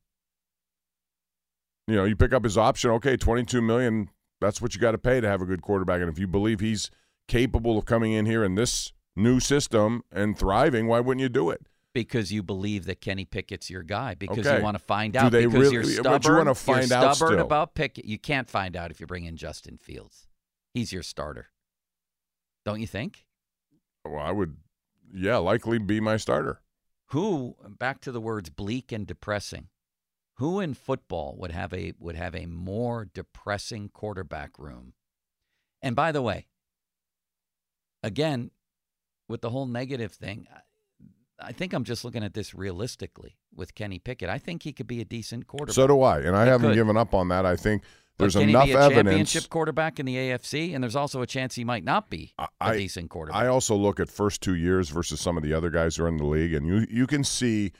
You 1.86 1.96
know, 1.96 2.04
you 2.04 2.16
pick 2.16 2.32
up 2.32 2.44
his 2.44 2.58
option. 2.58 2.90
Okay, 2.92 3.16
twenty-two 3.16 3.62
million. 3.62 4.10
That's 4.40 4.60
what 4.62 4.74
you 4.74 4.80
got 4.80 4.92
to 4.92 4.98
pay 4.98 5.20
to 5.20 5.28
have 5.28 5.42
a 5.42 5.46
good 5.46 5.62
quarterback. 5.62 6.00
And 6.00 6.08
if 6.10 6.18
you 6.18 6.26
believe 6.26 6.60
he's 6.60 6.90
capable 7.26 7.76
of 7.78 7.84
coming 7.86 8.12
in 8.12 8.26
here 8.26 8.44
in 8.44 8.54
this 8.54 8.92
new 9.18 9.40
system 9.40 10.02
and 10.12 10.38
thriving, 10.38 10.86
why 10.86 11.00
wouldn't 11.00 11.20
you 11.22 11.28
do 11.28 11.50
it? 11.50 11.66
Because 11.94 12.32
you 12.32 12.42
believe 12.42 12.84
that 12.86 13.00
Kenny 13.00 13.24
Pickett's 13.24 13.68
your 13.70 13.82
guy. 13.82 14.14
Because 14.14 14.46
Okay. 14.46 14.58
you 14.58 14.62
want 14.62 14.76
to 14.76 14.82
find 14.84 15.16
out. 15.16 15.30
Do 15.32 15.38
they 15.38 15.46
because 15.46 15.60
really- 15.72 15.72
you're 15.74 15.82
but 15.82 15.88
you 15.88 16.20
stubborn. 16.22 16.36
wanna 16.38 16.54
find 16.54 16.88
you're 16.88 16.98
out 16.98 17.16
stubborn 17.16 17.36
still. 17.36 17.46
about 17.46 17.74
Pickett. 17.74 18.04
You 18.04 18.18
can't 18.18 18.48
find 18.48 18.76
out 18.76 18.90
if 18.90 19.00
you 19.00 19.06
bring 19.06 19.24
in 19.24 19.36
Justin 19.36 19.78
Fields. 19.78 20.28
He's 20.74 20.92
your 20.92 21.02
starter. 21.02 21.48
Don't 22.64 22.80
you 22.80 22.86
think? 22.86 23.26
Well, 24.04 24.22
I 24.22 24.30
would, 24.30 24.58
yeah, 25.12 25.38
likely 25.38 25.78
be 25.78 25.98
my 26.00 26.16
starter. 26.18 26.60
Who 27.06 27.56
back 27.66 28.00
to 28.02 28.12
the 28.12 28.20
words 28.20 28.50
bleak 28.50 28.92
and 28.92 29.06
depressing. 29.06 29.68
Who 30.34 30.60
in 30.60 30.74
football 30.74 31.34
would 31.38 31.50
have 31.50 31.72
a 31.74 31.94
would 31.98 32.14
have 32.14 32.34
a 32.36 32.46
more 32.46 33.06
depressing 33.06 33.88
quarterback 33.88 34.58
room? 34.58 34.92
And 35.82 35.96
by 35.96 36.12
the 36.12 36.22
way, 36.22 36.46
again, 38.02 38.50
with 39.28 39.40
the 39.42 39.50
whole 39.50 39.66
negative 39.66 40.12
thing, 40.12 40.46
I- 41.40 41.52
think 41.52 41.72
I'm 41.72 41.84
just 41.84 42.04
looking 42.04 42.24
at 42.24 42.34
this 42.34 42.52
realistically 42.54 43.36
with 43.54 43.74
Kenny 43.76 43.98
Pickett. 44.00 44.28
I 44.28 44.38
think 44.38 44.64
he 44.64 44.72
could 44.72 44.88
be 44.88 45.00
a 45.00 45.04
decent 45.04 45.46
quarterback. 45.46 45.74
So 45.74 45.86
do 45.86 46.00
I, 46.02 46.18
and 46.20 46.34
I 46.36 46.44
He 46.44 46.50
haven't 46.50 46.70
could. 46.70 46.74
given 46.74 46.96
up 46.96 47.14
on 47.14 47.28
that. 47.28 47.46
I 47.46 47.54
think 47.54 47.82
But 48.16 48.24
there's 48.24 48.34
can 48.34 48.48
enough 48.48 48.64
he 48.66 48.72
be 48.72 48.76
a 48.76 48.80
evidence. 48.80 49.04
championship 49.06 49.48
quarterback 49.50 50.00
in 50.00 50.06
the 50.06 50.16
AFC, 50.16 50.74
and 50.74 50.82
there's 50.82 50.96
also 50.96 51.22
a 51.22 51.26
chance 51.28 51.54
he 51.54 51.62
might 51.64 51.84
not 51.84 52.10
be 52.10 52.34
a 52.38 52.48
I- 52.60 52.76
decent 52.76 53.10
quarterback. 53.10 53.40
I 53.40 53.46
also 53.46 53.76
look 53.76 54.00
at 54.00 54.10
first 54.10 54.40
two 54.42 54.56
years 54.56 54.88
versus 54.88 55.20
some 55.20 55.36
of 55.36 55.44
the 55.44 55.52
other 55.52 55.70
guys 55.70 55.94
who 55.96 56.04
are 56.04 56.08
in 56.08 56.16
the 56.16 56.24
league, 56.26 56.52
and 56.54 56.66
you 56.66 56.84
you 56.90 57.06
can 57.06 57.22
see 57.22 57.70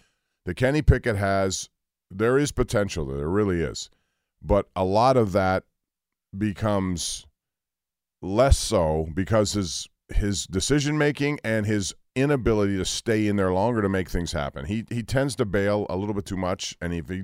that 0.45 0.55
Kenny 0.55 0.81
Pickett 0.83 1.17
has 1.17 1.69
there 2.11 2.39
is 2.39 2.53
potential 2.53 3.05
there, 3.07 3.17
there 3.19 3.29
really 3.29 3.61
is, 3.61 3.91
but 4.41 4.69
a 4.77 4.85
lot 4.85 5.17
of 5.17 5.33
that 5.33 5.65
becomes 6.37 7.27
less 8.23 8.57
so 8.59 9.09
because 9.15 9.53
his 9.53 9.89
his 10.15 10.47
decision 10.47 10.97
making 10.97 11.39
and 11.45 11.67
his 11.67 11.95
inability 12.15 12.77
to 12.77 12.85
stay 12.85 13.27
in 13.27 13.37
there 13.37 13.53
longer 13.53 13.83
to 13.83 13.89
make 13.89 14.09
things 14.09 14.33
happen. 14.33 14.65
He 14.65 14.85
he 14.91 15.03
tends 15.03 15.37
to 15.37 15.45
bail 15.45 15.87
a 15.89 15.97
little 15.97 16.15
bit 16.15 16.27
too 16.27 16.37
much, 16.37 16.77
and 16.81 16.93
if 16.93 17.09
he 17.09 17.23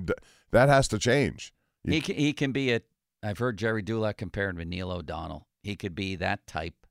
that 0.51 0.69
has 0.69 0.87
to 0.89 0.99
change. 0.99 1.53
You 1.83 1.93
He 1.93 2.01
can, 2.01 2.15
he 2.15 2.33
can 2.33 2.51
be 2.51 2.73
a. 2.73 2.81
I've 3.23 3.39
heard 3.39 3.57
Gerry 3.57 3.81
Dulac 3.81 4.17
compared 4.17 4.55
him 4.55 4.59
to 4.59 4.65
Neil 4.65 4.91
O'Donnell. 4.91 5.47
He 5.63 5.75
could 5.75 5.95
be 5.95 6.15
that 6.17 6.45
type. 6.47 6.85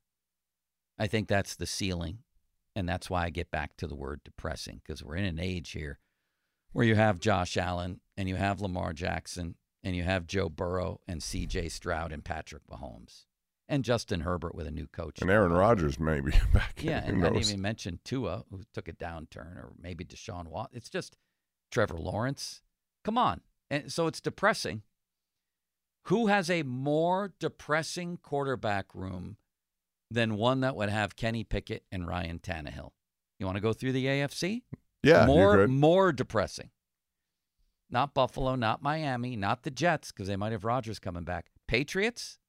I 0.97 1.07
think 1.07 1.27
that's 1.27 1.55
the 1.55 1.65
ceiling, 1.65 2.19
and 2.75 2.87
that's 2.87 3.09
why 3.09 3.25
I 3.25 3.29
get 3.29 3.51
back 3.51 3.77
to 3.77 3.87
the 3.87 3.95
word 3.95 4.21
depressing 4.23 4.81
because 4.83 5.03
we're 5.03 5.15
in 5.15 5.25
an 5.25 5.39
age 5.39 5.71
here 5.71 5.99
where 6.71 6.85
you 6.85 6.95
have 6.95 7.19
Josh 7.19 7.55
Allen 7.55 8.01
and 8.17 8.27
you 8.27 8.35
have 8.35 8.59
Lamar 8.59 8.91
Jackson 8.91 9.55
and 9.83 9.95
you 9.95 10.03
have 10.03 10.27
Joe 10.27 10.49
Burrow 10.49 10.99
and 11.07 11.23
C.J. 11.23 11.69
Stroud 11.69 12.11
and 12.11 12.23
Patrick 12.23 12.63
Mahomes 12.67 13.24
and 13.67 13.83
Justin 13.83 14.21
Herbert 14.21 14.55
with 14.55 14.67
a 14.67 14.71
new 14.71 14.87
coach. 14.87 15.21
and 15.21 15.29
Aaron 15.29 15.51
Rodgers 15.53 15.99
maybe 15.99 16.31
back. 16.53 16.79
Yeah, 16.81 17.03
and 17.03 17.23
I 17.25 17.29
didn't 17.29 17.49
even 17.49 17.61
mention 17.61 17.99
Tua, 18.03 18.43
who 18.51 18.61
took 18.73 18.87
a 18.87 18.93
downturn, 18.93 19.57
or 19.57 19.73
maybe 19.81 20.03
Deshaun 20.05 20.47
Watt. 20.47 20.69
It's 20.73 20.89
just 20.89 21.17
Trevor 21.71 21.97
Lawrence. 21.97 22.61
Come 23.03 23.17
on, 23.17 23.41
and 23.69 23.91
so 23.91 24.07
it's 24.07 24.21
depressing. 24.21 24.83
Who 26.05 26.27
has 26.27 26.49
a 26.51 26.61
more 26.63 27.33
depressing 27.39 28.17
quarterback 28.21 28.93
room 28.93 29.37
than 30.11 30.35
one 30.37 30.59
that 30.61 30.75
would 30.75 30.89
have 30.89 31.15
Kenny 31.15 31.43
Pickett 31.43 31.83
and 31.91 32.07
Ryan 32.07 32.37
Tannehill? 32.39 32.91
You 33.39 33.45
want 33.47 33.55
to 33.57 33.61
go 33.61 33.73
through 33.73 33.91
the 33.93 34.05
AFC? 34.05 34.61
Yeah, 35.03 35.25
more 35.25 35.67
more 35.67 36.11
depressing. 36.11 36.69
Not 37.89 38.13
Buffalo, 38.13 38.55
not 38.55 38.81
Miami, 38.81 39.35
not 39.35 39.63
the 39.63 39.71
Jets 39.71 40.11
because 40.11 40.27
they 40.27 40.35
might 40.35 40.51
have 40.51 40.63
Rodgers 40.63 40.99
coming 40.99 41.23
back. 41.23 41.47
Patriots, 41.67 42.39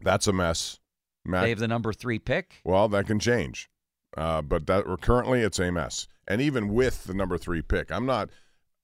That's 0.00 0.26
a 0.26 0.32
mess. 0.32 0.80
Matt, 1.24 1.44
they 1.44 1.50
have 1.50 1.58
the 1.58 1.68
number 1.68 1.92
three 1.92 2.18
pick. 2.18 2.60
Well, 2.64 2.88
that 2.88 3.06
can 3.06 3.18
change, 3.18 3.70
uh, 4.16 4.42
but 4.42 4.66
that 4.66 4.84
currently 5.00 5.40
it's 5.40 5.58
a 5.58 5.72
mess. 5.72 6.06
And 6.28 6.40
even 6.40 6.68
with 6.68 7.04
the 7.04 7.14
number 7.14 7.38
three 7.38 7.62
pick, 7.62 7.90
I'm 7.90 8.06
not. 8.06 8.30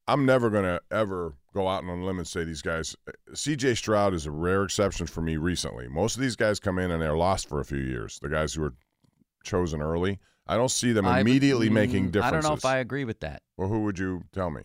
I'm 0.09 0.27
never 0.27 0.51
going 0.51 0.65
to 0.65 0.81
ever 0.91 1.35
go 1.55 1.69
out 1.69 1.83
and 1.83 1.91
on 1.91 2.01
a 2.01 2.05
limb 2.05 2.19
and 2.19 2.27
say 2.27 2.43
these 2.43 2.63
guys. 2.63 2.97
C.J. 3.33 3.75
Stroud 3.77 4.13
is 4.13 4.27
a 4.27 4.31
rare 4.31 4.65
exception 4.65 5.07
for 5.07 5.21
me 5.21 5.37
recently. 5.37 5.87
Most 5.87 6.17
of 6.17 6.23
these 6.23 6.35
guys 6.35 6.59
come 6.59 6.79
in 6.79 6.91
and 6.91 7.01
they're 7.01 7.17
lost 7.17 7.49
for 7.49 7.61
a 7.61 7.65
few 7.65 7.79
years. 7.79 8.19
The 8.21 8.29
guys 8.29 8.55
who 8.55 8.63
were 8.63 8.75
chosen 9.45 9.81
early, 9.81 10.19
I 10.49 10.57
don't 10.57 10.71
see 10.71 10.91
them 10.93 11.07
I- 11.07 11.21
immediately 11.21 11.69
mm, 11.69 11.75
making 11.75 12.11
differences. 12.11 12.45
I 12.45 12.49
don't 12.49 12.51
know 12.51 12.57
if 12.57 12.65
I 12.65 12.79
agree 12.79 13.05
with 13.05 13.21
that. 13.21 13.43
Well, 13.57 13.69
who 13.69 13.85
would 13.85 13.99
you 14.01 14.25
tell 14.33 14.51
me? 14.51 14.63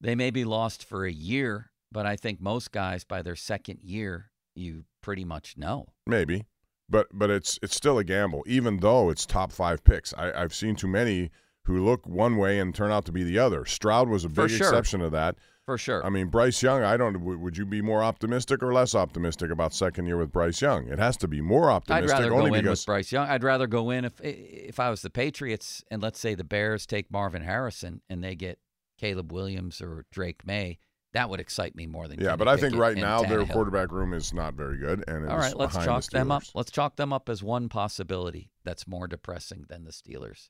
They 0.00 0.14
may 0.14 0.30
be 0.30 0.44
lost 0.44 0.84
for 0.84 1.04
a 1.04 1.12
year, 1.12 1.70
but 1.92 2.06
I 2.06 2.16
think 2.16 2.40
most 2.40 2.72
guys 2.72 3.04
by 3.04 3.20
their 3.22 3.36
second 3.36 3.80
year, 3.82 4.30
you 4.54 4.84
pretty 5.02 5.24
much 5.24 5.56
know. 5.56 5.86
Maybe, 6.06 6.46
but 6.88 7.06
but 7.12 7.30
it's 7.30 7.58
it's 7.62 7.74
still 7.74 7.98
a 7.98 8.04
gamble. 8.04 8.42
Even 8.46 8.78
though 8.78 9.10
it's 9.10 9.26
top 9.26 9.52
five 9.52 9.84
picks, 9.84 10.14
I, 10.14 10.32
I've 10.32 10.54
seen 10.54 10.76
too 10.76 10.88
many 10.88 11.30
who 11.64 11.84
look 11.84 12.06
one 12.06 12.36
way 12.36 12.58
and 12.58 12.74
turn 12.74 12.90
out 12.92 13.04
to 13.06 13.12
be 13.12 13.24
the 13.24 13.38
other. 13.38 13.64
Stroud 13.64 14.08
was 14.08 14.24
a 14.24 14.28
big 14.28 14.50
sure. 14.50 14.68
exception 14.68 15.00
to 15.00 15.10
that. 15.10 15.36
For 15.64 15.78
sure. 15.78 16.04
I 16.04 16.10
mean, 16.10 16.26
Bryce 16.26 16.62
Young. 16.62 16.82
I 16.82 16.98
don't. 16.98 17.14
w- 17.14 17.38
Would 17.38 17.56
you 17.56 17.64
be 17.64 17.80
more 17.80 18.04
optimistic 18.04 18.62
or 18.62 18.74
less 18.74 18.94
optimistic 18.94 19.50
about 19.50 19.72
second 19.72 20.04
year 20.04 20.18
with 20.18 20.30
Bryce 20.30 20.60
Young? 20.60 20.88
It 20.88 20.98
has 20.98 21.16
to 21.18 21.28
be 21.28 21.40
more 21.40 21.70
I'd 21.70 21.76
optimistic. 21.76 22.10
rather 22.10 22.34
only 22.34 22.50
go 22.50 22.56
in 22.56 22.66
with 22.68 22.84
Bryce 22.84 23.10
Young. 23.10 23.26
I'd 23.28 23.42
rather 23.42 23.66
go 23.66 23.88
in 23.88 24.04
if 24.04 24.20
if 24.22 24.78
I 24.78 24.90
was 24.90 25.00
the 25.00 25.08
Patriots 25.08 25.82
and 25.90 26.02
let's 26.02 26.20
say 26.20 26.34
the 26.34 26.44
Bears 26.44 26.84
take 26.86 27.10
Marvin 27.10 27.40
Harrison 27.40 28.02
and 28.10 28.22
they 28.22 28.34
get 28.34 28.58
Caleb 28.98 29.32
Williams 29.32 29.80
or 29.80 30.04
Drake 30.12 30.46
Maye. 30.46 30.76
That 31.14 31.30
would 31.30 31.40
excite 31.40 31.74
me 31.74 31.86
more 31.86 32.06
than 32.08 32.18
yeah. 32.20 32.26
Kenny 32.30 32.36
But 32.38 32.48
I 32.48 32.56
think 32.56 32.64
Pickett 32.72 32.78
right 32.80 32.92
and 32.92 33.00
now 33.00 33.22
their 33.22 33.40
Tannehill. 33.44 33.52
quarterback 33.52 33.90
room 33.92 34.12
is 34.12 34.34
not 34.34 34.54
very 34.54 34.76
good, 34.78 35.04
and 35.08 35.24
it 35.24 35.30
All 35.30 35.38
right, 35.38 35.56
let's 35.56 35.72
behind 35.72 35.86
chalk 35.88 36.04
the 36.04 36.18
them 36.18 36.30
up. 36.32 36.42
Steelers. 36.42 36.50
Let's 36.54 36.70
chalk 36.70 36.96
them 36.96 37.12
up 37.12 37.28
as 37.28 37.42
one 37.42 37.68
possibility 37.68 38.50
that's 38.64 38.86
more 38.86 39.06
depressing 39.06 39.64
than 39.68 39.84
the 39.84 39.92
Steelers. 39.92 40.48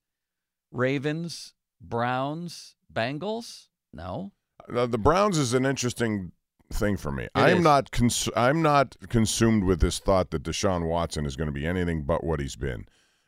Ravens, 0.73 1.55
Browns, 1.81 2.75
Bengals? 2.93 3.69
No. 3.93 4.33
The, 4.69 4.87
the 4.87 4.99
Browns 4.99 5.39
is 5.39 5.55
an 5.55 5.67
interesting 5.67 6.33
thing 6.73 6.97
for 6.97 7.13
me. 7.13 7.29
I 7.35 7.51
am 7.51 7.59
is. 7.59 7.65
not 7.65 7.91
cons- 7.91 8.31
I'm 8.35 8.63
not 8.63 8.97
consumed 9.09 9.65
with 9.65 9.81
this 9.81 9.99
thought 9.99 10.31
that 10.31 10.43
Deshaun 10.43 10.89
Watson 10.89 11.27
is 11.27 11.37
going 11.37 11.47
to 11.49 11.53
be 11.53 11.67
anything 11.67 12.03
but 12.03 12.25
what 12.25 12.41
he's 12.41 12.57
been. 12.57 12.87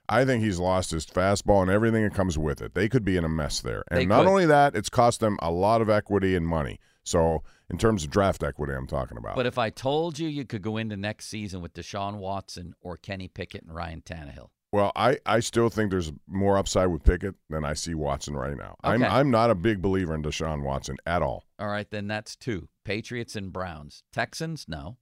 I 0.08 0.24
think 0.24 0.42
he's 0.42 0.58
lost 0.58 0.92
his 0.92 1.04
fastball 1.04 1.62
and 1.62 1.70
everything 1.70 2.04
that 2.04 2.14
comes 2.14 2.38
with 2.38 2.62
it. 2.62 2.74
They 2.74 2.88
could 2.88 3.04
be 3.04 3.16
in 3.16 3.24
a 3.24 3.28
mess 3.28 3.60
there. 3.60 3.82
And 3.90 4.00
They 4.00 4.06
not 4.06 4.20
could. 4.22 4.30
only 4.30 4.46
that, 4.46 4.74
it's 4.76 4.88
cost 4.88 5.20
them 5.20 5.36
a 5.42 5.50
lot 5.50 5.80
of 5.82 5.90
equity 5.90 6.34
and 6.36 6.46
money. 6.46 6.78
So, 7.06 7.44
in 7.70 7.78
terms 7.78 8.02
of 8.02 8.10
draft 8.10 8.42
equity, 8.42 8.72
I'm 8.72 8.88
talking 8.88 9.16
about. 9.16 9.36
But 9.36 9.46
if 9.46 9.58
I 9.58 9.70
told 9.70 10.18
you 10.18 10.28
you 10.28 10.44
could 10.44 10.60
go 10.60 10.76
into 10.76 10.96
next 10.96 11.26
season 11.26 11.62
with 11.62 11.72
Deshaun 11.72 12.16
Watson 12.16 12.74
or 12.80 12.96
Kenny 12.96 13.28
Pickett 13.28 13.62
and 13.62 13.72
Ryan 13.72 14.02
Tannehill, 14.02 14.48
well, 14.72 14.90
I, 14.96 15.18
I 15.24 15.38
still 15.38 15.70
think 15.70 15.92
there's 15.92 16.12
more 16.26 16.58
upside 16.58 16.88
with 16.88 17.04
Pickett 17.04 17.36
than 17.48 17.64
I 17.64 17.74
see 17.74 17.94
Watson 17.94 18.34
right 18.34 18.56
now. 18.56 18.74
I'm 18.82 19.04
I'm 19.04 19.30
not 19.30 19.50
a 19.50 19.54
big 19.54 19.80
believer 19.80 20.14
in 20.14 20.22
Deshaun 20.22 20.62
Watson 20.62 20.96
at 21.06 21.22
all. 21.22 21.44
all 21.60 21.68
right, 21.68 21.88
then 21.88 22.08
that's 22.08 22.34
two. 22.34 22.68
Patriots 22.84 23.36
and 23.36 23.52
Browns. 23.52 24.02
Texans, 24.12 24.66
no. 24.68 24.96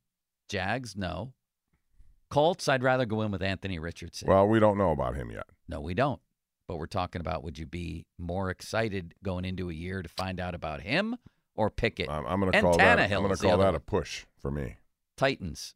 Jags, 0.49 0.95
no. 0.97 1.33
Colts, 2.29 2.69
I'd 2.69 2.83
rather 2.83 3.07
go 3.07 3.23
in 3.23 3.31
with 3.31 3.43
Anthony 3.43 3.79
Richardson. 3.79 4.29
Well, 4.29 4.47
we 4.47 4.61
don't 4.61 4.77
know 4.77 4.91
about 4.91 5.17
him 5.17 5.31
yet. 5.31 5.47
no, 5.69 5.81
we 5.81 5.95
don't. 5.95 6.21
But 6.69 6.77
we're 6.77 6.87
talking 6.87 7.21
about 7.21 7.45
would 7.45 7.59
you 7.59 7.67
be 7.67 8.07
more 8.19 8.51
excited 8.51 9.15
going 9.23 9.45
into 9.45 9.71
a 9.71 9.75
year 9.75 10.03
to 10.03 10.09
find 10.09 10.39
out 10.41 10.55
about 10.55 10.83
him 10.83 11.17
or 11.55 11.71
Pickett? 11.71 12.09
I'm, 12.09 12.27
I'm 12.27 12.41
going 12.41 12.53
to 12.53 12.61
call 12.61 12.77
that. 12.77 12.99
I'm 12.99 13.23
going 13.23 13.35
to 13.35 13.41
call 13.43 13.59
that 13.59 13.67
one. 13.67 13.75
a 13.75 13.81
push 13.81 14.25
for 14.39 14.51
me. 14.51 14.77
Titans. 15.17 15.75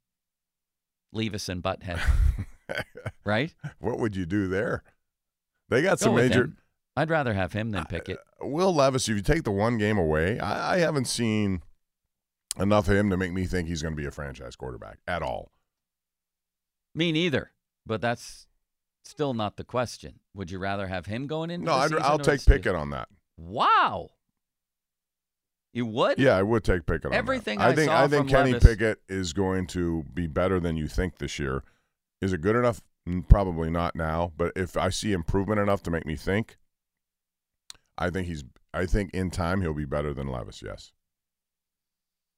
Levis 1.13 1.49
and 1.49 1.63
Butthead, 1.63 2.01
right? 3.25 3.55
what 3.79 3.99
would 3.99 4.15
you 4.15 4.27
do 4.27 4.47
there? 4.47 4.83
They 5.71 5.81
got 5.81 5.99
Go 5.99 6.05
some 6.05 6.17
major. 6.17 6.45
him. 6.45 6.57
I'd 6.97 7.09
rather 7.09 7.33
have 7.33 7.53
him 7.55 7.71
than 7.71 7.85
Pickett. 7.87 8.19
Uh, 8.43 8.47
Will 8.47 8.75
Levis, 8.75 9.09
if 9.09 9.17
you 9.17 9.23
take 9.23 9.45
the 9.45 9.51
one 9.51 9.79
game 9.79 9.97
away, 9.97 10.39
I, 10.39 10.75
I 10.75 10.79
haven't 10.81 11.07
seen 11.07 11.63
enough 12.59 12.89
of 12.89 12.97
him 12.97 13.09
to 13.09 13.17
make 13.17 13.33
me 13.33 13.47
think 13.47 13.69
he's 13.69 13.81
going 13.83 13.95
to 13.95 14.01
be 14.01 14.07
a 14.07 14.11
franchise 14.11 14.57
quarterback 14.57 14.99
at 15.07 15.23
all. 15.23 15.51
Me 16.95 17.13
neither. 17.13 17.53
But 17.87 18.01
that's 18.03 18.47
still 19.05 19.33
not 19.33 19.57
the 19.57 19.65
question. 19.65 20.21
Would 20.35 20.51
you 20.51 20.59
rather 20.59 20.89
have 20.89 21.07
him 21.07 21.27
going 21.27 21.51
in? 21.51 21.63
No, 21.63 21.89
the 21.89 21.97
I'd, 21.97 22.03
I'll 22.03 22.19
take 22.19 22.45
Pickett 22.45 22.75
on 22.75 22.91
that. 22.91 23.09
Wow. 23.39 24.11
You 25.73 25.87
would? 25.87 26.19
Yeah, 26.19 26.37
I 26.37 26.43
would 26.43 26.65
take 26.65 26.87
Pickett. 26.87 27.13
Everything 27.13 27.61
I 27.61 27.69
I 27.69 27.75
think 27.75 27.91
saw 27.91 28.03
I 28.05 28.09
think 28.09 28.29
Kenny 28.29 28.53
Levis- 28.53 28.69
Pickett 28.69 29.01
is 29.09 29.33
going 29.33 29.67
to 29.69 30.05
be 30.15 30.27
better 30.27 30.59
than 30.61 30.77
you 30.77 30.89
think 30.89 31.19
this 31.19 31.39
year. 31.39 31.63
Is 32.21 32.33
it 32.33 32.41
good 32.41 32.57
enough? 32.57 32.81
Mm, 33.09 33.29
Probably 33.29 33.71
not 33.71 33.95
now, 33.95 34.33
but 34.37 34.53
if 34.57 34.77
I 34.77 34.89
see 34.89 35.13
improvement 35.13 35.61
enough 35.61 35.83
to 35.85 35.91
make 35.91 36.05
me 36.07 36.17
think, 36.17 36.57
I 37.97 38.11
think 38.11 38.27
he's. 38.27 38.45
I 38.75 38.87
think 38.87 39.13
in 39.15 39.31
time 39.31 39.61
he'll 39.63 39.73
be 39.75 39.85
better 39.87 40.13
than 40.13 40.29
Levis. 40.29 40.63
Yes. 40.63 40.93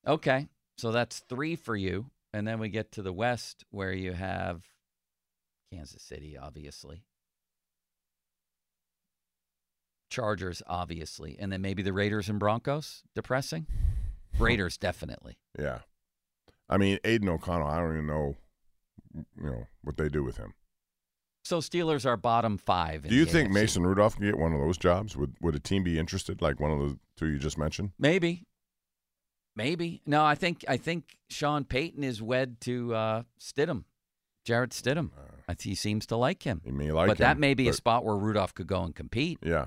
Okay. 0.06 0.48
So 0.78 0.92
that's 0.92 1.20
three 1.28 1.56
for 1.56 1.76
you. 1.76 2.06
And 2.32 2.46
then 2.46 2.58
we 2.60 2.68
get 2.68 2.92
to 2.92 3.02
the 3.02 3.12
West 3.12 3.64
where 3.70 3.92
you 3.92 4.12
have 4.12 4.62
Kansas 5.72 6.02
City, 6.02 6.38
obviously. 6.38 7.02
Chargers, 10.10 10.62
obviously. 10.66 11.36
And 11.38 11.50
then 11.52 11.62
maybe 11.62 11.82
the 11.82 11.92
Raiders 11.92 12.28
and 12.28 12.38
Broncos. 12.38 13.02
Depressing? 13.14 13.66
Raiders, 14.38 14.76
definitely. 14.76 15.38
Yeah. 15.58 15.78
I 16.68 16.76
mean, 16.76 16.98
Aidan 17.04 17.28
O'Connell. 17.28 17.66
I 17.66 17.78
don't 17.78 17.92
even 17.92 18.06
know, 18.06 18.36
you 19.14 19.50
know, 19.50 19.66
what 19.82 19.96
they 19.96 20.08
do 20.08 20.22
with 20.22 20.36
him. 20.36 20.54
So 21.42 21.58
Steelers 21.58 22.04
are 22.04 22.16
bottom 22.16 22.58
five. 22.58 23.04
in 23.04 23.10
Do 23.10 23.16
you 23.16 23.24
think 23.24 23.48
AFC. 23.48 23.52
Mason 23.54 23.86
Rudolph 23.86 24.16
can 24.16 24.26
get 24.26 24.38
one 24.38 24.52
of 24.52 24.60
those 24.60 24.76
jobs? 24.76 25.16
Would 25.16 25.34
Would 25.40 25.54
a 25.54 25.58
team 25.58 25.82
be 25.82 25.98
interested, 25.98 26.42
like 26.42 26.60
one 26.60 26.70
of 26.70 26.78
the 26.78 26.98
two 27.16 27.26
you 27.26 27.38
just 27.38 27.56
mentioned? 27.56 27.92
Maybe. 27.98 28.44
Maybe. 29.56 30.02
No, 30.06 30.24
I 30.24 30.34
think 30.34 30.64
I 30.68 30.76
think 30.76 31.16
Sean 31.28 31.64
Payton 31.64 32.04
is 32.04 32.22
wed 32.22 32.60
to 32.62 32.94
uh, 32.94 33.22
Stidham, 33.40 33.84
Jarrett 34.44 34.70
Stidham. 34.70 35.10
I 35.48 35.54
think 35.54 35.62
he 35.62 35.74
seems 35.74 36.06
to 36.06 36.16
like 36.16 36.44
him. 36.44 36.60
He 36.64 36.70
may 36.70 36.92
like 36.92 37.08
but 37.08 37.18
that 37.18 37.38
may 37.38 37.54
be 37.54 37.68
a 37.68 37.72
spot 37.72 38.04
where 38.04 38.16
Rudolph 38.16 38.54
could 38.54 38.68
go 38.68 38.84
and 38.84 38.94
compete. 38.94 39.38
Yeah. 39.42 39.66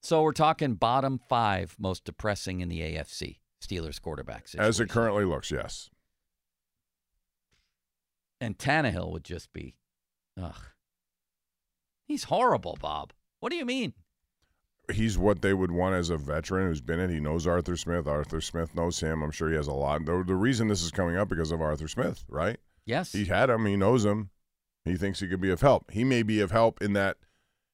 So 0.00 0.22
we're 0.22 0.32
talking 0.32 0.74
bottom 0.74 1.18
five 1.28 1.76
most 1.78 2.04
depressing 2.04 2.60
in 2.60 2.68
the 2.68 2.80
AFC. 2.80 3.38
Steelers 3.60 4.00
quarterback 4.00 4.46
situation. 4.46 4.68
As 4.68 4.78
it 4.80 4.88
currently 4.88 5.24
looks, 5.24 5.50
yes. 5.50 5.90
and 8.40 8.56
Tannehill 8.56 9.10
would 9.10 9.24
just 9.24 9.52
be, 9.52 9.74
ugh. 10.40 10.54
He's 12.06 12.24
horrible, 12.24 12.78
Bob. 12.80 13.12
What 13.40 13.50
do 13.50 13.56
you 13.56 13.66
mean? 13.66 13.94
He's 14.92 15.18
what 15.18 15.42
they 15.42 15.52
would 15.52 15.70
want 15.70 15.96
as 15.96 16.08
a 16.08 16.16
veteran 16.16 16.68
who's 16.68 16.80
been 16.80 17.00
it. 17.00 17.10
He 17.10 17.20
knows 17.20 17.46
Arthur 17.46 17.76
Smith. 17.76 18.06
Arthur 18.06 18.40
Smith 18.40 18.74
knows 18.74 19.00
him. 19.00 19.22
I'm 19.22 19.30
sure 19.30 19.50
he 19.50 19.56
has 19.56 19.66
a 19.66 19.72
lot. 19.72 20.06
The, 20.06 20.24
the 20.26 20.34
reason 20.34 20.68
this 20.68 20.82
is 20.82 20.90
coming 20.90 21.16
up 21.16 21.28
because 21.28 21.52
of 21.52 21.60
Arthur 21.60 21.88
Smith, 21.88 22.24
right? 22.28 22.58
Yes. 22.86 23.12
He 23.12 23.26
had 23.26 23.50
him. 23.50 23.66
He 23.66 23.76
knows 23.76 24.04
him. 24.04 24.30
He 24.86 24.96
thinks 24.96 25.20
he 25.20 25.28
could 25.28 25.42
be 25.42 25.50
of 25.50 25.60
help. 25.60 25.90
He 25.90 26.04
may 26.04 26.22
be 26.22 26.40
of 26.40 26.52
help 26.52 26.80
in 26.80 26.94
that 26.94 27.18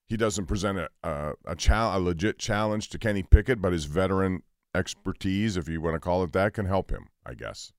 he 0.09 0.17
doesn't 0.17 0.47
present 0.47 0.79
a 0.79 0.89
a, 1.03 1.33
a, 1.47 1.57
chal- 1.57 1.97
a 1.97 2.01
legit 2.01 2.39
challenge 2.39 2.89
to 2.91 2.99
Kenny 2.99 3.23
Pickett, 3.23 3.61
but 3.61 3.73
his 3.73 3.85
veteran 3.87 4.43
expertise, 4.75 5.57
if 5.57 5.69
you 5.69 5.81
want 5.81 5.95
to 5.95 6.01
call 6.01 6.23
it 6.25 6.33
that, 6.33 6.55
can 6.55 6.67
help 6.67 6.91
him. 6.91 7.09
I 7.25 7.35
guess. 7.35 7.73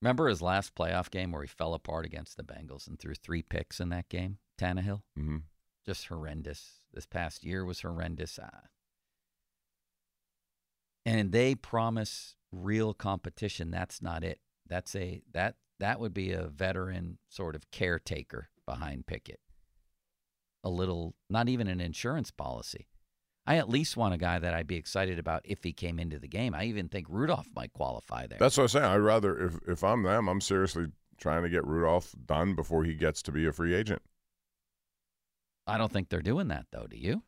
Remember 0.00 0.28
his 0.28 0.40
last 0.40 0.74
playoff 0.74 1.10
game 1.10 1.30
where 1.32 1.42
he 1.42 1.48
fell 1.48 1.74
apart 1.74 2.06
against 2.06 2.36
the 2.36 2.42
Bengals 2.42 2.88
and 2.88 2.98
threw 2.98 3.14
three 3.14 3.42
picks 3.42 3.80
in 3.80 3.90
that 3.90 4.08
game? 4.08 4.38
Tannehill? 4.58 5.02
Mm-hmm. 5.18 5.38
Just 5.84 6.06
horrendous. 6.06 6.80
This 6.92 7.06
past 7.06 7.44
year 7.44 7.64
was 7.64 7.80
horrendous. 7.80 8.38
Ah. 8.42 8.62
And 11.04 11.32
they 11.32 11.54
promise 11.54 12.36
real 12.52 12.94
competition. 12.94 13.70
That's 13.70 14.00
not 14.02 14.24
it. 14.24 14.40
That's 14.66 14.94
a 14.94 15.22
that 15.32 15.56
that 15.78 15.98
would 15.98 16.14
be 16.14 16.32
a 16.32 16.46
veteran 16.46 17.18
sort 17.28 17.56
of 17.56 17.70
caretaker 17.70 18.48
behind 18.66 19.06
Pickett. 19.06 19.40
A 20.62 20.70
little, 20.70 21.14
not 21.28 21.48
even 21.48 21.68
an 21.68 21.80
insurance 21.80 22.30
policy. 22.30 22.86
I 23.46 23.56
at 23.56 23.68
least 23.68 23.96
want 23.96 24.14
a 24.14 24.18
guy 24.18 24.38
that 24.38 24.54
I'd 24.54 24.66
be 24.66 24.76
excited 24.76 25.18
about 25.18 25.42
if 25.44 25.64
he 25.64 25.72
came 25.72 25.98
into 25.98 26.18
the 26.18 26.28
game. 26.28 26.54
I 26.54 26.64
even 26.64 26.88
think 26.88 27.06
Rudolph 27.08 27.48
might 27.56 27.72
qualify 27.72 28.26
there. 28.26 28.38
That's 28.38 28.56
what 28.56 28.64
I'm 28.64 28.68
saying. 28.68 28.84
I'd 28.84 28.96
rather 28.98 29.38
if 29.38 29.58
if 29.66 29.82
I'm 29.82 30.02
them, 30.02 30.28
I'm 30.28 30.40
seriously 30.40 30.86
trying 31.18 31.42
to 31.42 31.48
get 31.48 31.66
Rudolph 31.66 32.14
done 32.26 32.54
before 32.54 32.84
he 32.84 32.94
gets 32.94 33.22
to 33.22 33.32
be 33.32 33.46
a 33.46 33.52
free 33.52 33.74
agent. 33.74 34.02
I 35.66 35.78
don't 35.78 35.90
think 35.90 36.08
they're 36.08 36.20
doing 36.20 36.48
that 36.48 36.66
though. 36.70 36.86
Do 36.88 36.96
you? 36.96 37.22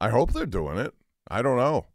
I 0.00 0.08
hope 0.08 0.32
they're 0.32 0.46
doing 0.46 0.78
it. 0.78 0.94
I 1.28 1.42
don't 1.42 1.58
know. 1.58 1.86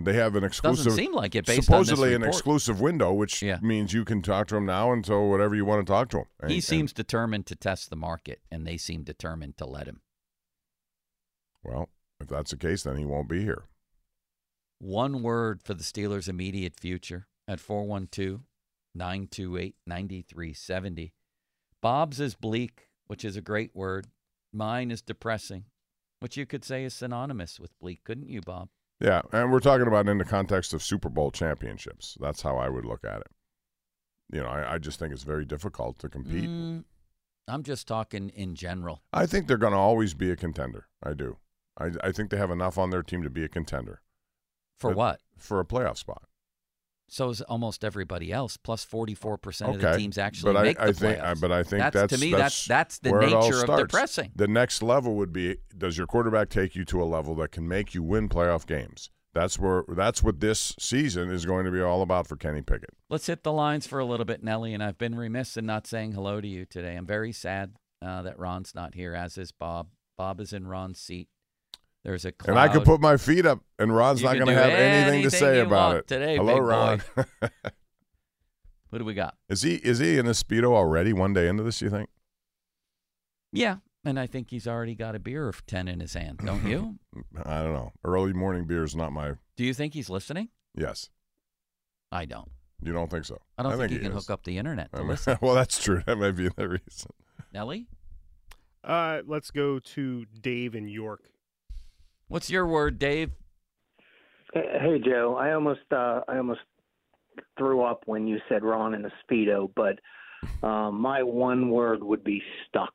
They 0.00 0.14
have 0.14 0.36
an 0.36 0.44
exclusive. 0.44 0.86
Doesn't 0.86 0.96
seem 1.04 1.12
like 1.12 1.34
it 1.34 1.44
based 1.44 1.70
on 1.70 1.80
this 1.80 1.88
supposedly 1.88 2.14
an 2.14 2.22
exclusive 2.22 2.80
window, 2.80 3.12
which 3.12 3.42
Yeah. 3.42 3.58
means 3.60 3.92
you 3.92 4.04
can 4.04 4.22
talk 4.22 4.48
to 4.48 4.56
him 4.56 4.64
now 4.64 4.92
until 4.92 5.28
whatever 5.28 5.54
you 5.54 5.64
want 5.66 5.86
to 5.86 5.90
talk 5.92 6.08
to 6.10 6.18
him. 6.20 6.26
And- 6.40 6.50
he 6.50 6.56
and- 6.56 6.64
seems 6.64 6.92
determined 6.94 7.46
to 7.48 7.56
test 7.56 7.90
the 7.90 7.96
market, 7.96 8.40
and 8.50 8.66
they 8.66 8.78
seem 8.78 9.04
determined 9.04 9.58
to 9.58 9.66
let 9.66 9.86
him. 9.86 10.00
well, 11.64 11.90
if 12.20 12.26
that's 12.26 12.50
the 12.50 12.56
case, 12.56 12.82
then 12.82 12.96
he 12.96 13.04
won't 13.04 13.28
be 13.28 13.42
here. 13.42 13.68
One 14.78 15.22
word 15.22 15.62
for 15.62 15.74
the 15.74 15.84
Steelers' 15.84 16.28
immediate 16.28 16.74
future 16.80 17.28
at 17.46 17.60
412 17.60 18.40
928 18.94 19.76
9370. 19.86 21.14
Bob's 21.80 22.18
is 22.18 22.34
bleak, 22.34 22.88
which 23.06 23.24
is 23.24 23.36
a 23.36 23.40
great 23.40 23.76
word. 23.76 24.08
Mine 24.52 24.90
is 24.90 25.02
depressing, 25.02 25.66
which 26.18 26.36
you 26.36 26.46
could 26.46 26.64
say 26.64 26.82
is 26.84 26.94
synonymous 26.94 27.60
with 27.60 27.78
bleak, 27.78 28.02
couldn't 28.02 28.28
you, 28.28 28.40
Bob? 28.40 28.70
Yeah, 29.02 29.22
and 29.32 29.50
we're 29.50 29.58
talking 29.58 29.88
about 29.88 30.08
in 30.08 30.18
the 30.18 30.24
context 30.24 30.72
of 30.72 30.80
Super 30.80 31.08
Bowl 31.08 31.32
championships. 31.32 32.16
That's 32.20 32.42
how 32.42 32.56
I 32.56 32.68
would 32.68 32.84
look 32.84 33.04
at 33.04 33.18
it. 33.18 33.26
You 34.32 34.42
know, 34.42 34.48
I, 34.48 34.74
I 34.74 34.78
just 34.78 35.00
think 35.00 35.12
it's 35.12 35.24
very 35.24 35.44
difficult 35.44 35.98
to 35.98 36.08
compete. 36.08 36.48
Mm, 36.48 36.84
I'm 37.48 37.64
just 37.64 37.88
talking 37.88 38.28
in 38.28 38.54
general. 38.54 39.02
I 39.12 39.26
think 39.26 39.48
they're 39.48 39.56
going 39.56 39.72
to 39.72 39.78
always 39.78 40.14
be 40.14 40.30
a 40.30 40.36
contender. 40.36 40.86
I 41.02 41.14
do. 41.14 41.38
I, 41.76 41.90
I 42.04 42.12
think 42.12 42.30
they 42.30 42.36
have 42.36 42.52
enough 42.52 42.78
on 42.78 42.90
their 42.90 43.02
team 43.02 43.24
to 43.24 43.30
be 43.30 43.42
a 43.42 43.48
contender 43.48 44.02
For 44.78 44.92
what? 44.92 45.20
for 45.36 45.58
a 45.58 45.64
playoff 45.64 45.96
spot. 45.96 46.22
So 47.12 47.28
is 47.28 47.42
almost 47.42 47.84
everybody 47.84 48.32
else. 48.32 48.56
Plus 48.56 48.86
44% 48.86 49.74
of 49.74 49.78
the 49.78 49.96
teams 49.98 50.16
actually 50.16 50.54
but 50.54 50.60
I- 50.60 50.62
make 50.62 50.78
the 50.78 50.82
I 50.84 50.92
think- 50.92 51.18
playoffs. 51.18 51.24
I- 51.24 51.34
but 51.34 51.52
I 51.52 51.62
think 51.62 51.82
that's, 51.82 51.94
that's- 51.94 52.18
to 52.18 52.24
me 52.24 52.30
that's 52.32 52.64
that's 52.64 52.66
that's 52.66 52.98
the 53.00 53.10
where 53.10 53.22
it 53.22 53.34
all 53.34 53.42
nature 53.42 53.70
of 53.70 53.78
depressing. 53.78 54.32
The 54.34 54.48
next 54.48 54.82
level 54.82 55.14
would 55.16 55.30
be: 55.30 55.58
Does 55.76 55.98
your 55.98 56.06
quarterback 56.06 56.48
take 56.48 56.74
you 56.74 56.86
to 56.86 57.02
a 57.02 57.04
level 57.04 57.34
that 57.34 57.52
can 57.52 57.68
make 57.68 57.94
you 57.94 58.02
win 58.02 58.30
playoff 58.30 58.66
games? 58.66 59.10
That's 59.34 59.58
where. 59.58 59.84
That's 59.88 60.22
what 60.22 60.40
this 60.40 60.74
season 60.78 61.30
is 61.30 61.44
going 61.44 61.66
to 61.66 61.70
be 61.70 61.82
all 61.82 62.00
about 62.00 62.26
for 62.26 62.36
Kenny 62.36 62.62
Pickett. 62.62 62.94
Let's 63.10 63.26
hit 63.26 63.42
the 63.42 63.52
lines 63.52 63.86
for 63.86 63.98
a 63.98 64.06
little 64.06 64.24
bit, 64.26 64.42
Nellie. 64.42 64.72
And 64.72 64.82
I've 64.82 64.96
been 64.98 65.14
remiss 65.14 65.58
in 65.58 65.66
not 65.66 65.86
saying 65.86 66.12
hello 66.12 66.40
to 66.40 66.48
you 66.48 66.64
today. 66.64 66.96
I'm 66.96 67.06
very 67.06 67.32
sad 67.32 67.76
uh, 68.00 68.22
that 68.22 68.38
Ron's 68.38 68.74
not 68.74 68.94
here, 68.94 69.14
as 69.14 69.36
is 69.36 69.52
Bob. 69.52 69.88
Bob 70.16 70.40
is 70.40 70.54
in 70.54 70.66
Ron's 70.66 70.98
seat. 70.98 71.28
There's 72.04 72.24
a 72.24 72.32
cloud. 72.32 72.50
And 72.50 72.58
I 72.58 72.72
could 72.72 72.84
put 72.84 73.00
my 73.00 73.16
feet 73.16 73.46
up, 73.46 73.60
and 73.78 73.94
Ron's 73.94 74.20
You 74.22 74.26
not 74.26 74.34
going 74.34 74.46
to 74.48 74.54
have 74.54 74.70
anything 74.70 75.22
to 75.22 75.30
say 75.30 75.56
you 75.58 75.62
about 75.62 75.86
want 75.88 75.98
it. 75.98 76.06
today, 76.08 76.36
Hello, 76.36 76.54
big 76.54 76.62
Ron. 76.62 77.02
What 78.90 78.98
do 78.98 79.06
we 79.06 79.14
got? 79.14 79.36
is 79.48 79.62
he 79.62 79.76
is 79.76 80.00
he 80.00 80.18
in 80.18 80.26
a 80.26 80.32
speedo 80.32 80.74
already? 80.74 81.14
One 81.14 81.32
day 81.32 81.48
into 81.48 81.62
this, 81.62 81.80
you 81.80 81.88
think? 81.88 82.10
Yeah, 83.50 83.76
and 84.04 84.20
I 84.20 84.26
think 84.26 84.50
he's 84.50 84.66
already 84.68 84.94
got 84.94 85.14
a 85.14 85.18
beer 85.18 85.48
of 85.48 85.64
ten 85.64 85.88
in 85.88 86.00
his 86.00 86.12
hand, 86.12 86.40
don't 86.44 86.66
you? 86.66 86.98
I 87.46 87.62
don't 87.62 87.72
know. 87.72 87.92
Early 88.04 88.34
morning 88.34 88.66
beer 88.66 88.84
is 88.84 88.94
not 88.94 89.10
my. 89.12 89.32
do 89.56 89.64
you 89.64 89.72
think 89.72 89.94
he's 89.94 90.10
listening? 90.10 90.48
Yes, 90.76 91.08
I 92.10 92.26
don't. 92.26 92.50
you 92.82 92.92
don't 92.92 93.10
think 93.10 93.24
so? 93.24 93.38
I 93.56 93.62
don't 93.62 93.78
think, 93.78 93.92
he, 93.92 93.98
can 93.98 94.08
is. 94.08 94.14
hook 94.14 94.30
up 94.30 94.44
the 94.44 94.58
internet 94.58 94.92
to 94.92 94.98
I 94.98 95.00
mean, 95.00 95.08
listen. 95.10 95.38
well, 95.40 95.54
that's 95.54 95.82
true. 95.82 96.02
That 96.06 96.16
might 96.16 96.32
be 96.32 96.48
the 96.54 96.68
reason. 96.68 97.10
Nellie, 97.50 97.86
Uh, 98.84 99.22
let's 99.26 99.50
go 99.50 99.78
to 99.78 100.26
Dave 100.38 100.74
in 100.74 100.86
York. 100.88 101.30
What's 102.32 102.50
your 102.50 102.66
word, 102.66 102.98
Dave? 102.98 103.30
Hey 104.54 105.00
Joe, 105.04 105.36
I 105.38 105.52
almost 105.52 105.80
uh, 105.92 106.20
I 106.28 106.36
almost 106.38 106.60
threw 107.56 107.82
up 107.82 108.02
when 108.06 108.26
you 108.26 108.38
said 108.48 108.62
Ron 108.62 108.94
in 108.94 109.04
a 109.06 109.10
speedo, 109.24 109.70
but 109.74 109.98
um, 110.66 111.00
my 111.00 111.22
one 111.22 111.70
word 111.70 112.02
would 112.02 112.22
be 112.24 112.42
stuck. 112.68 112.92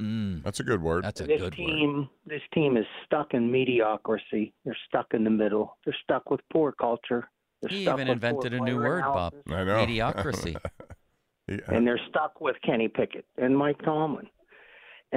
Mm, 0.00 0.42
That's 0.42 0.60
a 0.60 0.64
good 0.64 0.82
word. 0.82 1.04
that's 1.04 1.20
a 1.20 1.24
this 1.24 1.40
good 1.40 1.44
word. 1.44 1.54
team, 1.56 2.08
this 2.26 2.42
team 2.52 2.76
is 2.76 2.84
stuck 3.06 3.32
in 3.32 3.50
mediocrity. 3.50 4.52
They're 4.64 4.76
stuck 4.88 5.06
in 5.14 5.24
the 5.24 5.30
middle. 5.30 5.78
They're 5.84 5.96
stuck 6.02 6.30
with 6.30 6.40
poor 6.52 6.72
culture. 6.72 7.30
They're 7.62 7.70
He 7.70 7.82
stuck 7.84 7.94
even 7.94 8.08
with 8.08 8.16
invented 8.16 8.52
a 8.52 8.56
new 8.60 8.76
player 8.76 8.88
word, 8.88 9.02
Bob. 9.02 9.34
I 9.48 9.64
know. 9.64 9.76
Mediocrity. 9.76 10.56
Yeah. 11.48 11.58
and 11.68 11.86
they're 11.86 12.00
stuck 12.08 12.40
with 12.40 12.56
Kenny 12.66 12.88
Pickett 12.88 13.24
and 13.38 13.56
Mike 13.56 13.80
Tomlin. 13.84 14.26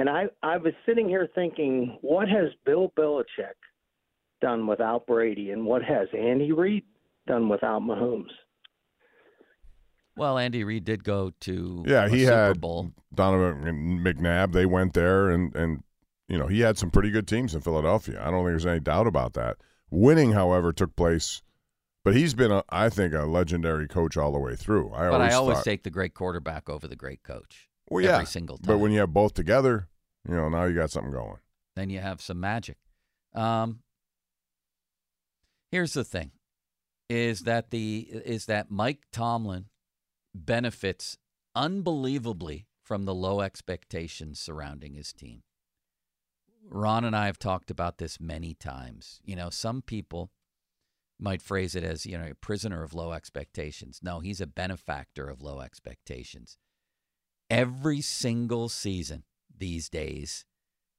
And 0.00 0.08
I, 0.08 0.28
I 0.42 0.56
was 0.56 0.72
sitting 0.86 1.10
here 1.10 1.28
thinking, 1.34 1.98
what 2.00 2.26
has 2.26 2.48
Bill 2.64 2.90
Belichick 2.98 3.52
done 4.40 4.66
without 4.66 5.06
Brady, 5.06 5.50
and 5.50 5.66
what 5.66 5.82
has 5.82 6.08
Andy 6.18 6.52
Reid 6.52 6.84
done 7.26 7.50
without 7.50 7.82
Mahomes? 7.82 8.30
Well, 10.16 10.38
Andy 10.38 10.64
Reid 10.64 10.84
did 10.84 11.04
go 11.04 11.32
to 11.40 11.84
Yeah, 11.86 12.08
he 12.08 12.20
Super 12.20 12.34
had 12.34 12.60
Bowl. 12.62 12.92
Donovan 13.14 13.66
and 13.68 14.00
McNabb. 14.00 14.52
They 14.52 14.64
went 14.64 14.94
there, 14.94 15.28
and 15.28 15.54
and 15.54 15.82
you 16.28 16.38
know 16.38 16.46
he 16.46 16.60
had 16.60 16.78
some 16.78 16.90
pretty 16.90 17.10
good 17.10 17.28
teams 17.28 17.54
in 17.54 17.60
Philadelphia. 17.60 18.22
I 18.22 18.30
don't 18.30 18.40
think 18.40 18.52
there's 18.52 18.64
any 18.64 18.80
doubt 18.80 19.06
about 19.06 19.34
that. 19.34 19.58
Winning, 19.90 20.32
however, 20.32 20.72
took 20.72 20.96
place. 20.96 21.42
But 22.04 22.16
he's 22.16 22.32
been, 22.32 22.50
a, 22.50 22.64
I 22.70 22.88
think, 22.88 23.12
a 23.12 23.24
legendary 23.26 23.86
coach 23.86 24.16
all 24.16 24.32
the 24.32 24.38
way 24.38 24.56
through. 24.56 24.94
I 24.94 25.10
but 25.10 25.20
always 25.20 25.34
I 25.34 25.36
always 25.36 25.56
thought, 25.58 25.64
take 25.64 25.82
the 25.82 25.90
great 25.90 26.14
quarterback 26.14 26.70
over 26.70 26.88
the 26.88 26.96
great 26.96 27.22
coach. 27.22 27.68
well, 27.90 28.02
yeah, 28.02 28.14
every 28.14 28.24
single 28.24 28.56
time. 28.56 28.66
But 28.66 28.78
when 28.78 28.92
you 28.92 29.00
have 29.00 29.12
both 29.12 29.34
together, 29.34 29.89
you 30.28 30.34
know, 30.34 30.48
now 30.48 30.64
you 30.64 30.74
got 30.74 30.90
something 30.90 31.12
going. 31.12 31.38
then 31.76 31.90
you 31.90 32.00
have 32.00 32.20
some 32.20 32.40
magic. 32.40 32.76
Um, 33.34 33.80
here's 35.70 35.92
the 35.92 36.04
thing: 36.04 36.32
is 37.08 37.40
that 37.40 37.70
the 37.70 38.08
is 38.10 38.46
that 38.46 38.70
Mike 38.70 39.04
Tomlin 39.12 39.66
benefits 40.34 41.16
unbelievably 41.54 42.66
from 42.82 43.04
the 43.04 43.14
low 43.14 43.40
expectations 43.40 44.40
surrounding 44.40 44.94
his 44.94 45.12
team. 45.12 45.42
Ron 46.68 47.04
and 47.04 47.16
I 47.16 47.26
have 47.26 47.38
talked 47.38 47.70
about 47.70 47.98
this 47.98 48.20
many 48.20 48.54
times. 48.54 49.20
You 49.24 49.36
know, 49.36 49.50
some 49.50 49.82
people 49.82 50.30
might 51.18 51.42
phrase 51.42 51.74
it 51.74 51.84
as, 51.84 52.06
you 52.06 52.16
know, 52.16 52.28
a 52.30 52.34
prisoner 52.34 52.82
of 52.82 52.94
low 52.94 53.12
expectations. 53.12 54.00
No, 54.02 54.20
he's 54.20 54.40
a 54.40 54.46
benefactor 54.46 55.28
of 55.28 55.42
low 55.42 55.60
expectations. 55.60 56.58
Every 57.48 58.00
single 58.00 58.68
season 58.68 59.24
these 59.60 59.88
days, 59.88 60.44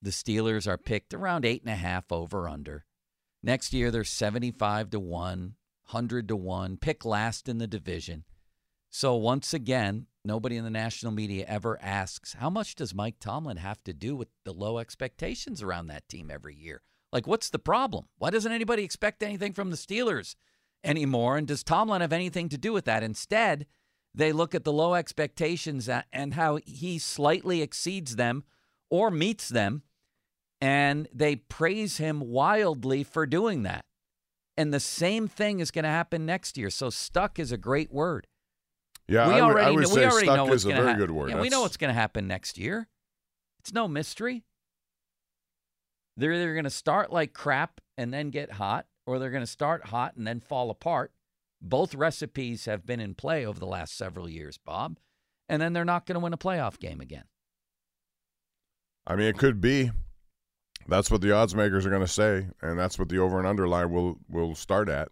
the 0.01 0.11
Steelers 0.11 0.67
are 0.67 0.77
picked 0.77 1.13
around 1.13 1.45
eight 1.45 1.61
and 1.61 1.71
a 1.71 1.75
half 1.75 2.11
over 2.11 2.47
under. 2.47 2.85
Next 3.43 3.73
year, 3.73 3.91
they're 3.91 4.03
75 4.03 4.91
to 4.91 4.99
1, 4.99 5.55
100 5.91 6.27
to 6.29 6.35
1, 6.35 6.77
pick 6.77 7.03
last 7.03 7.49
in 7.49 7.57
the 7.57 7.67
division. 7.67 8.23
So 8.89 9.15
once 9.15 9.53
again, 9.53 10.07
nobody 10.23 10.57
in 10.57 10.63
the 10.63 10.69
national 10.69 11.11
media 11.11 11.45
ever 11.47 11.79
asks, 11.81 12.33
how 12.33 12.49
much 12.49 12.75
does 12.75 12.93
Mike 12.93 13.15
Tomlin 13.19 13.57
have 13.57 13.83
to 13.85 13.93
do 13.93 14.15
with 14.15 14.27
the 14.43 14.53
low 14.53 14.77
expectations 14.79 15.61
around 15.61 15.87
that 15.87 16.07
team 16.07 16.29
every 16.31 16.55
year? 16.55 16.81
Like, 17.11 17.27
what's 17.27 17.49
the 17.49 17.59
problem? 17.59 18.05
Why 18.17 18.29
doesn't 18.29 18.51
anybody 18.51 18.83
expect 18.83 19.23
anything 19.23 19.53
from 19.53 19.69
the 19.69 19.77
Steelers 19.77 20.35
anymore? 20.83 21.37
And 21.37 21.47
does 21.47 21.63
Tomlin 21.63 22.01
have 22.01 22.13
anything 22.13 22.49
to 22.49 22.57
do 22.57 22.73
with 22.73 22.85
that? 22.85 23.03
Instead, 23.03 23.65
they 24.13 24.31
look 24.31 24.53
at 24.53 24.63
the 24.63 24.73
low 24.73 24.93
expectations 24.93 25.89
and 26.11 26.33
how 26.33 26.59
he 26.65 26.99
slightly 26.99 27.61
exceeds 27.61 28.15
them 28.15 28.43
or 28.89 29.09
meets 29.09 29.47
them, 29.47 29.83
and 30.59 31.07
they 31.13 31.37
praise 31.37 31.97
him 31.97 32.19
wildly 32.19 33.03
for 33.03 33.25
doing 33.25 33.63
that. 33.63 33.85
And 34.57 34.73
the 34.73 34.81
same 34.81 35.27
thing 35.27 35.59
is 35.59 35.71
going 35.71 35.83
to 35.83 35.89
happen 35.89 36.25
next 36.25 36.57
year. 36.57 36.69
So, 36.69 36.89
stuck 36.89 37.39
is 37.39 37.51
a 37.51 37.57
great 37.57 37.91
word. 37.91 38.27
Yeah, 39.07 39.27
we 39.27 39.33
I 39.35 39.45
would, 39.45 39.51
already 39.51 39.67
I 39.67 39.71
would 39.71 39.81
know, 39.83 39.89
say 39.89 39.99
we 40.01 40.05
already 40.05 40.27
stuck 40.27 40.37
know 40.37 40.45
is 40.45 40.49
what's 40.49 40.63
a 40.63 40.67
going 40.67 40.75
to 40.75 40.81
very 40.81 40.91
happen. 40.93 41.07
good 41.07 41.11
word. 41.11 41.29
Yeah, 41.29 41.41
we 41.41 41.49
know 41.49 41.61
what's 41.61 41.77
going 41.77 41.89
to 41.93 41.99
happen 41.99 42.27
next 42.27 42.57
year. 42.57 42.87
It's 43.59 43.73
no 43.73 43.87
mystery. 43.87 44.43
They're 46.17 46.33
either 46.33 46.53
going 46.53 46.65
to 46.65 46.69
start 46.69 47.11
like 47.11 47.33
crap 47.33 47.79
and 47.97 48.13
then 48.13 48.29
get 48.29 48.51
hot, 48.53 48.87
or 49.07 49.19
they're 49.19 49.31
going 49.31 49.43
to 49.43 49.47
start 49.47 49.85
hot 49.87 50.15
and 50.15 50.27
then 50.27 50.41
fall 50.41 50.69
apart. 50.69 51.11
Both 51.61 51.93
recipes 51.95 52.65
have 52.65 52.85
been 52.85 52.99
in 52.99 53.13
play 53.13 53.45
over 53.45 53.59
the 53.59 53.65
last 53.67 53.95
several 53.95 54.27
years, 54.27 54.57
Bob. 54.57 54.97
And 55.47 55.61
then 55.61 55.73
they're 55.73 55.85
not 55.85 56.05
going 56.05 56.15
to 56.15 56.19
win 56.19 56.33
a 56.33 56.37
playoff 56.37 56.79
game 56.79 57.01
again. 57.01 57.25
I 59.05 59.15
mean, 59.15 59.27
it 59.27 59.37
could 59.37 59.59
be. 59.61 59.91
That's 60.87 61.11
what 61.11 61.21
the 61.21 61.31
odds 61.31 61.53
makers 61.55 61.85
are 61.85 61.89
going 61.89 62.01
to 62.01 62.07
say, 62.07 62.47
and 62.61 62.77
that's 62.79 62.97
what 62.97 63.09
the 63.09 63.19
over 63.19 63.37
and 63.37 63.47
under 63.47 63.67
line 63.67 63.91
will 63.91 64.17
will 64.29 64.55
start 64.55 64.89
at, 64.89 65.09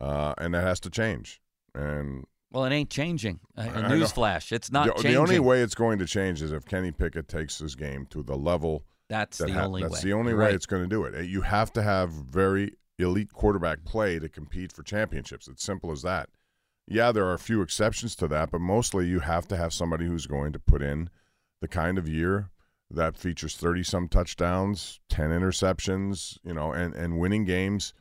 uh, 0.00 0.34
and 0.38 0.54
that 0.54 0.62
has 0.64 0.80
to 0.80 0.90
change. 0.90 1.40
And 1.74 2.24
Well, 2.50 2.64
it 2.64 2.72
ain't 2.72 2.90
changing. 2.90 3.40
A, 3.56 3.62
I 3.62 3.66
a 3.66 3.82
know. 3.82 3.88
newsflash. 3.90 4.50
It's 4.52 4.72
not 4.72 4.86
the, 4.86 4.92
changing. 4.94 5.12
the 5.12 5.18
only 5.18 5.38
way 5.38 5.60
it's 5.62 5.74
going 5.76 5.98
to 6.00 6.06
change 6.06 6.42
is 6.42 6.50
if 6.52 6.64
Kenny 6.64 6.90
Pickett 6.90 7.28
takes 7.28 7.58
his 7.58 7.76
game 7.76 8.06
to 8.10 8.22
the 8.22 8.36
level. 8.36 8.84
That's 9.08 9.38
that 9.38 9.46
the 9.46 9.52
ha- 9.54 9.64
only 9.64 9.82
That's 9.82 9.94
way. 10.04 10.10
the 10.10 10.12
only 10.14 10.32
You're 10.32 10.40
way 10.40 10.46
right. 10.46 10.54
it's 10.54 10.66
going 10.66 10.82
to 10.82 10.88
do 10.88 11.04
it. 11.04 11.24
You 11.26 11.42
have 11.42 11.72
to 11.74 11.82
have 11.82 12.10
very 12.10 12.74
elite 12.98 13.32
quarterback 13.32 13.84
play 13.84 14.18
to 14.18 14.28
compete 14.28 14.72
for 14.72 14.82
championships. 14.82 15.48
It's 15.48 15.62
simple 15.62 15.92
as 15.92 16.02
that. 16.02 16.28
Yeah, 16.86 17.12
there 17.12 17.26
are 17.26 17.34
a 17.34 17.38
few 17.38 17.60
exceptions 17.60 18.16
to 18.16 18.28
that, 18.28 18.50
but 18.50 18.60
mostly 18.60 19.06
you 19.06 19.20
have 19.20 19.46
to 19.48 19.56
have 19.56 19.72
somebody 19.72 20.06
who's 20.06 20.26
going 20.26 20.52
to 20.52 20.58
put 20.58 20.82
in 20.82 21.10
the 21.60 21.68
kind 21.68 21.98
of 21.98 22.08
year 22.08 22.50
that 22.90 23.16
features 23.16 23.56
30 23.56 23.82
some 23.82 24.08
touchdowns, 24.08 25.00
10 25.10 25.30
interceptions, 25.30 26.38
you 26.42 26.54
know, 26.54 26.72
and, 26.72 26.94
and 26.94 27.18
winning 27.18 27.44
games. 27.44 27.92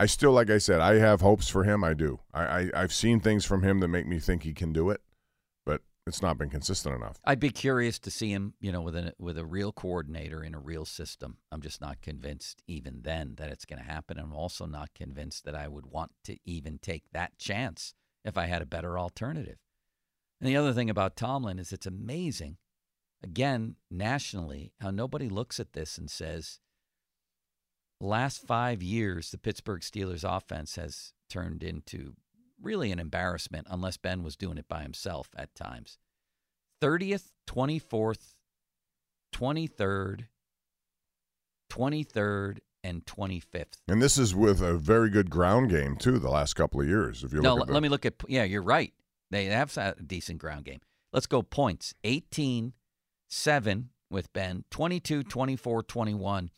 I 0.00 0.06
still, 0.06 0.32
like 0.32 0.50
I 0.50 0.58
said, 0.58 0.80
I 0.80 0.94
have 0.94 1.20
hopes 1.20 1.48
for 1.48 1.64
him. 1.64 1.84
I 1.84 1.94
do. 1.94 2.20
I, 2.32 2.42
I, 2.42 2.70
I've 2.74 2.92
seen 2.92 3.20
things 3.20 3.44
from 3.44 3.62
him 3.62 3.80
that 3.80 3.88
make 3.88 4.06
me 4.06 4.18
think 4.18 4.42
he 4.42 4.54
can 4.54 4.72
do 4.72 4.88
it, 4.90 5.02
it's 6.06 6.22
not 6.22 6.38
been 6.38 6.50
consistent 6.50 6.96
enough. 6.96 7.18
I'd 7.24 7.40
be 7.40 7.50
curious 7.50 7.98
to 8.00 8.10
see 8.10 8.30
him, 8.30 8.54
you 8.60 8.72
know, 8.72 8.80
with 8.80 8.96
a 8.96 9.12
with 9.18 9.38
a 9.38 9.44
real 9.44 9.72
coordinator 9.72 10.42
in 10.42 10.54
a 10.54 10.58
real 10.58 10.84
system. 10.84 11.36
I'm 11.50 11.60
just 11.62 11.80
not 11.80 12.02
convinced 12.02 12.62
even 12.66 13.02
then 13.02 13.34
that 13.36 13.50
it's 13.50 13.64
going 13.64 13.78
to 13.78 13.84
happen. 13.88 14.18
I'm 14.18 14.34
also 14.34 14.66
not 14.66 14.94
convinced 14.94 15.44
that 15.44 15.54
I 15.54 15.68
would 15.68 15.86
want 15.86 16.12
to 16.24 16.36
even 16.44 16.78
take 16.78 17.04
that 17.12 17.38
chance 17.38 17.94
if 18.24 18.36
I 18.36 18.46
had 18.46 18.62
a 18.62 18.66
better 18.66 18.98
alternative. 18.98 19.58
And 20.40 20.48
the 20.48 20.56
other 20.56 20.72
thing 20.72 20.90
about 20.90 21.16
Tomlin 21.16 21.60
is 21.60 21.72
it's 21.72 21.86
amazing, 21.86 22.56
again, 23.22 23.76
nationally, 23.90 24.72
how 24.80 24.90
nobody 24.90 25.28
looks 25.28 25.60
at 25.60 25.72
this 25.72 25.98
and 25.98 26.10
says, 26.10 26.58
last 28.00 28.44
five 28.44 28.82
years, 28.82 29.30
the 29.30 29.38
Pittsburgh 29.38 29.82
Steelers 29.82 30.24
offense 30.24 30.74
has 30.74 31.12
turned 31.30 31.62
into 31.62 32.14
really 32.62 32.90
an 32.92 32.98
embarrassment 32.98 33.66
unless 33.70 33.96
Ben 33.96 34.22
was 34.22 34.36
doing 34.36 34.58
it 34.58 34.68
by 34.68 34.82
himself 34.82 35.28
at 35.36 35.54
times. 35.54 35.98
30th, 36.82 37.32
24th, 37.46 38.34
23rd, 39.34 40.26
23rd, 41.70 42.58
and 42.84 43.04
25th. 43.06 43.78
And 43.88 44.02
this 44.02 44.18
is 44.18 44.34
with 44.34 44.60
a 44.60 44.74
very 44.74 45.08
good 45.08 45.30
ground 45.30 45.70
game 45.70 45.96
too. 45.96 46.18
The 46.18 46.30
last 46.30 46.54
couple 46.54 46.80
of 46.80 46.88
years, 46.88 47.22
if 47.22 47.32
you 47.32 47.40
No, 47.40 47.54
look 47.54 47.68
at 47.68 47.72
let 47.72 47.82
me 47.82 47.88
look 47.88 48.04
at. 48.04 48.14
Yeah, 48.28 48.44
you're 48.44 48.62
right. 48.62 48.92
They 49.30 49.46
have 49.46 49.76
a 49.76 49.94
decent 50.04 50.38
ground 50.38 50.64
game. 50.64 50.80
Let's 51.12 51.26
go 51.26 51.42
points 51.42 51.94
18, 52.04 52.72
7 53.28 53.90
with 54.10 54.32
Ben, 54.32 54.64
22, 54.70 55.22
24, 55.22 55.82
21. 55.82 56.50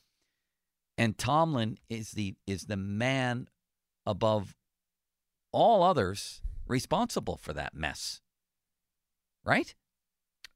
And 0.96 1.18
Tomlin 1.18 1.78
is 1.88 2.12
the 2.12 2.34
is 2.46 2.64
the 2.66 2.76
man 2.76 3.48
above 4.07 4.55
all 5.55 5.82
others 5.82 6.42
responsible 6.66 7.36
for 7.36 7.52
that 7.52 7.74
mess. 7.74 8.20
Right? 9.44 9.74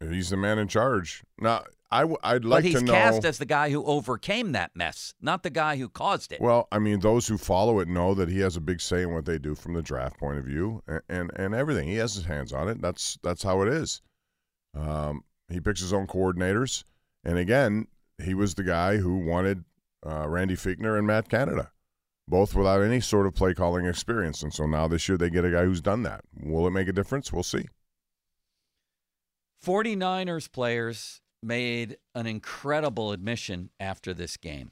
He's 0.01 0.31
the 0.31 0.37
man 0.37 0.59
in 0.59 0.69
charge. 0.69 1.23
Now, 1.41 1.65
I 1.91 2.01
w- 2.01 2.19
I'd 2.23 2.45
like 2.45 2.65
to. 2.65 2.71
know. 2.71 2.79
but 2.81 2.81
he's 2.81 2.91
cast 2.91 3.25
as 3.25 3.39
the 3.39 3.47
guy 3.47 3.71
who 3.71 3.85
overcame 3.85 4.53
that 4.53 4.71
mess, 4.77 5.15
not 5.21 5.43
the 5.43 5.51
guy 5.51 5.77
who 5.77 5.89
caused 5.89 6.33
it. 6.33 6.41
well, 6.41 6.69
I 6.71 6.79
mean, 6.79 7.01
those 7.01 7.27
who 7.27 7.37
follow 7.39 7.81
it 7.81 7.89
know 7.89 8.15
that 8.15 8.29
he 8.29 8.41
has 8.41 8.57
a 8.57 8.61
big 8.61 8.81
say 8.81 9.03
in 9.03 9.13
what 9.13 9.25
they 9.25 9.39
do 9.39 9.55
from 9.55 9.75
the 9.75 9.83
draft 9.83 10.19
point 10.19 10.39
of 10.39 10.45
view, 10.45 10.83
and 10.87 11.01
and, 11.09 11.31
and 11.35 11.55
everything. 11.55 11.89
He 11.89 11.97
has 11.97 12.15
his 12.15 12.25
hands 12.27 12.53
on 12.53 12.69
it. 12.69 12.81
That's 12.81 13.19
that's 13.23 13.43
how 13.43 13.63
it 13.63 13.69
is. 13.69 14.03
Um, 14.77 15.25
he 15.49 15.61
picks 15.61 15.81
his 15.81 15.93
own 15.93 16.07
coordinators, 16.07 16.85
and 17.25 17.39
again, 17.39 17.87
he 18.23 18.35
was 18.35 18.55
the 18.55 18.65
guy 18.65 18.99
who 18.99 19.19
wanted 19.19 19.65
uh, 20.07 20.29
Randy 20.29 20.55
Fichtner 20.57 20.99
and 20.99 21.07
Matt 21.07 21.29
Canada, 21.29 21.71
both 22.29 22.55
without 22.55 22.83
any 22.83 23.01
sort 23.01 23.27
of 23.27 23.35
play 23.35 23.55
calling 23.55 23.87
experience. 23.87 24.43
And 24.43 24.53
so 24.53 24.67
now 24.67 24.87
this 24.87 25.09
year 25.09 25.17
they 25.17 25.31
get 25.31 25.45
a 25.45 25.51
guy 25.51 25.65
who's 25.65 25.81
done 25.81 26.03
that. 26.03 26.23
Will 26.43 26.67
it 26.67 26.71
make 26.71 26.89
a 26.89 26.93
difference? 26.93 27.33
We'll 27.33 27.43
see. 27.43 27.67
49ers 29.65 30.51
players 30.51 31.21
made 31.43 31.97
an 32.15 32.27
incredible 32.27 33.13
admission 33.13 33.71
after 33.81 34.15
this 34.15 34.37
game. 34.37 34.71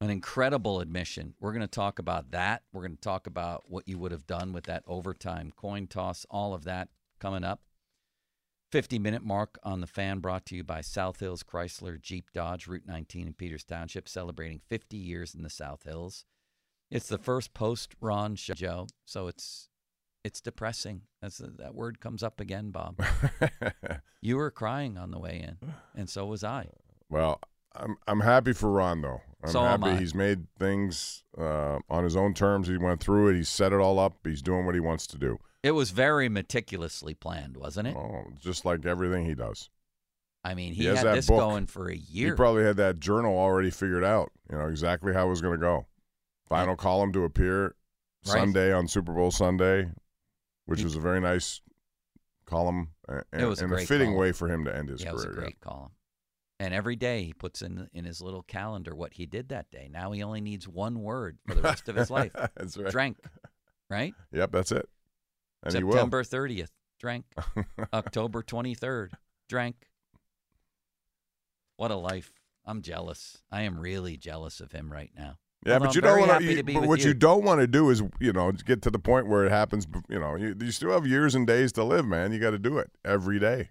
An 0.00 0.10
incredible 0.10 0.80
admission. 0.80 1.34
We're 1.40 1.52
going 1.52 1.60
to 1.60 1.66
talk 1.66 1.98
about 1.98 2.30
that. 2.30 2.62
We're 2.72 2.82
going 2.82 2.96
to 2.96 3.00
talk 3.00 3.26
about 3.26 3.64
what 3.66 3.88
you 3.88 3.98
would 3.98 4.12
have 4.12 4.26
done 4.26 4.52
with 4.52 4.64
that 4.64 4.84
overtime 4.86 5.52
coin 5.56 5.88
toss, 5.88 6.24
all 6.30 6.54
of 6.54 6.64
that 6.64 6.88
coming 7.18 7.44
up. 7.44 7.62
50 8.70 8.98
minute 8.98 9.24
mark 9.24 9.58
on 9.62 9.80
the 9.80 9.86
fan 9.86 10.18
brought 10.18 10.44
to 10.46 10.54
you 10.54 10.62
by 10.62 10.82
South 10.82 11.20
Hills 11.20 11.42
Chrysler 11.42 12.00
Jeep 12.00 12.30
Dodge, 12.34 12.66
Route 12.66 12.86
19 12.86 13.26
in 13.26 13.32
Peters 13.32 13.64
Township, 13.64 14.08
celebrating 14.08 14.60
50 14.68 14.96
years 14.96 15.34
in 15.34 15.42
the 15.42 15.50
South 15.50 15.84
Hills. 15.84 16.24
It's 16.90 17.08
the 17.08 17.18
first 17.18 17.54
post 17.54 17.94
Ron 18.00 18.34
show, 18.36 18.86
so 19.04 19.26
it's 19.28 19.68
it's 20.24 20.40
depressing. 20.40 21.02
That's 21.20 21.38
that 21.38 21.74
word 21.74 22.00
comes 22.00 22.22
up 22.22 22.40
again, 22.40 22.70
Bob. 22.70 23.00
you 24.22 24.36
were 24.36 24.50
crying 24.50 24.96
on 24.96 25.10
the 25.10 25.18
way 25.18 25.44
in, 25.46 25.72
and 25.94 26.08
so 26.08 26.26
was 26.26 26.42
I. 26.44 26.68
Well, 27.10 27.40
I'm 27.74 27.96
I'm 28.06 28.20
happy 28.20 28.52
for 28.52 28.70
Ron 28.70 29.02
though. 29.02 29.20
I'm 29.42 29.50
So 29.50 29.60
happy 29.62 29.96
he's 29.96 30.14
made 30.14 30.46
things 30.58 31.22
uh, 31.36 31.78
on 31.88 32.04
his 32.04 32.16
own 32.16 32.34
terms. 32.34 32.68
He 32.68 32.76
went 32.76 33.00
through 33.00 33.28
it. 33.28 33.36
He 33.36 33.44
set 33.44 33.72
it 33.72 33.80
all 33.80 33.98
up. 33.98 34.14
He's 34.24 34.42
doing 34.42 34.66
what 34.66 34.74
he 34.74 34.80
wants 34.80 35.06
to 35.08 35.18
do. 35.18 35.38
It 35.62 35.72
was 35.72 35.90
very 35.90 36.28
meticulously 36.28 37.14
planned, 37.14 37.56
wasn't 37.56 37.88
it? 37.88 37.96
Oh, 37.96 38.24
just 38.40 38.64
like 38.64 38.86
everything 38.86 39.26
he 39.26 39.34
does. 39.34 39.70
I 40.44 40.54
mean, 40.54 40.72
He 40.72 40.84
he, 40.84 40.88
had 40.88 41.04
this 41.04 41.26
book. 41.26 41.38
going 41.38 41.66
for 41.66 41.88
a 41.90 41.96
year. 41.96 42.28
He 42.30 42.36
probably 42.36 42.62
had 42.64 42.76
that 42.76 43.00
journal 43.00 43.36
already 43.36 43.70
figured 43.70 44.04
out. 44.04 44.30
You 44.50 44.56
know 44.58 44.68
exactly 44.68 45.12
how 45.12 45.26
it 45.26 45.30
was 45.30 45.40
going 45.40 45.54
to 45.54 45.60
go. 45.60 45.86
Final 46.48 46.76
column 46.76 47.12
to 47.12 47.24
appear 47.24 47.74
Right. 48.26 48.40
Sunday 48.40 48.72
on 48.72 48.88
Super 48.88 49.12
Bowl 49.12 49.30
Sunday, 49.30 49.90
which 50.66 50.82
was 50.82 50.96
a 50.96 51.00
very 51.00 51.20
nice 51.20 51.60
column 52.46 52.90
and, 53.08 53.22
It 53.32 53.44
was 53.46 53.60
a 53.60 53.64
and 53.64 53.72
a 53.72 53.76
great 53.76 53.88
fitting 53.88 54.08
column. 54.08 54.20
way 54.20 54.32
for 54.32 54.48
him 54.48 54.64
to 54.64 54.74
end 54.76 54.88
his 54.88 55.02
yeah, 55.02 55.10
it 55.10 55.12
career. 55.12 55.26
was 55.28 55.36
a 55.36 55.40
great 55.40 55.60
column. 55.60 55.92
And 56.58 56.74
every 56.74 56.96
day 56.96 57.22
he 57.22 57.32
puts 57.32 57.62
in 57.62 57.88
in 57.92 58.04
his 58.04 58.20
little 58.20 58.42
calendar 58.42 58.94
what 58.94 59.14
he 59.14 59.24
did 59.26 59.50
that 59.50 59.70
day. 59.70 59.88
Now 59.90 60.10
he 60.10 60.22
only 60.24 60.40
needs 60.40 60.66
one 60.66 61.02
word 61.02 61.38
for 61.46 61.54
the 61.54 61.62
rest 61.62 61.88
of 61.88 61.94
his 61.94 62.10
life. 62.10 62.32
That's 62.56 62.76
right. 62.76 62.90
Drank, 62.90 63.18
right? 63.88 64.14
Yep, 64.32 64.50
that's 64.50 64.72
it. 64.72 64.88
And. 65.62 65.72
September 65.72 66.24
30th, 66.24 66.70
drank. 66.98 67.24
October 67.92 68.42
23rd, 68.42 69.10
drank. 69.48 69.76
What 71.76 71.92
a 71.92 71.96
life. 71.96 72.32
I'm 72.66 72.82
jealous. 72.82 73.38
I 73.52 73.62
am 73.62 73.78
really 73.78 74.16
jealous 74.16 74.60
of 74.60 74.72
him 74.72 74.92
right 74.92 75.12
now. 75.16 75.38
Yeah, 75.66 75.74
Although 75.74 75.86
but 75.86 75.94
you 75.94 76.00
don't 76.00 76.20
want 76.20 76.44
to. 76.44 76.62
But 76.62 76.74
with 76.74 76.88
what 76.88 77.00
you. 77.00 77.08
you 77.08 77.14
don't 77.14 77.44
want 77.44 77.60
to 77.60 77.66
do 77.66 77.90
is, 77.90 78.02
you 78.20 78.32
know, 78.32 78.52
get 78.52 78.82
to 78.82 78.90
the 78.90 78.98
point 78.98 79.26
where 79.26 79.44
it 79.44 79.50
happens. 79.50 79.86
You 80.08 80.20
know, 80.20 80.36
you, 80.36 80.54
you 80.60 80.70
still 80.70 80.92
have 80.92 81.06
years 81.06 81.34
and 81.34 81.46
days 81.46 81.72
to 81.72 81.84
live, 81.84 82.06
man. 82.06 82.32
You 82.32 82.38
got 82.38 82.50
to 82.50 82.58
do 82.58 82.78
it 82.78 82.90
every 83.04 83.38
day. 83.38 83.70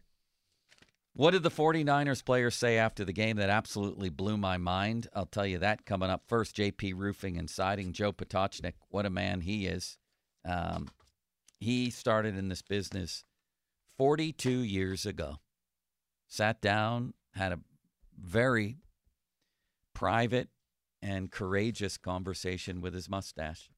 What 1.14 1.32
did 1.32 1.42
the 1.42 1.50
49ers 1.50 2.24
players 2.24 2.54
say 2.54 2.78
after 2.78 3.04
the 3.04 3.14
game 3.14 3.38
that 3.38 3.50
absolutely 3.50 4.10
blew 4.10 4.38
my 4.38 4.58
mind? 4.58 5.08
I'll 5.16 5.26
tell 5.26 5.48
you 5.48 5.58
that 5.60 5.84
coming 5.84 6.12
up 6.12 6.24
first. 6.28 6.56
JP 6.56 6.94
Roofing 6.96 7.38
and 7.38 7.50
Siding, 7.50 7.92
Joe 7.92 8.12
Potochnik, 8.12 8.74
what 8.90 9.08
a 9.08 9.10
man 9.10 9.42
he 9.42 9.66
is. 9.66 9.98
Um, 10.46 10.90
he 11.60 11.90
started 11.90 12.38
in 12.38 12.50
this 12.50 12.62
business 12.62 13.24
42 13.98 14.60
years 14.60 15.08
ago. 15.08 15.38
Sat 16.28 16.62
down, 16.62 17.16
had 17.34 17.52
a 17.52 17.60
very 18.16 18.78
private 19.96 20.50
and 21.02 21.32
courageous 21.32 21.98
conversation 21.98 22.82
with 22.82 22.94
his 22.94 23.10
mustache. 23.10 23.70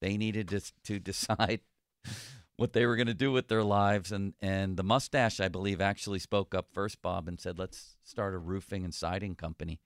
They 0.00 0.16
needed 0.16 0.48
to, 0.48 0.60
to 0.84 0.98
decide 0.98 1.60
what 2.56 2.72
they 2.72 2.86
were 2.86 2.96
going 2.96 3.06
to 3.06 3.14
do 3.14 3.32
with 3.32 3.48
their 3.48 3.64
lives. 3.64 4.12
And, 4.12 4.34
and 4.40 4.76
the 4.76 4.82
mustache, 4.82 5.40
I 5.40 5.48
believe, 5.48 5.80
actually 5.80 6.18
spoke 6.18 6.54
up 6.54 6.68
first, 6.72 7.02
Bob, 7.02 7.28
and 7.28 7.40
said, 7.40 7.58
let's 7.58 7.96
start 8.02 8.34
a 8.34 8.38
roofing 8.38 8.84
and 8.84 8.94
siding 8.94 9.34
company. 9.34 9.80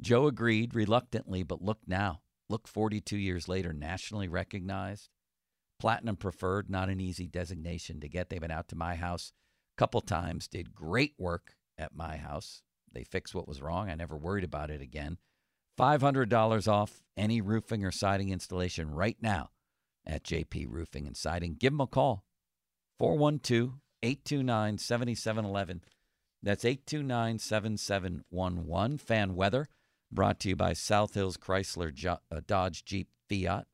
Joe 0.00 0.26
agreed 0.26 0.74
reluctantly, 0.74 1.42
but 1.42 1.62
look 1.62 1.80
now. 1.86 2.20
Look 2.48 2.68
42 2.68 3.16
years 3.16 3.48
later, 3.48 3.72
nationally 3.72 4.28
recognized. 4.28 5.08
Platinum 5.78 6.16
preferred, 6.16 6.70
not 6.70 6.88
an 6.88 7.00
easy 7.00 7.26
designation 7.26 8.00
to 8.00 8.08
get. 8.08 8.28
They've 8.28 8.40
been 8.40 8.50
out 8.50 8.68
to 8.68 8.76
my 8.76 8.94
house 8.94 9.32
a 9.76 9.80
couple 9.80 10.00
times, 10.00 10.48
did 10.48 10.74
great 10.74 11.14
work 11.18 11.54
at 11.78 11.94
my 11.94 12.16
house. 12.16 12.62
They 12.92 13.04
fixed 13.04 13.34
what 13.34 13.48
was 13.48 13.62
wrong. 13.62 13.90
I 13.90 13.94
never 13.94 14.16
worried 14.16 14.44
about 14.44 14.70
it 14.70 14.80
again. 14.80 15.18
$500 15.82 16.68
off 16.68 17.02
any 17.16 17.40
roofing 17.40 17.84
or 17.84 17.90
siding 17.90 18.30
installation 18.30 18.94
right 18.94 19.16
now 19.20 19.50
at 20.06 20.22
JP 20.22 20.66
Roofing 20.68 21.08
and 21.08 21.16
Siding. 21.16 21.56
Give 21.58 21.72
them 21.72 21.80
a 21.80 21.86
call 21.88 22.24
412 23.00 23.80
829 24.02 24.78
7711. 24.78 25.82
That's 26.40 26.64
829 26.64 27.38
7711. 27.38 28.98
Fan 28.98 29.34
weather 29.34 29.68
brought 30.12 30.38
to 30.40 30.50
you 30.50 30.56
by 30.56 30.72
South 30.72 31.14
Hills 31.14 31.36
Chrysler 31.36 31.92
uh, 32.30 32.40
Dodge 32.46 32.84
Jeep 32.84 33.08
Fiat. 33.28 33.66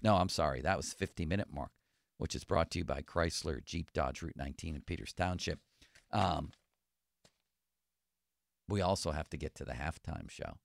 No, 0.00 0.16
I'm 0.16 0.28
sorry. 0.28 0.60
That 0.60 0.76
was 0.76 0.92
50 0.92 1.26
minute 1.26 1.48
mark, 1.52 1.70
which 2.18 2.36
is 2.36 2.44
brought 2.44 2.70
to 2.72 2.78
you 2.78 2.84
by 2.84 3.02
Chrysler 3.02 3.64
Jeep 3.64 3.92
Dodge 3.92 4.22
Route 4.22 4.36
19 4.36 4.76
in 4.76 4.82
Peters 4.82 5.12
Township. 5.12 5.58
Um, 6.12 6.50
we 8.68 8.80
also 8.80 9.10
have 9.10 9.28
to 9.30 9.36
get 9.36 9.54
to 9.56 9.64
the 9.64 9.72
halftime 9.72 10.30
show, 10.30 10.58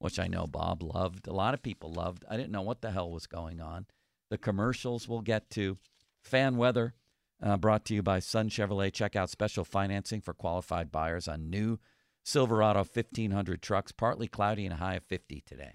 which 0.00 0.18
I 0.18 0.26
know 0.26 0.46
Bob 0.46 0.82
loved. 0.82 1.28
A 1.28 1.32
lot 1.32 1.54
of 1.54 1.62
people 1.62 1.92
loved. 1.92 2.24
I 2.28 2.36
didn't 2.36 2.52
know 2.52 2.62
what 2.62 2.80
the 2.80 2.90
hell 2.90 3.10
was 3.10 3.26
going 3.26 3.60
on. 3.60 3.86
The 4.30 4.38
commercials 4.38 5.06
we'll 5.06 5.20
get 5.20 5.50
to. 5.50 5.78
Fan 6.22 6.56
weather 6.56 6.94
uh, 7.42 7.56
brought 7.56 7.84
to 7.86 7.94
you 7.94 8.02
by 8.02 8.18
Sun 8.18 8.48
Chevrolet. 8.48 8.92
Check 8.92 9.14
out 9.14 9.30
special 9.30 9.64
financing 9.64 10.20
for 10.20 10.34
qualified 10.34 10.90
buyers 10.90 11.28
on 11.28 11.50
new 11.50 11.78
Silverado 12.24 12.80
1500 12.80 13.62
trucks. 13.62 13.92
Partly 13.92 14.26
cloudy 14.26 14.64
and 14.64 14.74
a 14.74 14.78
high 14.78 14.94
of 14.94 15.04
50 15.04 15.42
today. 15.46 15.74